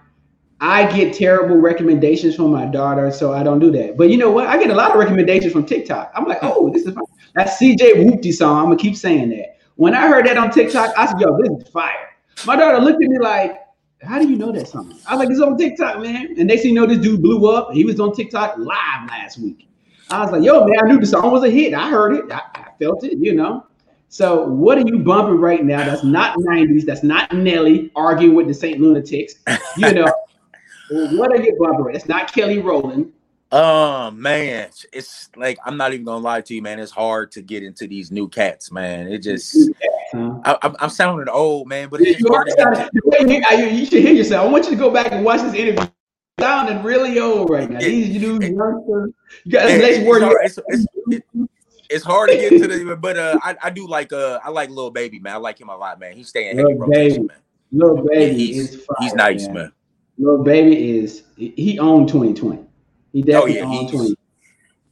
I 0.61 0.91
get 0.91 1.13
terrible 1.13 1.55
recommendations 1.55 2.35
from 2.35 2.51
my 2.51 2.65
daughter, 2.65 3.11
so 3.11 3.33
I 3.33 3.43
don't 3.43 3.59
do 3.59 3.71
that. 3.71 3.95
But 3.97 4.09
you 4.09 4.17
know 4.17 4.29
what? 4.29 4.47
I 4.47 4.57
get 4.57 4.69
a 4.69 4.75
lot 4.75 4.91
of 4.91 4.97
recommendations 4.97 5.53
from 5.53 5.65
TikTok. 5.65 6.11
I'm 6.13 6.25
like, 6.25 6.39
oh, 6.41 6.69
this 6.69 6.85
is 6.85 6.93
fine. 6.93 7.03
That 7.35 7.47
CJ 7.47 8.03
Whoopty 8.03 8.33
song. 8.33 8.57
I'm 8.57 8.65
gonna 8.65 8.77
keep 8.77 8.97
saying 8.97 9.29
that. 9.29 9.57
When 9.75 9.95
I 9.95 10.07
heard 10.07 10.25
that 10.25 10.37
on 10.37 10.51
TikTok, 10.51 10.93
I 10.97 11.05
said, 11.05 11.21
yo, 11.21 11.37
this 11.37 11.65
is 11.65 11.69
fire. 11.69 12.09
My 12.45 12.55
daughter 12.57 12.79
looked 12.79 13.01
at 13.01 13.09
me 13.09 13.19
like, 13.19 13.59
how 14.01 14.19
do 14.19 14.29
you 14.29 14.35
know 14.37 14.51
that 14.51 14.67
song? 14.67 14.99
I 15.07 15.15
was 15.15 15.19
like, 15.19 15.29
it's 15.29 15.41
on 15.41 15.57
TikTok, 15.57 16.01
man. 16.01 16.35
And 16.37 16.49
they 16.49 16.57
see, 16.57 16.69
you 16.69 16.73
know, 16.73 16.85
this 16.85 16.97
dude 16.97 17.21
blew 17.21 17.49
up. 17.49 17.71
He 17.71 17.85
was 17.85 17.99
on 17.99 18.13
TikTok 18.13 18.57
live 18.57 19.09
last 19.09 19.39
week. 19.39 19.69
I 20.09 20.23
was 20.23 20.31
like, 20.31 20.43
yo, 20.43 20.65
man, 20.65 20.79
I 20.83 20.87
knew 20.87 20.99
the 20.99 21.05
song 21.05 21.31
was 21.31 21.43
a 21.43 21.49
hit. 21.49 21.73
I 21.73 21.89
heard 21.89 22.15
it. 22.15 22.31
I, 22.31 22.41
I 22.55 22.67
felt 22.79 23.03
it, 23.03 23.17
you 23.19 23.35
know. 23.35 23.65
So 24.07 24.47
what 24.47 24.77
are 24.77 24.87
you 24.87 24.99
bumping 24.99 25.39
right 25.39 25.63
now? 25.63 25.85
That's 25.85 26.03
not 26.03 26.35
90s. 26.37 26.83
That's 26.83 27.03
not 27.03 27.31
Nelly 27.31 27.91
arguing 27.95 28.35
with 28.35 28.47
the 28.47 28.53
Saint 28.53 28.79
Lunatics. 28.79 29.35
You 29.77 29.93
know, 29.93 30.11
what 30.89 31.31
are 31.31 31.41
you 31.41 31.57
bumping? 31.59 31.95
It's 31.95 32.07
not 32.07 32.31
Kelly 32.33 32.59
Rowland. 32.59 33.13
Oh 33.51 34.11
man, 34.11 34.69
it's 34.93 35.29
like 35.35 35.57
I'm 35.65 35.75
not 35.75 35.93
even 35.93 36.05
gonna 36.05 36.23
lie 36.23 36.41
to 36.41 36.53
you, 36.53 36.61
man. 36.61 36.79
It's 36.79 36.91
hard 36.91 37.31
to 37.31 37.41
get 37.41 37.63
into 37.63 37.87
these 37.87 38.11
new 38.11 38.27
cats, 38.27 38.71
man. 38.71 39.07
It 39.07 39.23
just? 39.23 39.57
I, 40.13 40.75
am 40.79 40.89
sounding 40.89 41.27
old, 41.29 41.67
man, 41.67 41.89
but 41.89 41.99
it's 42.01 42.21
hard 42.27 42.47
to 42.47 42.89
you 43.23 43.85
should 43.85 44.03
hear 44.03 44.13
yourself. 44.13 44.47
I 44.47 44.51
want 44.51 44.65
you 44.65 44.71
to 44.71 44.77
go 44.77 44.91
back 44.91 45.11
and 45.11 45.25
watch 45.25 45.41
this 45.41 45.55
interview. 45.55 45.87
Sounding 46.39 46.83
really 46.83 47.19
old 47.19 47.49
right 47.49 47.69
now. 47.69 47.79
These 47.79 48.21
new 48.21 48.39
youngsters, 48.39 49.11
you 49.43 49.51
got 49.51 49.67
next 49.67 50.05
word. 50.05 50.23
It's, 50.43 50.59
it's, 50.67 50.85
it's, 51.07 51.27
it's, 51.89 52.05
hard 52.05 52.29
to 52.29 52.35
get 52.35 52.49
to 52.49 52.67
the, 52.67 52.95
but 52.95 53.17
uh, 53.17 53.39
I, 53.43 53.57
I 53.63 53.69
do 53.71 53.87
like 53.87 54.13
uh, 54.13 54.39
I 54.43 54.49
like 54.49 54.69
Lil 54.69 54.91
Baby, 54.91 55.19
man. 55.19 55.33
I 55.33 55.37
like 55.37 55.59
him 55.59 55.69
a 55.69 55.75
lot, 55.75 55.99
man. 55.99 56.13
He's 56.15 56.29
staying 56.29 56.55
heavy 56.55 56.75
rotation, 56.75 57.25
man. 57.25 57.37
Lil 57.71 58.05
Baby, 58.07 58.43
yeah, 58.43 58.53
he's, 58.53 58.87
he's 58.99 59.13
nice, 59.15 59.47
man. 59.47 59.55
man. 59.55 59.71
Lil 60.19 60.43
Baby 60.43 60.99
is 60.99 61.23
he 61.37 61.79
owned 61.79 62.09
2020. 62.09 62.61
He 63.13 63.21
definitely 63.21 63.61
oh, 63.61 63.71
yeah, 63.71 63.79
owned 63.79 63.89
20. 63.89 64.15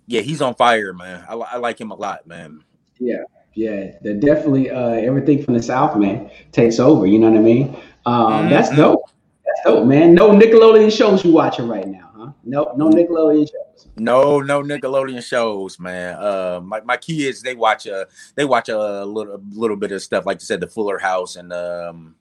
Yeah, 0.08 0.22
he's 0.22 0.42
on 0.42 0.56
fire, 0.56 0.94
man. 0.94 1.26
I, 1.28 1.34
I 1.34 1.58
like 1.58 1.80
him 1.80 1.92
a 1.92 1.96
lot, 1.96 2.26
man. 2.26 2.64
Yeah, 2.98 3.24
yeah. 3.54 3.92
They're 4.02 4.16
definitely 4.16 4.72
uh, 4.72 4.92
everything 4.92 5.44
from 5.44 5.54
the 5.54 5.62
South, 5.62 5.98
man, 5.98 6.32
takes 6.54 6.80
over. 6.80 7.06
You 7.06 7.20
know 7.20 7.30
what 7.30 7.40
I 7.40 7.42
mean? 7.42 7.76
Um, 8.06 8.32
mm-hmm. 8.32 8.50
That's 8.50 8.70
dope. 8.76 9.02
That's 9.46 9.62
dope, 9.66 9.86
man. 9.86 10.14
No 10.14 10.32
Nickelodeon 10.32 10.96
shows 10.96 11.26
you 11.26 11.34
watching 11.34 11.68
right 11.68 11.88
now, 11.88 12.10
huh? 12.16 12.32
No, 12.46 12.74
no 12.78 12.90
Nickelodeon 12.90 13.50
shows. 13.52 13.88
No, 13.98 14.40
no 14.40 14.64
Nickelodeon 14.64 15.22
shows, 15.22 15.78
man. 15.78 16.16
Uh, 16.16 16.62
my, 16.64 16.80
my 16.82 16.96
kids 16.96 17.42
they 17.42 17.54
watch 17.54 17.86
a 17.86 18.02
uh, 18.02 18.06
they 18.36 18.46
watch 18.46 18.70
a 18.70 19.06
little 19.06 19.42
little 19.52 19.76
bit 19.78 19.92
of 19.92 20.02
stuff 20.02 20.26
like 20.26 20.40
you 20.40 20.46
said, 20.46 20.62
the 20.62 20.68
Fuller 20.68 21.00
House 21.00 21.36
and 21.36 21.52
um 21.52 22.16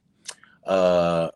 uh 0.67 1.29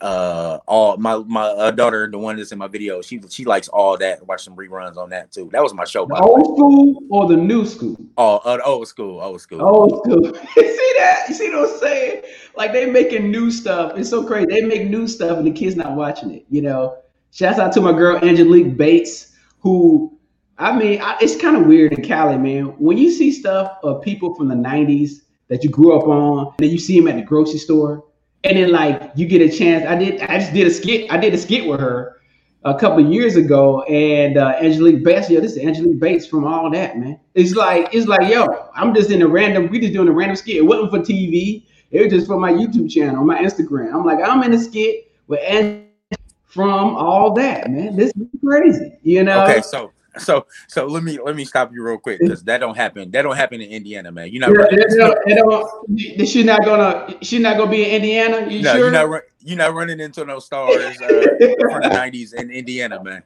uh 0.00 0.58
all 0.66 0.96
my 0.96 1.16
my 1.18 1.42
uh, 1.42 1.70
daughter 1.70 2.08
the 2.10 2.18
one 2.18 2.36
that's 2.36 2.52
in 2.52 2.58
my 2.58 2.66
video 2.66 3.00
she 3.02 3.20
she 3.28 3.44
likes 3.44 3.68
all 3.68 3.96
that 3.96 4.24
watch 4.26 4.44
some 4.44 4.56
reruns 4.56 4.96
on 4.96 5.10
that 5.10 5.32
too. 5.32 5.48
That 5.52 5.62
was 5.62 5.74
my 5.74 5.84
show 5.84 6.06
the 6.06 6.16
old 6.16 6.56
school 6.56 6.98
or 7.10 7.28
the 7.28 7.36
new 7.36 7.66
school? 7.66 7.96
Oh 8.16 8.36
uh, 8.38 8.58
old 8.64 8.88
school 8.88 9.20
old 9.20 9.40
school. 9.40 9.62
Old 9.62 10.04
school. 10.04 10.32
You 10.56 10.76
see 10.76 10.94
that? 10.98 11.24
You 11.28 11.34
see 11.34 11.50
what 11.50 11.70
i'm 11.70 11.78
saying? 11.78 12.22
Like 12.56 12.72
they 12.72 12.86
making 12.86 13.30
new 13.30 13.50
stuff. 13.50 13.98
It's 13.98 14.10
so 14.10 14.24
crazy. 14.24 14.46
They 14.46 14.62
make 14.62 14.88
new 14.88 15.08
stuff 15.08 15.38
and 15.38 15.46
the 15.46 15.52
kids 15.52 15.76
not 15.76 15.92
watching 15.92 16.30
it 16.32 16.44
you 16.50 16.62
know? 16.62 16.98
Shouts 17.32 17.58
out 17.58 17.72
to 17.72 17.80
my 17.80 17.92
girl 17.92 18.16
Angelique 18.18 18.76
Bates 18.76 19.32
who 19.58 20.16
i 20.58 20.76
mean 20.76 21.00
I, 21.00 21.16
it's 21.20 21.34
kind 21.34 21.56
of 21.56 21.66
weird 21.66 21.92
in 21.92 22.04
cali 22.04 22.38
man. 22.38 22.66
When 22.78 22.98
you 22.98 23.10
see 23.10 23.32
stuff 23.32 23.78
of 23.82 24.02
people 24.02 24.34
from 24.34 24.48
the 24.48 24.54
90s 24.54 25.22
that 25.48 25.64
you 25.64 25.70
grew 25.70 25.98
up 25.98 26.06
on 26.06 26.46
and 26.46 26.54
then 26.58 26.70
you 26.70 26.78
see 26.78 26.98
them 26.98 27.08
at 27.08 27.16
the 27.16 27.22
grocery 27.22 27.58
store 27.58 28.04
and 28.44 28.58
then 28.58 28.70
like 28.70 29.10
you 29.16 29.26
get 29.26 29.40
a 29.40 29.56
chance. 29.56 29.86
I 29.86 29.96
did. 29.96 30.20
I 30.22 30.38
just 30.38 30.52
did 30.52 30.66
a 30.66 30.70
skit. 30.70 31.10
I 31.10 31.16
did 31.16 31.34
a 31.34 31.38
skit 31.38 31.66
with 31.66 31.80
her 31.80 32.20
a 32.64 32.74
couple 32.78 33.04
years 33.04 33.36
ago, 33.36 33.82
and 33.82 34.36
uh, 34.36 34.54
Angelique 34.60 35.02
Bates. 35.02 35.30
Yo, 35.30 35.40
this 35.40 35.52
is 35.52 35.58
Angelique 35.58 35.98
Bates 35.98 36.26
from 36.26 36.44
all 36.44 36.70
that, 36.70 36.98
man. 36.98 37.18
It's 37.34 37.54
like 37.54 37.92
it's 37.92 38.06
like 38.06 38.30
yo, 38.30 38.68
I'm 38.74 38.94
just 38.94 39.10
in 39.10 39.22
a 39.22 39.26
random. 39.26 39.68
We 39.68 39.80
just 39.80 39.94
doing 39.94 40.08
a 40.08 40.12
random 40.12 40.36
skit. 40.36 40.56
It 40.56 40.62
wasn't 40.62 40.90
for 40.90 40.98
TV. 40.98 41.64
It 41.90 42.02
was 42.02 42.12
just 42.12 42.26
for 42.26 42.38
my 42.38 42.52
YouTube 42.52 42.90
channel, 42.90 43.24
my 43.24 43.38
Instagram. 43.38 43.94
I'm 43.94 44.04
like, 44.04 44.18
I'm 44.22 44.42
in 44.42 44.52
a 44.52 44.58
skit 44.58 45.10
with 45.26 45.40
Angelique 45.40 45.88
from 46.44 46.96
all 46.96 47.32
that, 47.34 47.70
man. 47.70 47.96
This 47.96 48.12
is 48.16 48.26
crazy, 48.44 48.98
you 49.02 49.24
know. 49.24 49.44
Okay, 49.44 49.62
so 49.62 49.90
so 50.18 50.46
so 50.68 50.86
let 50.86 51.02
me 51.02 51.18
let 51.22 51.36
me 51.36 51.44
stop 51.44 51.72
you 51.72 51.82
real 51.82 51.98
quick 51.98 52.20
because 52.20 52.42
that 52.44 52.58
don't 52.58 52.76
happen. 52.76 53.10
That 53.10 53.22
don't 53.22 53.36
happen 53.36 53.60
in 53.60 53.70
Indiana, 53.70 54.12
man. 54.12 54.28
You're 54.30 54.40
not. 54.40 54.72
Yeah, 54.72 55.10
they 55.26 55.34
don't, 55.34 56.26
she's 56.26 56.44
not 56.44 56.64
gonna. 56.64 57.16
She's 57.22 57.40
not 57.40 57.56
gonna 57.56 57.70
be 57.70 57.84
in 57.84 57.96
Indiana. 57.96 58.50
You 58.50 58.62
no, 58.62 58.72
sure? 58.72 58.80
You're 58.80 58.90
not. 58.90 59.22
You're 59.40 59.58
not 59.58 59.74
running 59.74 60.00
into 60.00 60.24
no 60.24 60.38
stars 60.38 61.00
uh, 61.00 61.08
from 61.08 61.82
the 61.82 61.90
'90s 61.92 62.34
in 62.34 62.50
Indiana, 62.50 63.02
man. 63.02 63.22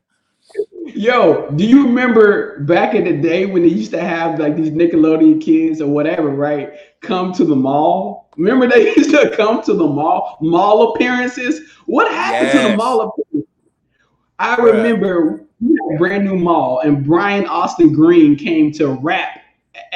Yo, 0.86 1.50
do 1.50 1.64
you 1.64 1.86
remember 1.86 2.60
back 2.60 2.94
in 2.94 3.04
the 3.04 3.12
day 3.12 3.44
when 3.46 3.62
they 3.62 3.68
used 3.68 3.90
to 3.90 4.00
have 4.00 4.38
like 4.38 4.56
these 4.56 4.70
Nickelodeon 4.70 5.40
kids 5.40 5.80
or 5.80 5.88
whatever, 5.88 6.30
right? 6.30 6.72
Come 7.02 7.32
to 7.34 7.44
the 7.44 7.54
mall. 7.54 8.30
Remember 8.36 8.66
they 8.66 8.94
used 8.96 9.10
to 9.10 9.30
come 9.36 9.62
to 9.64 9.74
the 9.74 9.86
mall, 9.86 10.38
mall 10.40 10.94
appearances. 10.94 11.60
What 11.86 12.10
happened 12.10 12.50
yes. 12.54 12.64
to 12.64 12.70
the 12.70 12.76
mall 12.76 13.00
appearances? 13.00 13.48
I 14.38 14.56
remember 14.56 15.47
brand 15.98 16.24
new 16.24 16.36
mall, 16.36 16.80
and 16.80 17.04
Brian 17.04 17.46
Austin 17.46 17.92
Green 17.92 18.36
came 18.36 18.72
to 18.72 18.88
rap. 18.88 19.40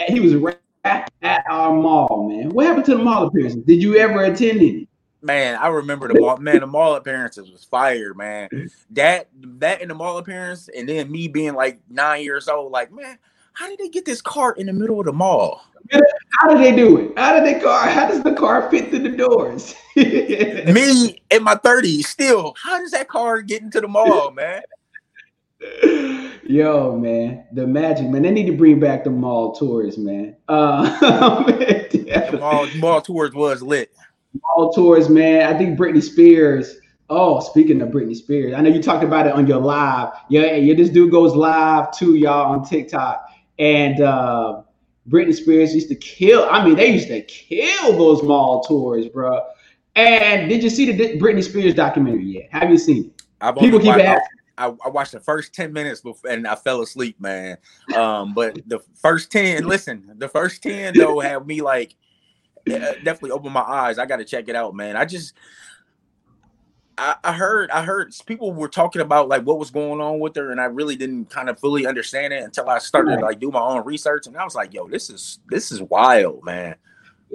He 0.08 0.20
was 0.20 0.34
rap 0.34 1.10
at 1.22 1.44
our 1.48 1.72
mall, 1.72 2.28
man. 2.28 2.50
What 2.50 2.66
happened 2.66 2.86
to 2.86 2.96
the 2.96 3.02
mall 3.02 3.26
appearances? 3.26 3.62
Did 3.64 3.82
you 3.82 3.96
ever 3.96 4.24
attend 4.24 4.60
any? 4.60 4.88
Man, 5.24 5.56
I 5.56 5.68
remember 5.68 6.08
the 6.08 6.18
mall. 6.18 6.36
Man, 6.38 6.60
the 6.60 6.66
mall 6.66 6.96
appearances 6.96 7.50
was 7.50 7.62
fire, 7.62 8.12
man. 8.12 8.48
That 8.90 9.28
that 9.34 9.80
in 9.80 9.88
the 9.88 9.94
mall 9.94 10.18
appearance, 10.18 10.68
and 10.68 10.88
then 10.88 11.10
me 11.10 11.28
being 11.28 11.54
like 11.54 11.80
nine 11.88 12.24
years 12.24 12.48
old, 12.48 12.72
like, 12.72 12.92
man, 12.92 13.18
how 13.52 13.68
did 13.68 13.78
they 13.78 13.88
get 13.88 14.04
this 14.04 14.20
cart 14.20 14.58
in 14.58 14.66
the 14.66 14.72
middle 14.72 14.98
of 14.98 15.06
the 15.06 15.12
mall? 15.12 15.62
How 16.40 16.48
did 16.48 16.58
they 16.58 16.74
do 16.74 16.98
it? 16.98 17.18
How 17.18 17.34
did 17.34 17.44
they 17.44 17.60
car? 17.60 17.88
How 17.88 18.08
does 18.08 18.22
the 18.22 18.34
car 18.34 18.68
fit 18.70 18.90
through 18.90 19.00
the 19.00 19.16
doors? 19.16 19.74
me 19.96 21.22
in 21.30 21.42
my 21.42 21.54
30s, 21.56 22.04
still, 22.04 22.54
how 22.60 22.78
does 22.78 22.92
that 22.92 23.08
car 23.08 23.42
get 23.42 23.62
into 23.62 23.80
the 23.80 23.88
mall, 23.88 24.30
man? 24.30 24.62
Yo, 26.44 26.96
man, 26.96 27.44
the 27.52 27.66
magic, 27.66 28.08
man. 28.08 28.22
They 28.22 28.30
need 28.30 28.46
to 28.46 28.56
bring 28.56 28.80
back 28.80 29.04
the 29.04 29.10
mall 29.10 29.54
tours, 29.54 29.96
man. 29.96 30.36
Uh, 30.48 30.82
the 31.00 32.38
mall, 32.38 32.66
mall 32.76 33.00
tours 33.00 33.32
was 33.32 33.62
lit. 33.62 33.92
Mall 34.42 34.72
tours, 34.72 35.08
man. 35.08 35.54
I 35.54 35.56
think 35.56 35.78
Britney 35.78 36.02
Spears. 36.02 36.78
Oh, 37.08 37.40
speaking 37.40 37.80
of 37.80 37.90
Britney 37.90 38.16
Spears, 38.16 38.54
I 38.54 38.60
know 38.60 38.70
you 38.70 38.82
talked 38.82 39.04
about 39.04 39.26
it 39.26 39.34
on 39.34 39.46
your 39.46 39.60
live. 39.60 40.10
Yeah, 40.28 40.54
yeah. 40.54 40.74
This 40.74 40.88
dude 40.88 41.10
goes 41.10 41.34
live 41.34 41.92
too, 41.92 42.16
y'all, 42.16 42.52
on 42.52 42.64
TikTok, 42.64 43.24
and 43.58 44.00
uh, 44.00 44.62
Britney 45.08 45.34
Spears 45.34 45.74
used 45.74 45.88
to 45.88 45.94
kill. 45.94 46.48
I 46.50 46.64
mean, 46.64 46.76
they 46.76 46.88
used 46.88 47.08
to 47.08 47.22
kill 47.22 47.96
those 47.96 48.22
mall 48.22 48.62
tours, 48.62 49.08
bro. 49.08 49.40
And 49.94 50.48
did 50.48 50.62
you 50.62 50.70
see 50.70 50.90
the 50.90 51.18
Britney 51.18 51.44
Spears 51.44 51.74
documentary 51.74 52.24
yet? 52.24 52.48
Have 52.50 52.70
you 52.70 52.78
seen 52.78 53.06
it? 53.06 53.22
I've 53.40 53.56
People 53.56 53.78
keep 53.78 53.94
asking. 53.94 54.38
I, 54.58 54.66
I, 54.84 54.88
watched 54.88 55.12
the 55.12 55.20
first 55.20 55.54
10 55.54 55.72
minutes 55.72 56.00
before 56.00 56.30
and 56.30 56.46
I 56.46 56.54
fell 56.54 56.82
asleep, 56.82 57.20
man. 57.20 57.56
Um, 57.96 58.34
but 58.34 58.60
the 58.66 58.80
first 59.00 59.32
10, 59.32 59.66
listen, 59.66 60.14
the 60.18 60.28
first 60.28 60.62
10 60.62 60.94
though 60.96 61.20
have 61.20 61.46
me 61.46 61.62
like 61.62 61.94
definitely 62.66 63.30
open 63.30 63.52
my 63.52 63.62
eyes. 63.62 63.98
I 63.98 64.06
gotta 64.06 64.24
check 64.24 64.48
it 64.48 64.56
out, 64.56 64.74
man. 64.74 64.96
I 64.96 65.04
just 65.04 65.34
I, 66.98 67.16
I 67.24 67.32
heard 67.32 67.70
I 67.70 67.84
heard 67.84 68.14
people 68.26 68.52
were 68.52 68.68
talking 68.68 69.02
about 69.02 69.28
like 69.28 69.42
what 69.42 69.58
was 69.58 69.70
going 69.70 70.00
on 70.00 70.20
with 70.20 70.36
her, 70.36 70.50
and 70.50 70.60
I 70.60 70.66
really 70.66 70.96
didn't 70.96 71.30
kind 71.30 71.48
of 71.48 71.58
fully 71.58 71.86
understand 71.86 72.32
it 72.32 72.42
until 72.42 72.68
I 72.68 72.78
started 72.78 73.20
like 73.20 73.40
do 73.40 73.50
my 73.50 73.60
own 73.60 73.84
research, 73.84 74.26
and 74.26 74.36
I 74.36 74.44
was 74.44 74.54
like, 74.54 74.74
yo, 74.74 74.88
this 74.88 75.10
is 75.10 75.40
this 75.48 75.72
is 75.72 75.80
wild, 75.82 76.44
man. 76.44 76.76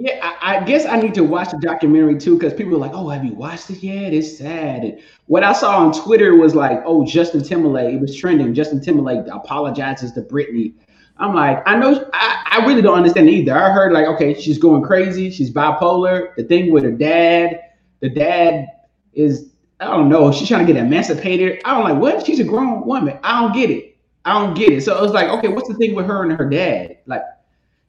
Yeah, 0.00 0.20
I, 0.22 0.58
I, 0.58 0.64
guess 0.64 0.86
I 0.86 1.00
need 1.00 1.12
to 1.14 1.24
watch 1.24 1.50
the 1.50 1.58
documentary 1.58 2.18
too 2.18 2.38
because 2.38 2.54
people 2.54 2.72
are 2.74 2.78
like, 2.78 2.92
"Oh, 2.94 3.08
have 3.08 3.24
you 3.24 3.32
watched 3.32 3.68
it 3.70 3.82
yet? 3.82 4.14
It's 4.14 4.38
sad." 4.38 4.84
And 4.84 5.00
what 5.26 5.42
I 5.42 5.52
saw 5.52 5.78
on 5.78 5.92
Twitter 5.92 6.36
was 6.36 6.54
like, 6.54 6.80
"Oh, 6.86 7.04
Justin 7.04 7.42
Timberlake." 7.42 7.94
It 7.94 8.00
was 8.00 8.14
trending. 8.14 8.54
Justin 8.54 8.80
Timberlake 8.80 9.26
apologizes 9.26 10.12
to 10.12 10.22
Britney. 10.22 10.74
I'm 11.18 11.34
like, 11.34 11.62
I 11.66 11.76
know, 11.76 12.08
I, 12.12 12.44
I 12.50 12.66
really 12.66 12.80
don't 12.80 12.96
understand 12.96 13.28
either. 13.28 13.56
I 13.56 13.72
heard 13.72 13.92
like, 13.92 14.06
okay, 14.06 14.40
she's 14.40 14.58
going 14.58 14.82
crazy. 14.82 15.30
She's 15.30 15.50
bipolar. 15.50 16.34
The 16.36 16.44
thing 16.44 16.72
with 16.72 16.84
her 16.84 16.92
dad, 16.92 17.60
the 18.00 18.08
dad 18.08 18.66
is, 19.14 19.50
I 19.80 19.86
don't 19.86 20.08
know. 20.08 20.30
She's 20.30 20.46
trying 20.46 20.64
to 20.64 20.72
get 20.72 20.80
emancipated. 20.80 21.60
I 21.64 21.74
don't 21.74 21.82
like 21.84 22.00
what? 22.00 22.24
She's 22.24 22.38
a 22.38 22.44
grown 22.44 22.86
woman. 22.86 23.18
I 23.24 23.40
don't 23.40 23.52
get 23.52 23.70
it. 23.70 23.96
I 24.24 24.34
don't 24.34 24.54
get 24.54 24.72
it. 24.72 24.82
So 24.82 24.96
it 24.96 25.02
was 25.02 25.12
like, 25.12 25.28
okay, 25.28 25.48
what's 25.48 25.68
the 25.68 25.74
thing 25.74 25.94
with 25.94 26.06
her 26.06 26.22
and 26.22 26.32
her 26.38 26.48
dad? 26.48 26.98
Like, 27.06 27.22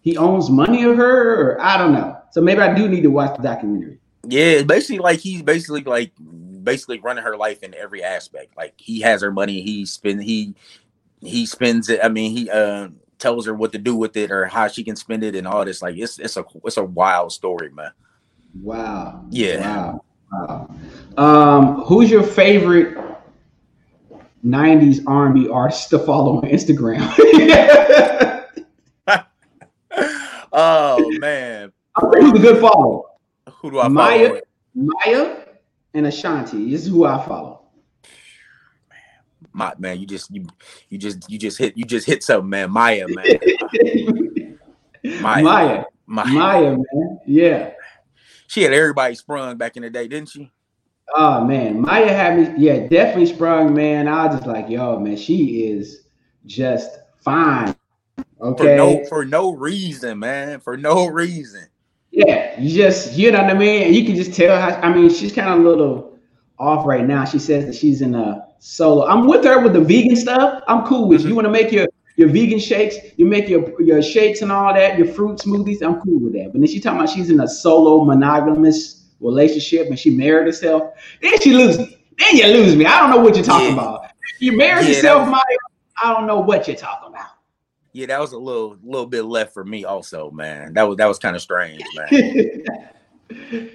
he 0.01 0.17
owns 0.17 0.49
money 0.49 0.83
of 0.83 0.95
her, 0.97 1.41
or 1.41 1.61
I 1.61 1.77
don't 1.77 1.93
know. 1.93 2.17
So 2.31 2.41
maybe 2.41 2.61
I 2.61 2.73
do 2.73 2.87
need 2.87 3.01
to 3.01 3.09
watch 3.09 3.35
the 3.37 3.43
documentary. 3.43 3.99
Yeah, 4.27 4.63
basically 4.63 4.99
like 4.99 5.19
he's 5.19 5.41
basically 5.41 5.83
like 5.83 6.11
basically 6.63 6.99
running 6.99 7.23
her 7.23 7.37
life 7.37 7.63
in 7.63 7.73
every 7.73 8.03
aspect. 8.03 8.55
Like 8.57 8.73
he 8.77 9.01
has 9.01 9.21
her 9.21 9.31
money, 9.31 9.61
he 9.61 9.85
spend 9.85 10.23
he 10.23 10.55
he 11.21 11.45
spends 11.45 11.89
it. 11.89 11.99
I 12.03 12.09
mean, 12.09 12.35
he 12.35 12.49
uh 12.49 12.89
tells 13.17 13.45
her 13.45 13.53
what 13.53 13.71
to 13.73 13.77
do 13.77 13.95
with 13.95 14.15
it 14.17 14.31
or 14.31 14.45
how 14.45 14.67
she 14.67 14.83
can 14.83 14.95
spend 14.95 15.23
it 15.23 15.35
and 15.35 15.47
all 15.47 15.65
this. 15.65 15.81
Like 15.81 15.97
it's 15.97 16.19
it's 16.19 16.37
a 16.37 16.45
it's 16.63 16.77
a 16.77 16.83
wild 16.83 17.31
story, 17.31 17.69
man. 17.69 17.91
Wow. 18.61 19.25
Yeah. 19.29 19.59
Wow. 19.59 20.03
Wow. 20.31 20.75
Um, 21.17 21.81
who's 21.83 22.09
your 22.09 22.23
favorite 22.23 22.97
'90s 24.45 25.03
R&B 25.07 25.49
artist 25.49 25.89
to 25.89 25.99
follow 25.99 26.37
on 26.37 26.43
Instagram? 26.43 26.99
oh 30.59 31.17
man, 31.19 31.71
who's 31.95 32.39
a 32.39 32.41
good 32.41 32.61
follow? 32.61 33.11
Who 33.61 33.71
do 33.71 33.79
I 33.79 33.87
Maya, 33.87 34.27
follow? 34.27 34.41
Maya, 34.75 35.37
and 35.93 36.07
Ashanti. 36.07 36.71
This 36.71 36.83
is 36.85 36.89
who 36.89 37.05
I 37.05 37.25
follow. 37.25 37.61
My 39.51 39.73
man, 39.77 39.99
you 39.99 40.05
just 40.05 40.33
you 40.33 40.45
you 40.89 40.97
just 40.97 41.29
you 41.29 41.39
just 41.39 41.57
hit 41.57 41.77
you 41.77 41.85
just 41.85 42.05
hit 42.05 42.23
something, 42.23 42.49
man. 42.49 42.71
Maya, 42.71 43.05
man. 43.07 43.25
Maya. 45.21 45.43
Maya. 45.43 45.83
Maya. 46.05 46.27
Maya, 46.27 46.71
man. 46.71 47.19
Yeah. 47.25 47.71
She 48.47 48.63
had 48.63 48.73
everybody 48.73 49.15
sprung 49.15 49.57
back 49.57 49.77
in 49.77 49.83
the 49.83 49.89
day, 49.89 50.07
didn't 50.07 50.29
she? 50.29 50.51
Oh 51.15 51.43
man, 51.43 51.81
Maya 51.81 52.11
had 52.11 52.37
me, 52.37 52.53
yeah, 52.57 52.87
definitely 52.87 53.25
sprung, 53.25 53.73
man. 53.73 54.07
I 54.07 54.27
was 54.27 54.35
just 54.35 54.47
like, 54.47 54.69
yo, 54.69 54.99
man, 54.99 55.17
she 55.17 55.65
is 55.65 56.03
just 56.45 56.99
fine. 57.21 57.75
Okay. 58.41 58.63
For 58.63 58.75
no 58.75 59.05
for 59.05 59.25
no 59.25 59.51
reason, 59.53 60.19
man. 60.19 60.59
For 60.59 60.77
no 60.77 61.07
reason. 61.07 61.67
Yeah, 62.11 62.59
you 62.59 62.75
just 62.75 63.13
you 63.13 63.31
know 63.31 63.41
what 63.41 63.51
I 63.51 63.57
mean? 63.57 63.93
You 63.93 64.05
can 64.05 64.15
just 64.15 64.33
tell 64.33 64.59
how 64.59 64.79
I 64.81 64.93
mean 64.93 65.09
she's 65.09 65.33
kind 65.33 65.49
of 65.49 65.65
a 65.65 65.69
little 65.69 66.17
off 66.57 66.85
right 66.85 67.05
now. 67.05 67.25
She 67.25 67.39
says 67.39 67.65
that 67.65 67.75
she's 67.75 68.01
in 68.01 68.15
a 68.15 68.47
solo. 68.59 69.05
I'm 69.07 69.27
with 69.27 69.43
her 69.43 69.61
with 69.61 69.73
the 69.73 69.81
vegan 69.81 70.15
stuff. 70.15 70.63
I'm 70.67 70.85
cool 70.85 71.07
with 71.07 71.21
mm-hmm. 71.21 71.29
you. 71.29 71.35
want 71.35 71.45
to 71.45 71.51
make 71.51 71.71
your 71.71 71.87
your 72.15 72.29
vegan 72.29 72.59
shakes, 72.59 72.95
you 73.17 73.25
make 73.25 73.47
your 73.47 73.79
your 73.81 74.01
shakes 74.01 74.41
and 74.41 74.51
all 74.51 74.73
that, 74.73 74.97
your 74.97 75.07
fruit 75.07 75.39
smoothies. 75.39 75.83
I'm 75.83 76.01
cool 76.01 76.19
with 76.19 76.33
that. 76.33 76.51
But 76.51 76.61
then 76.61 76.67
she 76.67 76.79
talking 76.79 76.99
about 76.99 77.09
she's 77.09 77.29
in 77.29 77.39
a 77.41 77.47
solo 77.47 78.03
monogamous 78.05 79.05
relationship 79.19 79.87
and 79.87 79.99
she 79.99 80.09
married 80.11 80.45
herself. 80.45 80.93
Then 81.21 81.39
she 81.41 81.53
loses 81.53 81.79
me. 81.79 81.97
Then 82.17 82.35
you 82.35 82.47
lose 82.47 82.75
me. 82.75 82.85
I 82.85 82.99
don't 82.99 83.11
know 83.11 83.23
what 83.23 83.35
you're 83.35 83.45
talking 83.45 83.67
yeah. 83.67 83.73
about. 83.73 84.11
You 84.39 84.57
married 84.57 84.87
yeah, 84.87 84.95
yourself, 84.95 85.21
was- 85.23 85.31
Maya. 85.31 85.57
I 86.01 86.13
don't 86.13 86.27
know 86.27 86.39
what 86.39 86.67
you're 86.67 86.77
talking 86.77 87.09
about 87.09 87.38
yeah, 87.93 88.07
that 88.07 88.19
was 88.19 88.33
a 88.33 88.37
little 88.37 88.77
little 88.83 89.07
bit 89.07 89.23
left 89.23 89.53
for 89.53 89.63
me 89.63 89.85
also, 89.85 90.31
man. 90.31 90.73
That 90.73 90.83
was 90.83 90.97
that 90.97 91.05
was 91.05 91.19
kind 91.19 91.35
of 91.35 91.41
strange, 91.41 91.83
man. 91.95 92.89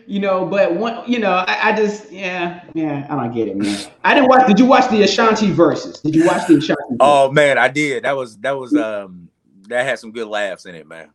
you 0.06 0.20
know, 0.20 0.44
but 0.44 0.74
one, 0.74 1.08
you 1.10 1.18
know, 1.18 1.30
I, 1.30 1.70
I, 1.70 1.76
just, 1.76 2.10
yeah, 2.10 2.64
yeah, 2.74 3.06
I 3.08 3.14
don't 3.14 3.32
get 3.32 3.46
it, 3.46 3.56
man. 3.56 3.86
I 4.02 4.12
didn't 4.14 4.28
watch. 4.28 4.48
Did 4.48 4.58
you 4.58 4.66
watch 4.66 4.90
the 4.90 5.02
Ashanti 5.02 5.52
verses? 5.52 6.00
Did 6.00 6.14
you 6.14 6.26
watch 6.26 6.48
the 6.48 6.56
Ashanti? 6.56 6.82
Verses? 6.82 6.96
Oh 7.00 7.30
man, 7.30 7.56
I 7.58 7.68
did. 7.68 8.04
That 8.04 8.16
was 8.16 8.36
that 8.38 8.56
was 8.58 8.74
um 8.74 9.28
that 9.68 9.86
had 9.86 9.98
some 9.98 10.12
good 10.12 10.28
laughs 10.28 10.66
in 10.66 10.74
it, 10.74 10.86
man. 10.86 11.10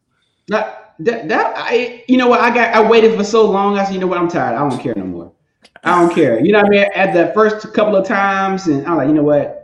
That, 0.47 0.95
that, 1.00 1.28
that 1.28 1.54
I, 1.56 2.04
you 2.08 2.18
know 2.18 2.28
what? 2.28 2.41
I 2.41 2.54
got, 2.54 2.74
I 2.74 2.88
waited 2.88 3.16
for 3.16 3.24
so 3.24 3.50
long. 3.50 3.78
I 3.78 3.86
said, 3.86 3.93
you 3.93 4.00
know 4.00 4.08
what? 4.08 4.18
I'm 4.18 4.28
tired. 4.28 4.56
I 4.56 4.68
don't 4.68 4.80
care 4.80 4.95
no 4.95 5.06
more. 5.06 5.32
I 5.84 6.02
don't 6.02 6.14
care. 6.16 6.43
You 6.43 6.52
know 6.52 6.60
what 6.60 6.68
I 6.68 6.70
mean? 6.70 6.88
At 6.95 7.14
the 7.14 7.32
first 7.34 7.72
couple 7.74 7.95
of 7.95 8.08
times, 8.08 8.68
and 8.68 8.86
I'm 8.88 8.97
like, 8.97 9.08
you 9.08 9.14
know 9.14 9.24
what? 9.24 9.59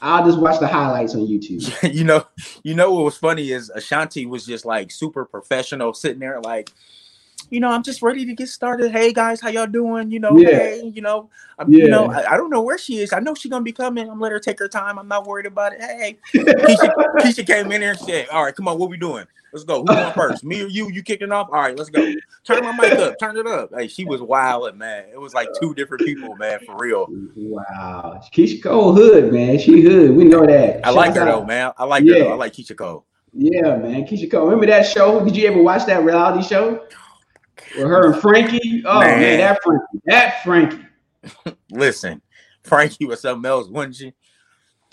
I'll 0.00 0.24
just 0.24 0.38
watch 0.38 0.60
the 0.60 0.68
highlights 0.68 1.14
on 1.14 1.22
YouTube. 1.22 1.92
you 1.94 2.04
know, 2.04 2.24
you 2.62 2.74
know 2.74 2.92
what 2.92 3.04
was 3.04 3.16
funny 3.16 3.50
is 3.50 3.70
Ashanti 3.70 4.26
was 4.26 4.46
just 4.46 4.64
like 4.64 4.90
super 4.90 5.24
professional, 5.24 5.92
sitting 5.94 6.20
there 6.20 6.40
like, 6.40 6.70
you 7.50 7.60
know, 7.60 7.68
I'm 7.70 7.82
just 7.82 8.02
ready 8.02 8.24
to 8.26 8.34
get 8.34 8.48
started. 8.48 8.90
Hey 8.90 9.12
guys, 9.12 9.40
how 9.40 9.48
y'all 9.48 9.66
doing? 9.66 10.10
You 10.10 10.20
know, 10.20 10.36
yeah. 10.36 10.48
hey, 10.50 10.92
you 10.94 11.02
know, 11.02 11.30
I'm, 11.58 11.72
yeah. 11.72 11.84
you 11.84 11.90
know, 11.90 12.10
I, 12.10 12.34
I, 12.34 12.36
don't 12.36 12.50
know 12.50 12.62
where 12.62 12.78
she 12.78 12.98
is. 12.98 13.12
I 13.12 13.20
know 13.20 13.34
she's 13.34 13.50
gonna 13.50 13.64
be 13.64 13.72
coming. 13.72 14.08
I'm 14.08 14.20
let 14.20 14.32
her 14.32 14.38
take 14.38 14.58
her 14.58 14.68
time. 14.68 14.98
I'm 14.98 15.08
not 15.08 15.26
worried 15.26 15.46
about 15.46 15.72
it. 15.72 15.80
Hey, 15.80 16.18
Keyshia, 16.34 16.94
Keyshia 17.18 17.46
came 17.46 17.72
in 17.72 17.80
there 17.80 17.90
and 17.92 18.00
said, 18.00 18.28
"All 18.28 18.44
right, 18.44 18.54
come 18.54 18.68
on, 18.68 18.78
what 18.78 18.90
we 18.90 18.96
doing? 18.96 19.26
Let's 19.52 19.64
go. 19.64 19.78
Who 19.80 19.86
going 19.86 20.12
first? 20.12 20.44
Me 20.44 20.62
or 20.62 20.66
you? 20.66 20.90
You 20.90 21.02
kicking 21.02 21.32
off? 21.32 21.48
All 21.50 21.60
right, 21.60 21.76
let's 21.76 21.88
go. 21.88 22.12
Turn 22.44 22.62
my 22.64 22.72
mic 22.72 22.98
up. 22.98 23.18
Turn 23.18 23.36
it 23.36 23.46
up. 23.46 23.70
Hey, 23.74 23.88
she 23.88 24.04
was 24.04 24.20
wild, 24.20 24.76
man. 24.76 25.06
It 25.10 25.18
was 25.18 25.32
like 25.32 25.48
two 25.60 25.74
different 25.74 26.04
people, 26.04 26.36
man, 26.36 26.58
for 26.66 26.76
real. 26.76 27.06
Wow. 27.34 28.20
Keyshia 28.32 28.62
Cole 28.62 28.92
hood, 28.92 29.32
man. 29.32 29.58
She 29.58 29.80
hood. 29.80 30.14
We 30.14 30.24
know 30.24 30.44
that. 30.44 30.80
I 30.84 30.88
Shout 30.88 30.94
like 30.94 31.14
her 31.14 31.22
out. 31.22 31.26
though, 31.26 31.44
man. 31.46 31.72
I 31.78 31.84
like 31.84 32.04
yeah. 32.04 32.14
her 32.14 32.18
though. 32.24 32.32
I 32.32 32.34
like 32.34 32.52
Keyshia 32.52 32.76
Cole. 32.76 33.06
Yeah, 33.32 33.76
man. 33.76 34.04
Keyshia 34.04 34.30
Cole. 34.30 34.44
Remember 34.44 34.66
that 34.66 34.86
show? 34.86 35.24
Did 35.24 35.34
you 35.34 35.48
ever 35.48 35.62
watch 35.62 35.86
that 35.86 36.04
reality 36.04 36.46
show? 36.46 36.86
With 37.76 37.86
her 37.86 38.12
and 38.12 38.20
Frankie? 38.20 38.82
Oh 38.84 39.00
man, 39.00 39.20
man 39.20 39.38
that 39.38 39.62
Frankie. 39.62 40.00
That 40.06 40.42
Frankie. 40.42 41.56
Listen, 41.70 42.22
Frankie 42.62 43.06
was 43.06 43.20
something 43.20 43.48
else, 43.48 43.68
wasn't 43.68 43.96
she? 43.96 44.14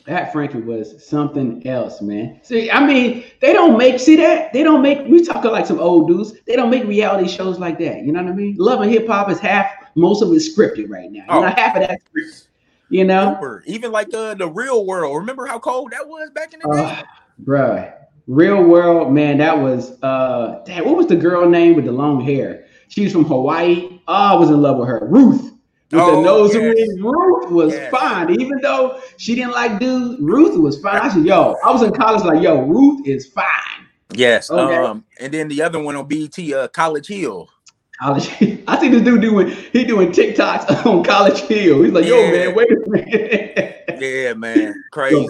That 0.05 0.32
Frankie 0.32 0.59
was 0.59 1.03
something 1.03 1.66
else, 1.66 1.99
man. 1.99 2.39
See, 2.43 2.70
I 2.70 2.86
mean, 2.86 3.24
they 3.41 3.53
don't 3.53 3.76
make 3.76 3.99
see 3.99 4.16
that 4.18 4.53
they 4.53 4.61
don't 4.61 4.84
make. 4.84 5.07
We 5.07 5.26
talking 5.26 5.51
like 5.51 5.66
some 5.66 5.80
old 5.80 6.07
dudes. 6.07 6.34
They 6.45 6.55
don't 6.55 6.70
make 6.70 6.84
reality 6.84 7.28
shows 7.28 7.57
like 7.57 7.80
that. 7.80 8.03
You 8.03 8.11
know 8.11 8.22
what 8.22 8.32
I 8.32 8.36
mean? 8.36 8.55
Love 8.57 8.82
and 8.82 8.91
hip 8.91 9.07
hop 9.07 9.32
is 9.32 9.39
half, 9.39 9.72
most 9.95 10.22
of 10.22 10.32
it's 10.32 10.55
scripted 10.55 10.89
right 10.89 11.11
now. 11.11 11.26
Oh. 11.30 11.39
You 11.39 11.45
know, 11.47 11.53
half 11.55 11.76
of 11.76 11.82
that 11.88 12.01
scripted. 12.03 12.47
You 12.89 13.03
know, 13.03 13.61
even 13.66 13.91
like 13.91 14.13
uh, 14.13 14.36
the 14.36 14.47
real 14.47 14.86
world. 14.86 15.18
Remember 15.18 15.47
how 15.47 15.57
cold 15.57 15.91
that 15.91 16.07
was 16.07 16.30
back 16.36 16.53
in 16.53 16.59
the 16.59 16.72
day, 16.72 16.84
uh, 16.84 17.03
bro. 17.39 17.91
Real 18.28 18.64
world, 18.64 19.14
man. 19.14 19.38
That 19.38 19.60
was 19.60 20.02
uh, 20.02 20.62
damn, 20.66 20.86
what 20.86 20.98
was 20.98 21.08
the 21.08 21.16
girl 21.16 21.48
name 21.50 21.76
with 21.76 21.86
the 21.86 21.92
long 21.92 22.22
hair? 22.22 22.66
She 22.88 23.04
was 23.04 23.14
from 23.14 23.26
Hawaii. 23.26 24.00
Oh, 24.08 24.14
I 24.14 24.34
was 24.36 24.50
in 24.50 24.62
love 24.62 24.78
with 24.78 24.88
her. 24.88 25.08
Ruth. 25.10 25.44
with 25.92 26.02
oh, 26.02 26.16
the 26.16 26.22
nose 26.22 26.54
yes. 26.54 26.64
ring. 26.64 27.04
Ruth 27.04 27.52
was 27.52 27.74
yes. 27.74 27.92
fine, 27.92 28.32
even 28.40 28.60
though 28.62 29.00
she 29.18 29.36
didn't 29.36 29.52
like 29.52 29.80
dudes. 29.80 30.20
Ruth 30.22 30.60
was 30.60 30.82
fine. 30.82 31.02
I 31.02 31.10
said, 31.10 31.26
"Yo," 31.26 31.56
I 31.64 31.72
was 31.72 31.84
in 31.84 31.92
college, 31.92 32.24
like, 32.24 32.42
"Yo, 32.42 32.62
Ruth 32.62 33.08
is 33.08 33.28
fine." 33.28 33.46
Yes. 34.14 34.50
Okay. 34.50 34.76
Um, 34.76 35.04
and 35.20 35.34
then 35.34 35.48
the 35.48 35.62
other 35.62 35.80
one 35.80 35.96
on 35.96 36.08
BET, 36.08 36.38
uh, 36.52 36.68
College 36.70 37.08
Hill. 37.08 37.50
College. 38.00 38.30
I 38.68 38.80
see 38.80 38.90
this 38.90 39.02
dude 39.02 39.22
doing 39.22 39.50
he 39.72 39.84
doing 39.84 40.12
TikToks 40.12 40.86
on 40.88 41.04
College 41.04 41.42
Hill. 41.42 41.84
He's 41.84 41.94
like, 41.94 42.06
"Yo, 42.06 42.20
yeah. 42.20 42.32
man, 42.32 42.56
wait 42.56 42.72
a 42.72 42.90
minute." 42.90 43.84
yeah, 44.00 44.34
man, 44.34 44.84
crazy. 44.92 45.28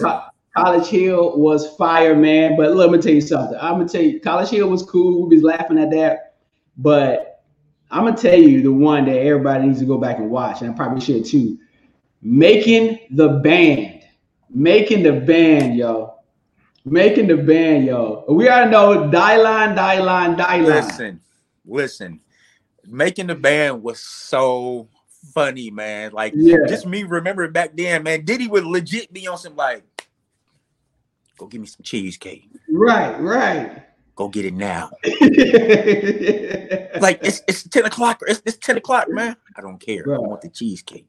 College 0.56 0.86
Hill 0.86 1.38
was 1.38 1.76
fire, 1.76 2.16
man. 2.16 2.56
But 2.56 2.74
let 2.74 2.90
me 2.90 2.98
tell 2.98 3.12
you 3.12 3.20
something. 3.20 3.58
I'm 3.60 3.74
gonna 3.74 3.88
tell 3.88 4.02
you, 4.02 4.20
College 4.20 4.48
Hill 4.48 4.68
was 4.68 4.82
cool. 4.82 5.28
We 5.28 5.36
was 5.36 5.44
laughing 5.44 5.78
at 5.78 5.90
that, 5.90 6.34
but 6.76 7.44
I'm 7.90 8.04
gonna 8.04 8.16
tell 8.16 8.38
you 8.38 8.62
the 8.62 8.72
one 8.72 9.04
that 9.06 9.16
everybody 9.16 9.66
needs 9.66 9.80
to 9.80 9.86
go 9.86 9.98
back 9.98 10.18
and 10.18 10.30
watch, 10.30 10.62
and 10.62 10.70
I 10.70 10.74
probably 10.74 11.00
should 11.00 11.24
too. 11.24 11.58
Making 12.22 12.98
the 13.10 13.28
band, 13.28 14.02
making 14.48 15.02
the 15.02 15.12
band, 15.12 15.76
yo, 15.76 16.14
making 16.84 17.26
the 17.28 17.36
band, 17.36 17.84
yo. 17.84 18.24
We 18.28 18.44
gotta 18.44 18.70
know 18.70 19.10
Dylan, 19.10 19.76
die 19.76 19.98
line, 20.00 20.36
Dylan. 20.36 20.64
Listen, 20.64 21.20
listen. 21.64 22.20
Making 22.88 23.26
the 23.26 23.34
band 23.34 23.82
was 23.82 24.00
so 24.00 24.88
funny, 25.34 25.70
man. 25.70 26.12
Like 26.12 26.32
yeah. 26.36 26.58
just 26.66 26.86
me 26.86 27.02
remembering 27.02 27.52
back 27.52 27.76
then, 27.76 28.02
man. 28.04 28.24
Diddy 28.24 28.46
would 28.46 28.64
legit 28.64 29.12
be 29.12 29.26
on 29.26 29.38
some 29.38 29.56
like, 29.56 29.84
go 31.36 31.46
give 31.46 31.60
me 31.60 31.66
some 31.66 31.82
cheesecake. 31.82 32.48
Right, 32.68 33.18
right. 33.20 33.82
Go 34.16 34.28
get 34.28 34.46
it 34.46 34.54
now. 34.54 34.90
like 37.00 37.18
it's 37.22 37.42
it's 37.46 37.64
10 37.64 37.84
o'clock. 37.84 38.22
It's, 38.26 38.40
it's 38.46 38.56
10 38.56 38.78
o'clock, 38.78 39.10
man. 39.10 39.36
I 39.56 39.60
don't 39.60 39.78
care. 39.78 40.04
Right. 40.06 40.16
I 40.16 40.20
want 40.20 40.40
the 40.40 40.48
cheesecake. 40.48 41.06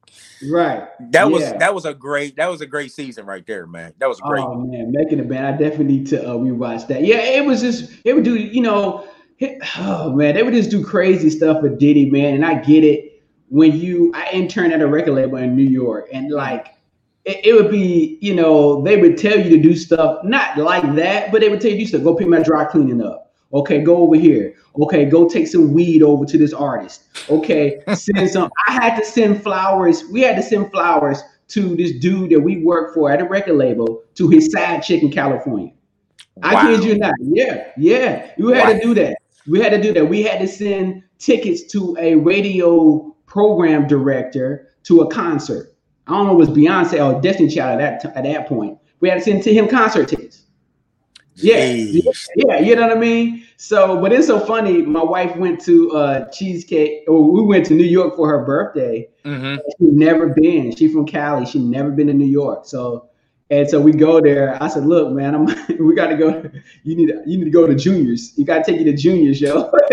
Right. 0.52 0.90
That 1.12 1.24
yeah. 1.24 1.26
was 1.26 1.44
that 1.54 1.74
was 1.74 1.86
a 1.86 1.94
great 1.94 2.36
that 2.36 2.48
was 2.48 2.60
a 2.60 2.66
great 2.66 2.92
season 2.92 3.26
right 3.26 3.48
there, 3.48 3.66
man. 3.66 3.94
That 4.00 4.10
was 4.10 4.20
great. 4.20 4.44
Oh 4.44 4.56
man, 4.56 4.92
making 4.92 5.22
a 5.22 5.24
band. 5.24 5.48
I 5.48 5.52
definitely 5.52 5.86
need 5.86 6.08
to 6.08 6.22
uh, 6.22 6.34
rewatch 6.34 6.86
that. 6.90 7.06
Yeah, 7.06 7.20
it 7.20 7.46
was 7.46 7.62
just 7.62 7.94
it 8.04 8.14
would 8.14 8.26
do, 8.26 8.36
you 8.36 8.62
know, 8.62 9.08
oh 9.78 10.12
man, 10.12 10.36
they 10.36 10.44
would 10.44 10.54
just 10.54 10.70
do 10.70 10.84
crazy 10.84 11.30
stuff 11.30 11.62
with 11.62 11.80
Diddy, 11.80 12.10
man. 12.10 12.34
And 12.34 12.46
I 12.46 12.56
get 12.56 12.84
it 12.84 13.24
when 13.48 13.74
you 13.74 14.12
I 14.14 14.30
interned 14.32 14.74
at 14.74 14.82
a 14.82 14.88
record 14.88 15.14
label 15.14 15.38
in 15.38 15.56
New 15.56 15.64
York 15.64 16.10
and 16.12 16.30
like 16.30 16.74
it, 17.28 17.46
it, 17.46 17.54
would 17.54 17.70
be, 17.70 18.18
you 18.22 18.34
know, 18.34 18.82
they 18.82 18.98
would 18.98 19.18
tell 19.18 19.38
you 19.38 19.50
to 19.50 19.62
do 19.62 19.76
stuff 19.76 20.24
not 20.24 20.58
like 20.58 20.96
that, 20.96 21.32
but 21.32 21.42
they 21.42 21.50
would 21.50 21.60
tell 21.60 21.72
you 21.72 21.86
to 21.86 22.00
go 22.00 22.16
pick 22.16 22.28
my 22.28 22.42
dry 22.42 22.66
cleaning 22.66 23.02
up. 23.02 23.34
Okay, 23.54 23.82
go 23.82 23.98
over 23.98 24.16
here. 24.16 24.56
Okay, 24.82 25.06
go 25.06 25.28
take 25.28 25.48
some 25.48 25.74
weed 25.74 26.04
over 26.04 26.26
to 26.26 26.38
this 26.38 26.54
artist. 26.54 27.04
Okay, 27.30 27.82
send 27.94 28.30
some. 28.30 28.50
I 28.68 28.72
had 28.72 28.98
to 28.98 29.06
send 29.06 29.44
flowers. 29.44 30.06
We 30.06 30.22
had 30.22 30.36
to 30.38 30.44
send 30.44 30.72
flowers 30.72 31.22
to 31.50 31.76
this 31.76 31.94
dude 32.00 32.32
that 32.32 32.40
we 32.40 32.64
work 32.64 32.94
for 32.94 33.12
at 33.12 33.22
a 33.22 33.26
record 33.26 33.56
label 33.56 34.04
to 34.16 34.30
his 34.30 34.52
side 34.52 34.84
chick 34.84 35.02
in 35.02 35.12
California. 35.12 35.72
Wow. 36.38 36.50
I 36.50 36.68
kid 36.68 36.84
you 36.84 36.98
not. 36.98 37.14
Yeah, 37.20 37.72
yeah. 37.78 38.32
We 38.38 38.54
had 38.54 38.68
wow. 38.68 38.74
to 38.74 38.80
do 38.82 38.94
that. 38.96 39.18
We 39.48 39.60
had 39.62 39.70
to 39.70 39.82
do 39.82 39.94
that. 39.94 40.06
We 40.06 40.24
had 40.24 40.40
to 40.40 40.48
send 40.48 41.04
tickets 41.20 41.64
to 41.72 41.96
a 42.00 42.16
radio 42.16 43.16
program 43.26 43.88
director 43.88 44.70
to 44.84 45.02
a 45.02 45.10
concert. 45.10 45.74
I 46.08 46.12
don't 46.12 46.28
know 46.28 46.34
it 46.34 46.36
was 46.36 46.50
Beyonce 46.50 47.04
or 47.04 47.22
Destiny 47.22 47.50
Child 47.50 47.82
at 47.82 48.02
that 48.02 48.14
t- 48.14 48.18
at 48.18 48.24
that 48.24 48.48
point. 48.48 48.78
We 49.00 49.10
had 49.10 49.16
to 49.16 49.22
send 49.22 49.44
to 49.44 49.54
him 49.54 49.68
concert 49.68 50.08
tickets. 50.08 50.44
Yeah, 51.40 51.66
yeah, 51.66 52.12
yeah, 52.36 52.60
you 52.60 52.76
know 52.76 52.88
what 52.88 52.98
I 52.98 53.00
mean. 53.00 53.46
So, 53.58 54.02
but 54.02 54.12
it's 54.12 54.26
so 54.26 54.40
funny. 54.40 54.82
My 54.82 55.04
wife 55.04 55.36
went 55.36 55.62
to 55.66 55.92
uh, 55.92 56.30
cheesecake, 56.32 57.04
or 57.08 57.24
we 57.32 57.44
went 57.44 57.66
to 57.68 57.76
New 57.76 57.84
York 57.84 58.16
for 58.16 58.28
her 58.28 58.44
birthday. 58.44 59.08
Mm-hmm. 59.24 59.58
She'd 59.78 59.94
never 59.94 60.30
been. 60.30 60.76
She's 60.76 60.92
from 60.92 61.06
Cali. 61.06 61.46
She'd 61.46 61.62
never 61.62 61.92
been 61.92 62.08
to 62.08 62.14
New 62.14 62.26
York. 62.26 62.66
So, 62.66 63.10
and 63.52 63.70
so 63.70 63.80
we 63.80 63.92
go 63.92 64.20
there. 64.20 64.62
I 64.64 64.68
said, 64.68 64.86
"Look, 64.88 65.12
man, 65.14 65.36
I'm, 65.36 65.46
we 65.80 65.94
got 65.94 66.08
to 66.08 66.18
go. 66.18 66.50
You 66.82 66.96
need 66.96 67.08
to, 67.08 67.22
you 67.28 67.38
need 67.38 67.46
to 67.46 67.52
go 67.52 67.68
to 67.68 67.76
Juniors. 67.76 68.36
You 68.36 68.44
got 68.44 68.66
to 68.66 68.72
take 68.72 68.80
you 68.80 68.92
to 68.92 68.98
Juniors, 68.98 69.40
yo." 69.40 69.72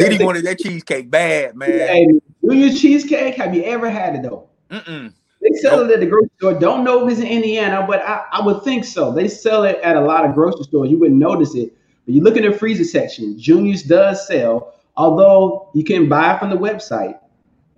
Diddy 0.00 0.24
wanted 0.24 0.46
that 0.46 0.58
cheesecake 0.58 1.10
bad, 1.10 1.54
man. 1.54 2.20
Junior's 2.50 2.80
cheesecake. 2.80 3.34
Have 3.36 3.54
you 3.54 3.62
ever 3.64 3.88
had 3.88 4.16
it 4.16 4.22
though? 4.22 4.48
Mm-mm. 4.70 5.12
They 5.40 5.50
sell 5.58 5.80
it 5.80 5.90
at 5.90 6.00
the 6.00 6.06
grocery 6.06 6.30
store. 6.36 6.54
Don't 6.54 6.84
know 6.84 7.06
if 7.06 7.12
it's 7.12 7.20
in 7.20 7.26
Indiana, 7.26 7.84
but 7.86 8.02
I, 8.02 8.24
I 8.32 8.44
would 8.44 8.62
think 8.62 8.84
so. 8.84 9.12
They 9.12 9.26
sell 9.26 9.64
it 9.64 9.78
at 9.82 9.96
a 9.96 10.00
lot 10.00 10.24
of 10.24 10.34
grocery 10.34 10.64
stores. 10.64 10.90
You 10.90 10.98
wouldn't 10.98 11.18
notice 11.18 11.54
it. 11.54 11.74
But 12.04 12.14
you 12.14 12.22
look 12.22 12.36
in 12.36 12.42
the 12.42 12.56
freezer 12.56 12.84
section, 12.84 13.38
Junior's 13.38 13.82
does 13.82 14.26
sell, 14.26 14.74
although 14.96 15.70
you 15.74 15.82
can 15.82 16.08
buy 16.08 16.34
it 16.34 16.38
from 16.38 16.50
the 16.50 16.56
website. 16.56 17.18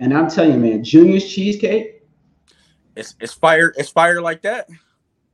And 0.01 0.13
I'm 0.13 0.29
telling 0.29 0.55
you, 0.55 0.59
man, 0.59 0.83
Junior's 0.83 1.33
cheesecake. 1.33 2.03
It's 2.97 3.15
it's 3.21 3.33
fire, 3.33 3.73
it's 3.77 3.89
fire 3.89 4.21
like 4.21 4.43
that. 4.43 4.69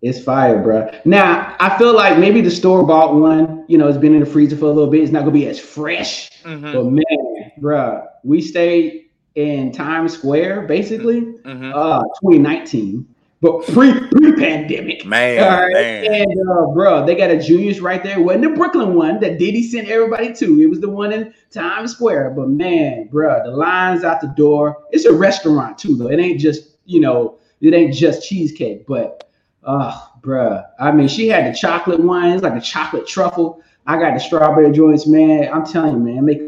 It's 0.02 0.22
fire, 0.22 0.62
bro. 0.62 0.90
Now 1.04 1.56
I 1.58 1.76
feel 1.76 1.94
like 1.94 2.18
maybe 2.18 2.40
the 2.40 2.50
store 2.50 2.86
bought 2.86 3.14
one, 3.14 3.64
you 3.68 3.78
know, 3.78 3.88
it's 3.88 3.98
been 3.98 4.14
in 4.14 4.20
the 4.20 4.26
freezer 4.26 4.56
for 4.56 4.66
a 4.66 4.68
little 4.68 4.90
bit. 4.90 5.02
It's 5.02 5.10
not 5.10 5.20
gonna 5.20 5.32
be 5.32 5.48
as 5.48 5.58
fresh. 5.58 6.30
Mm-hmm. 6.42 6.72
But 6.72 6.84
man, 6.84 7.52
bro, 7.58 8.06
we 8.22 8.40
stayed 8.40 9.07
in 9.38 9.70
Times 9.70 10.14
Square, 10.14 10.62
basically, 10.62 11.20
mm-hmm. 11.20 11.72
uh, 11.72 12.02
2019, 12.22 13.06
but 13.40 13.64
pre 13.68 13.92
pre 14.08 14.32
pandemic. 14.32 15.06
Man, 15.06 15.40
right? 15.40 15.72
man. 15.72 16.06
and 16.06 16.50
uh, 16.50 16.66
bro, 16.74 17.06
they 17.06 17.14
got 17.14 17.30
a 17.30 17.38
Junior's 17.38 17.80
right 17.80 18.02
there. 18.02 18.18
It 18.18 18.22
wasn't 18.22 18.42
the 18.42 18.50
Brooklyn 18.50 18.94
one 18.94 19.20
that 19.20 19.38
Diddy 19.38 19.62
sent 19.62 19.86
everybody 19.86 20.32
to. 20.34 20.60
It 20.60 20.66
was 20.66 20.80
the 20.80 20.88
one 20.88 21.12
in 21.12 21.32
Times 21.52 21.92
Square. 21.92 22.30
But 22.30 22.48
man, 22.48 23.06
bro, 23.06 23.40
the 23.44 23.52
lines 23.52 24.02
out 24.02 24.20
the 24.20 24.26
door. 24.36 24.84
It's 24.90 25.04
a 25.04 25.12
restaurant 25.12 25.78
too, 25.78 25.96
though. 25.96 26.10
It 26.10 26.18
ain't 26.18 26.40
just 26.40 26.70
you 26.84 26.98
know, 26.98 27.38
it 27.60 27.74
ain't 27.74 27.94
just 27.94 28.28
cheesecake, 28.28 28.88
but 28.88 29.30
uh, 29.62 30.00
bruh. 30.20 30.66
I 30.80 30.90
mean, 30.90 31.06
she 31.06 31.28
had 31.28 31.46
the 31.46 31.56
chocolate 31.56 32.00
one. 32.00 32.32
It's 32.32 32.42
like 32.42 32.56
a 32.56 32.60
chocolate 32.60 33.06
truffle. 33.06 33.62
I 33.86 34.00
got 34.00 34.14
the 34.14 34.20
strawberry 34.20 34.72
joints, 34.72 35.06
man. 35.06 35.48
I'm 35.52 35.64
telling 35.64 35.92
you, 35.92 36.00
man, 36.00 36.24
make 36.24 36.42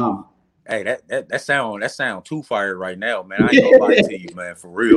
um, 0.00 0.26
Hey, 0.68 0.84
that, 0.84 1.08
that 1.08 1.28
that 1.28 1.40
sound 1.40 1.82
that 1.82 1.90
sound 1.90 2.24
too 2.24 2.42
fire 2.42 2.76
right 2.76 2.96
now, 2.96 3.22
man. 3.24 3.42
I 3.42 3.48
ain't 3.52 3.62
gonna 3.64 3.78
lie 3.78 3.96
to 3.96 4.18
you, 4.18 4.28
man, 4.34 4.54
for 4.54 4.68
real. 4.68 4.96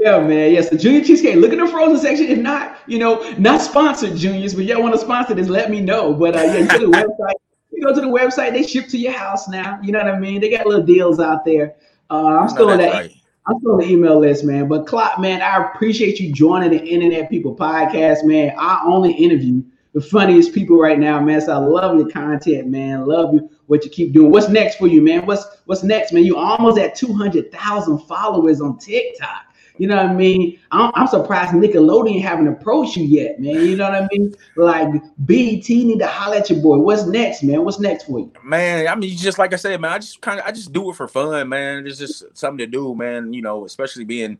Yeah, 0.00 0.20
man. 0.20 0.52
Yes, 0.52 0.70
the 0.70 0.78
Junior 0.78 1.04
Cheesecake. 1.04 1.36
Look 1.36 1.52
at 1.52 1.58
the 1.58 1.66
frozen 1.66 1.98
section. 1.98 2.26
If 2.26 2.38
not, 2.38 2.78
you 2.86 2.98
know, 2.98 3.20
not 3.36 3.60
sponsored, 3.60 4.16
Juniors, 4.16 4.54
but 4.54 4.64
y'all 4.64 4.80
want 4.80 4.94
to 4.94 5.00
sponsor 5.00 5.34
this, 5.34 5.48
let 5.48 5.70
me 5.70 5.82
know. 5.82 6.14
But 6.14 6.34
uh, 6.34 6.42
yeah, 6.42 6.66
to 6.66 6.78
the 6.78 6.86
website. 6.86 7.34
You 7.72 7.86
go 7.86 7.94
to 7.94 8.00
the 8.00 8.06
website, 8.06 8.52
they 8.52 8.62
ship 8.62 8.88
to 8.88 8.98
your 8.98 9.12
house 9.12 9.48
now. 9.48 9.78
You 9.82 9.92
know 9.92 9.98
what 9.98 10.08
I 10.08 10.18
mean? 10.18 10.40
They 10.40 10.50
got 10.50 10.66
little 10.66 10.84
deals 10.84 11.20
out 11.20 11.44
there. 11.44 11.76
Uh, 12.08 12.38
I'm 12.38 12.48
still 12.48 12.70
on 12.70 12.78
that. 12.78 12.92
Right. 12.92 13.12
I'm 13.46 13.58
still 13.58 13.72
on 13.72 13.78
the 13.78 13.86
email 13.86 14.18
list, 14.18 14.44
man. 14.44 14.66
But 14.66 14.86
Clock, 14.86 15.18
man, 15.18 15.42
I 15.42 15.70
appreciate 15.70 16.20
you 16.20 16.32
joining 16.32 16.70
the 16.70 16.82
Internet 16.82 17.30
People 17.30 17.54
podcast, 17.54 18.24
man. 18.24 18.54
I 18.58 18.82
only 18.84 19.12
interview 19.12 19.62
the 19.92 20.00
funniest 20.00 20.54
people 20.54 20.78
right 20.78 20.98
now, 20.98 21.20
man. 21.20 21.40
So 21.40 21.52
I 21.52 21.56
love 21.56 21.98
your 21.98 22.08
content, 22.08 22.68
man. 22.68 23.06
Love 23.06 23.34
you 23.34 23.50
what 23.70 23.84
you 23.84 23.90
keep 23.90 24.12
doing. 24.12 24.32
What's 24.32 24.48
next 24.48 24.78
for 24.78 24.88
you, 24.88 25.00
man? 25.00 25.24
What's 25.26 25.44
what's 25.66 25.84
next, 25.84 26.12
man? 26.12 26.24
You 26.24 26.36
almost 26.36 26.76
at 26.76 26.96
two 26.96 27.12
hundred 27.12 27.52
thousand 27.52 27.98
followers 28.00 28.60
on 28.60 28.78
TikTok. 28.78 29.44
You 29.78 29.86
know 29.86 29.96
what 29.96 30.06
I 30.06 30.12
mean? 30.12 30.58
I'm, 30.72 30.90
I'm, 30.94 31.06
surprised 31.06 31.52
Nickelodeon 31.52 32.20
haven't 32.20 32.48
approached 32.48 32.96
you 32.96 33.04
yet, 33.04 33.40
man. 33.40 33.64
You 33.64 33.76
know 33.76 33.88
what 33.88 34.02
I 34.02 34.08
mean? 34.10 34.34
Like 34.56 34.92
BET 35.18 35.68
need 35.68 36.00
to 36.00 36.06
holler 36.06 36.36
at 36.36 36.50
your 36.50 36.60
boy. 36.60 36.78
What's 36.78 37.06
next, 37.06 37.44
man? 37.44 37.64
What's 37.64 37.78
next 37.78 38.04
for 38.04 38.18
you? 38.18 38.32
Man, 38.42 38.88
I 38.88 38.94
mean, 38.96 39.16
just 39.16 39.38
like 39.38 39.54
I 39.54 39.56
said, 39.56 39.80
man, 39.80 39.92
I 39.92 39.98
just 39.98 40.20
kind 40.20 40.40
of 40.40 40.46
I 40.46 40.50
just 40.50 40.72
do 40.72 40.90
it 40.90 40.96
for 40.96 41.06
fun, 41.06 41.48
man. 41.48 41.86
It's 41.86 41.96
just 41.96 42.24
something 42.36 42.58
to 42.58 42.66
do, 42.66 42.94
man. 42.96 43.32
You 43.32 43.40
know, 43.40 43.64
especially 43.64 44.04
being 44.04 44.38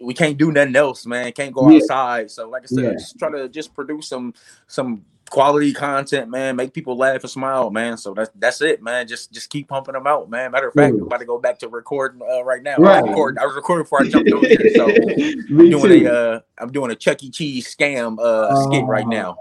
we 0.00 0.14
can't 0.14 0.38
do 0.38 0.50
nothing 0.50 0.74
else, 0.74 1.04
man. 1.04 1.30
Can't 1.32 1.54
go 1.54 1.68
yeah. 1.68 1.76
outside. 1.76 2.30
So, 2.30 2.48
like 2.48 2.62
I 2.62 2.66
said, 2.66 2.84
yeah. 2.84 2.92
just 2.92 3.18
try 3.18 3.30
to 3.30 3.50
just 3.50 3.74
produce 3.74 4.08
some 4.08 4.32
some 4.66 5.04
quality 5.30 5.72
content, 5.72 6.30
man. 6.30 6.56
Make 6.56 6.72
people 6.72 6.96
laugh 6.96 7.22
and 7.22 7.30
smile, 7.30 7.70
man. 7.70 7.96
So 7.96 8.14
that's 8.14 8.30
that's 8.36 8.60
it, 8.60 8.82
man. 8.82 9.06
Just 9.06 9.32
just 9.32 9.50
keep 9.50 9.68
pumping 9.68 9.94
them 9.94 10.06
out, 10.06 10.30
man. 10.30 10.50
Matter 10.52 10.68
of 10.68 10.74
fact, 10.74 10.94
I'm 10.94 11.02
about 11.02 11.20
to 11.20 11.24
go 11.24 11.38
back 11.38 11.58
to 11.60 11.68
recording 11.68 12.20
uh, 12.22 12.44
right 12.44 12.62
now. 12.62 12.76
Right. 12.76 13.02
I, 13.02 13.06
record, 13.06 13.38
I 13.38 13.46
was 13.46 13.54
recording 13.54 13.84
before 13.84 14.02
I 14.02 14.08
jumped 14.08 14.30
over 14.30 14.46
here, 14.46 14.70
so 14.74 14.88
I'm 14.88 15.70
doing 15.70 16.00
too. 16.00 16.06
a 16.06 16.12
uh, 16.12 16.40
I'm 16.58 16.72
doing 16.72 16.90
a 16.90 16.94
Chuck 16.94 17.22
E. 17.22 17.30
Cheese 17.30 17.74
scam 17.74 18.18
uh, 18.18 18.64
skit 18.64 18.84
right 18.84 19.06
now. 19.06 19.38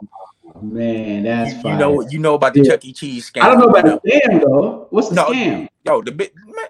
Oh, 0.56 0.62
man, 0.62 1.24
that's 1.24 1.64
you, 1.64 1.72
you 1.72 1.78
know 1.78 2.02
you 2.10 2.20
know 2.20 2.36
about 2.36 2.54
the 2.54 2.64
yeah. 2.64 2.72
Chuck 2.72 2.86
E. 2.86 2.94
Cheese 2.94 3.32
scam. 3.32 3.42
I 3.42 3.48
don't 3.50 3.60
know 3.60 3.66
about 3.66 4.02
the 4.04 4.10
scam 4.10 4.42
though. 4.42 4.88
What's 4.90 5.10
the 5.10 5.16
no, 5.16 5.26
scam? 5.26 5.68
Yo, 5.86 6.02
the 6.02 6.12
bit 6.12 6.34
man, 6.36 6.66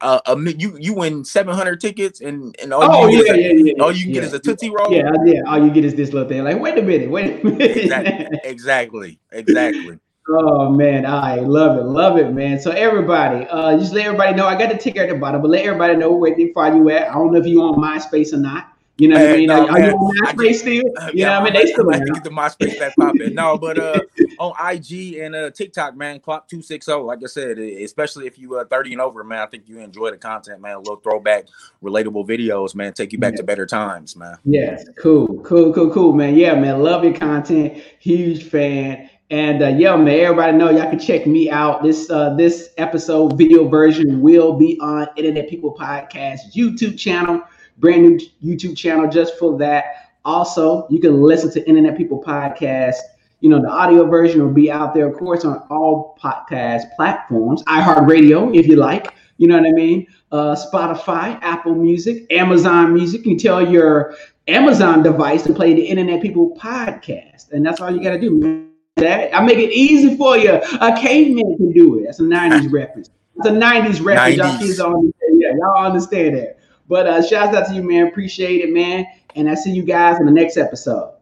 uh, 0.00 0.20
a, 0.26 0.38
you 0.38 0.76
you 0.78 0.94
win 0.94 1.24
seven 1.24 1.54
hundred 1.54 1.80
tickets 1.80 2.20
and 2.20 2.54
and 2.60 2.72
all 2.72 2.82
oh 2.82 3.08
you 3.08 3.24
yeah, 3.24 3.34
yeah, 3.34 3.52
yeah, 3.52 3.82
all 3.82 3.92
you 3.92 4.12
get 4.12 4.24
is 4.24 4.32
a 4.32 4.38
tootsie 4.38 4.70
roll. 4.70 4.92
Yeah, 4.92 5.10
yeah. 5.24 5.42
All 5.46 5.64
you 5.64 5.70
get 5.70 5.84
is 5.84 5.94
this 5.94 6.12
little 6.12 6.28
thing. 6.28 6.44
Like, 6.44 6.60
wait 6.60 6.78
a 6.78 6.82
minute, 6.82 7.10
wait 7.10 7.40
a 7.40 7.44
minute. 7.44 7.76
exactly, 7.76 8.40
exactly, 8.44 9.18
exactly. 9.32 9.98
Oh 10.32 10.68
man, 10.68 11.06
I 11.06 11.36
love 11.36 11.76
it, 11.78 11.86
love 11.86 12.16
it, 12.16 12.32
man. 12.32 12.60
So 12.60 12.70
everybody, 12.70 13.46
uh, 13.48 13.76
just 13.76 13.92
let 13.92 14.06
everybody 14.06 14.36
know. 14.36 14.46
I 14.46 14.56
got 14.56 14.70
the 14.70 14.78
ticker 14.78 15.02
at 15.02 15.08
the 15.08 15.16
bottom, 15.16 15.42
but 15.42 15.50
let 15.50 15.64
everybody 15.64 15.96
know 15.96 16.12
where 16.12 16.36
they 16.36 16.52
find 16.52 16.76
you 16.76 16.88
at. 16.90 17.08
I 17.08 17.14
don't 17.14 17.32
know 17.32 17.40
if 17.40 17.46
you 17.46 17.60
on 17.62 17.74
MySpace 17.74 18.32
or 18.32 18.36
not. 18.36 18.72
You 18.98 19.08
know 19.08 19.18
what 19.18 19.30
I 19.30 19.36
mean? 19.36 19.46
No, 19.46 19.66
are, 19.66 19.70
are 19.70 19.80
you 19.80 19.92
on 19.92 20.36
MySpace 20.36 20.54
still? 20.56 20.84
Uh, 20.98 21.06
you 21.06 21.12
yeah, 21.14 21.30
know 21.30 21.40
what 21.40 21.40
I 21.40 21.44
mean? 21.44 21.54
They 21.54 21.72
still 21.72 21.94
I 21.94 21.98
get 21.98 22.22
the 22.22 22.30
MySpace 22.30 22.78
back 22.78 22.94
popping. 22.96 23.34
No, 23.34 23.58
but 23.58 23.78
uh, 23.78 24.00
on 24.40 24.54
IG 24.72 25.18
and 25.18 25.36
uh, 25.36 25.50
TikTok, 25.50 25.94
man. 25.94 26.18
Clock 26.18 26.48
two 26.48 26.62
six 26.62 26.86
zero. 26.86 27.04
Like 27.04 27.20
I 27.22 27.26
said, 27.26 27.58
especially 27.58 28.26
if 28.26 28.38
you 28.38 28.56
uh, 28.56 28.64
thirty 28.64 28.92
and 28.92 29.00
over, 29.00 29.22
man. 29.22 29.40
I 29.40 29.46
think 29.46 29.68
you 29.68 29.78
enjoy 29.78 30.10
the 30.10 30.16
content, 30.16 30.60
man. 30.62 30.76
A 30.76 30.78
little 30.78 30.96
throwback, 30.96 31.44
relatable 31.82 32.26
videos, 32.26 32.74
man. 32.74 32.94
Take 32.94 33.12
you 33.12 33.18
back 33.18 33.36
to 33.36 33.44
better 33.44 33.66
times, 33.66 34.16
man. 34.16 34.38
Yes, 34.44 34.86
cool, 34.98 35.40
cool, 35.42 35.72
cool, 35.74 35.92
cool, 35.92 36.12
man. 36.14 36.34
Yeah, 36.34 36.54
man. 36.54 36.82
Love 36.82 37.04
your 37.04 37.14
content. 37.14 37.82
Huge 38.00 38.44
fan. 38.44 39.10
And 39.30 39.62
uh, 39.62 39.68
yeah, 39.68 39.94
man, 39.94 40.18
everybody 40.18 40.56
know 40.56 40.70
y'all 40.70 40.90
can 40.90 40.98
check 40.98 41.26
me 41.26 41.50
out. 41.50 41.82
This 41.82 42.08
uh, 42.10 42.34
this 42.34 42.70
episode 42.78 43.36
video 43.36 43.68
version 43.68 44.22
will 44.22 44.54
be 44.54 44.78
on 44.80 45.06
Internet 45.16 45.50
People 45.50 45.76
Podcast 45.78 46.40
YouTube 46.54 46.98
channel, 46.98 47.42
brand 47.76 48.02
new 48.02 48.18
YouTube 48.42 48.76
channel 48.76 49.08
just 49.08 49.38
for 49.38 49.58
that. 49.58 50.12
Also, 50.24 50.86
you 50.88 50.98
can 50.98 51.22
listen 51.22 51.50
to 51.52 51.68
Internet 51.68 51.96
People 51.96 52.22
Podcast. 52.22 52.96
You 53.40 53.48
know, 53.48 53.60
the 53.60 53.70
audio 53.70 54.06
version 54.06 54.42
will 54.42 54.52
be 54.52 54.70
out 54.70 54.94
there, 54.94 55.08
of 55.08 55.16
course, 55.16 55.44
on 55.44 55.58
all 55.70 56.18
podcast 56.22 56.94
platforms, 56.94 57.62
iHeartRadio, 57.64 58.54
if 58.54 58.66
you 58.66 58.76
like. 58.76 59.14
You 59.38 59.48
know 59.48 59.56
what 59.56 59.66
I 59.66 59.72
mean? 59.72 60.06
Uh, 60.30 60.54
Spotify, 60.54 61.38
Apple 61.40 61.74
Music, 61.74 62.26
Amazon 62.30 62.92
Music. 62.92 63.24
You 63.24 63.38
tell 63.38 63.66
your 63.66 64.14
Amazon 64.46 65.02
device 65.02 65.42
to 65.44 65.54
play 65.54 65.72
the 65.72 65.82
Internet 65.82 66.20
People 66.20 66.54
Podcast, 66.56 67.50
and 67.52 67.64
that's 67.64 67.80
all 67.80 67.90
you 67.90 68.02
got 68.02 68.10
to 68.10 68.20
do. 68.20 68.66
That 68.96 69.34
I 69.34 69.42
make 69.42 69.56
it 69.56 69.72
easy 69.72 70.16
for 70.18 70.36
you. 70.36 70.52
A 70.52 70.94
caveman 71.00 71.56
can 71.56 71.72
do 71.72 71.98
it. 71.98 72.04
That's 72.04 72.20
a 72.20 72.24
'90s 72.24 72.70
reference. 72.72 73.08
It's 73.36 73.46
a 73.46 73.52
'90s 73.52 74.04
reference. 74.04 74.36
90s. 74.36 74.36
Y'all 74.36 74.58
kids 74.58 74.80
understand. 74.80 75.40
Yeah, 75.40 75.54
y'all 75.56 75.86
understand 75.86 76.36
that. 76.36 76.58
But 76.86 77.06
uh, 77.06 77.22
shouts 77.22 77.56
out 77.56 77.68
to 77.68 77.74
you, 77.74 77.82
man. 77.82 78.08
Appreciate 78.08 78.60
it, 78.60 78.74
man. 78.74 79.06
And 79.36 79.48
I 79.48 79.54
see 79.54 79.70
you 79.70 79.84
guys 79.84 80.20
in 80.20 80.26
the 80.26 80.32
next 80.32 80.58
episode. 80.58 81.14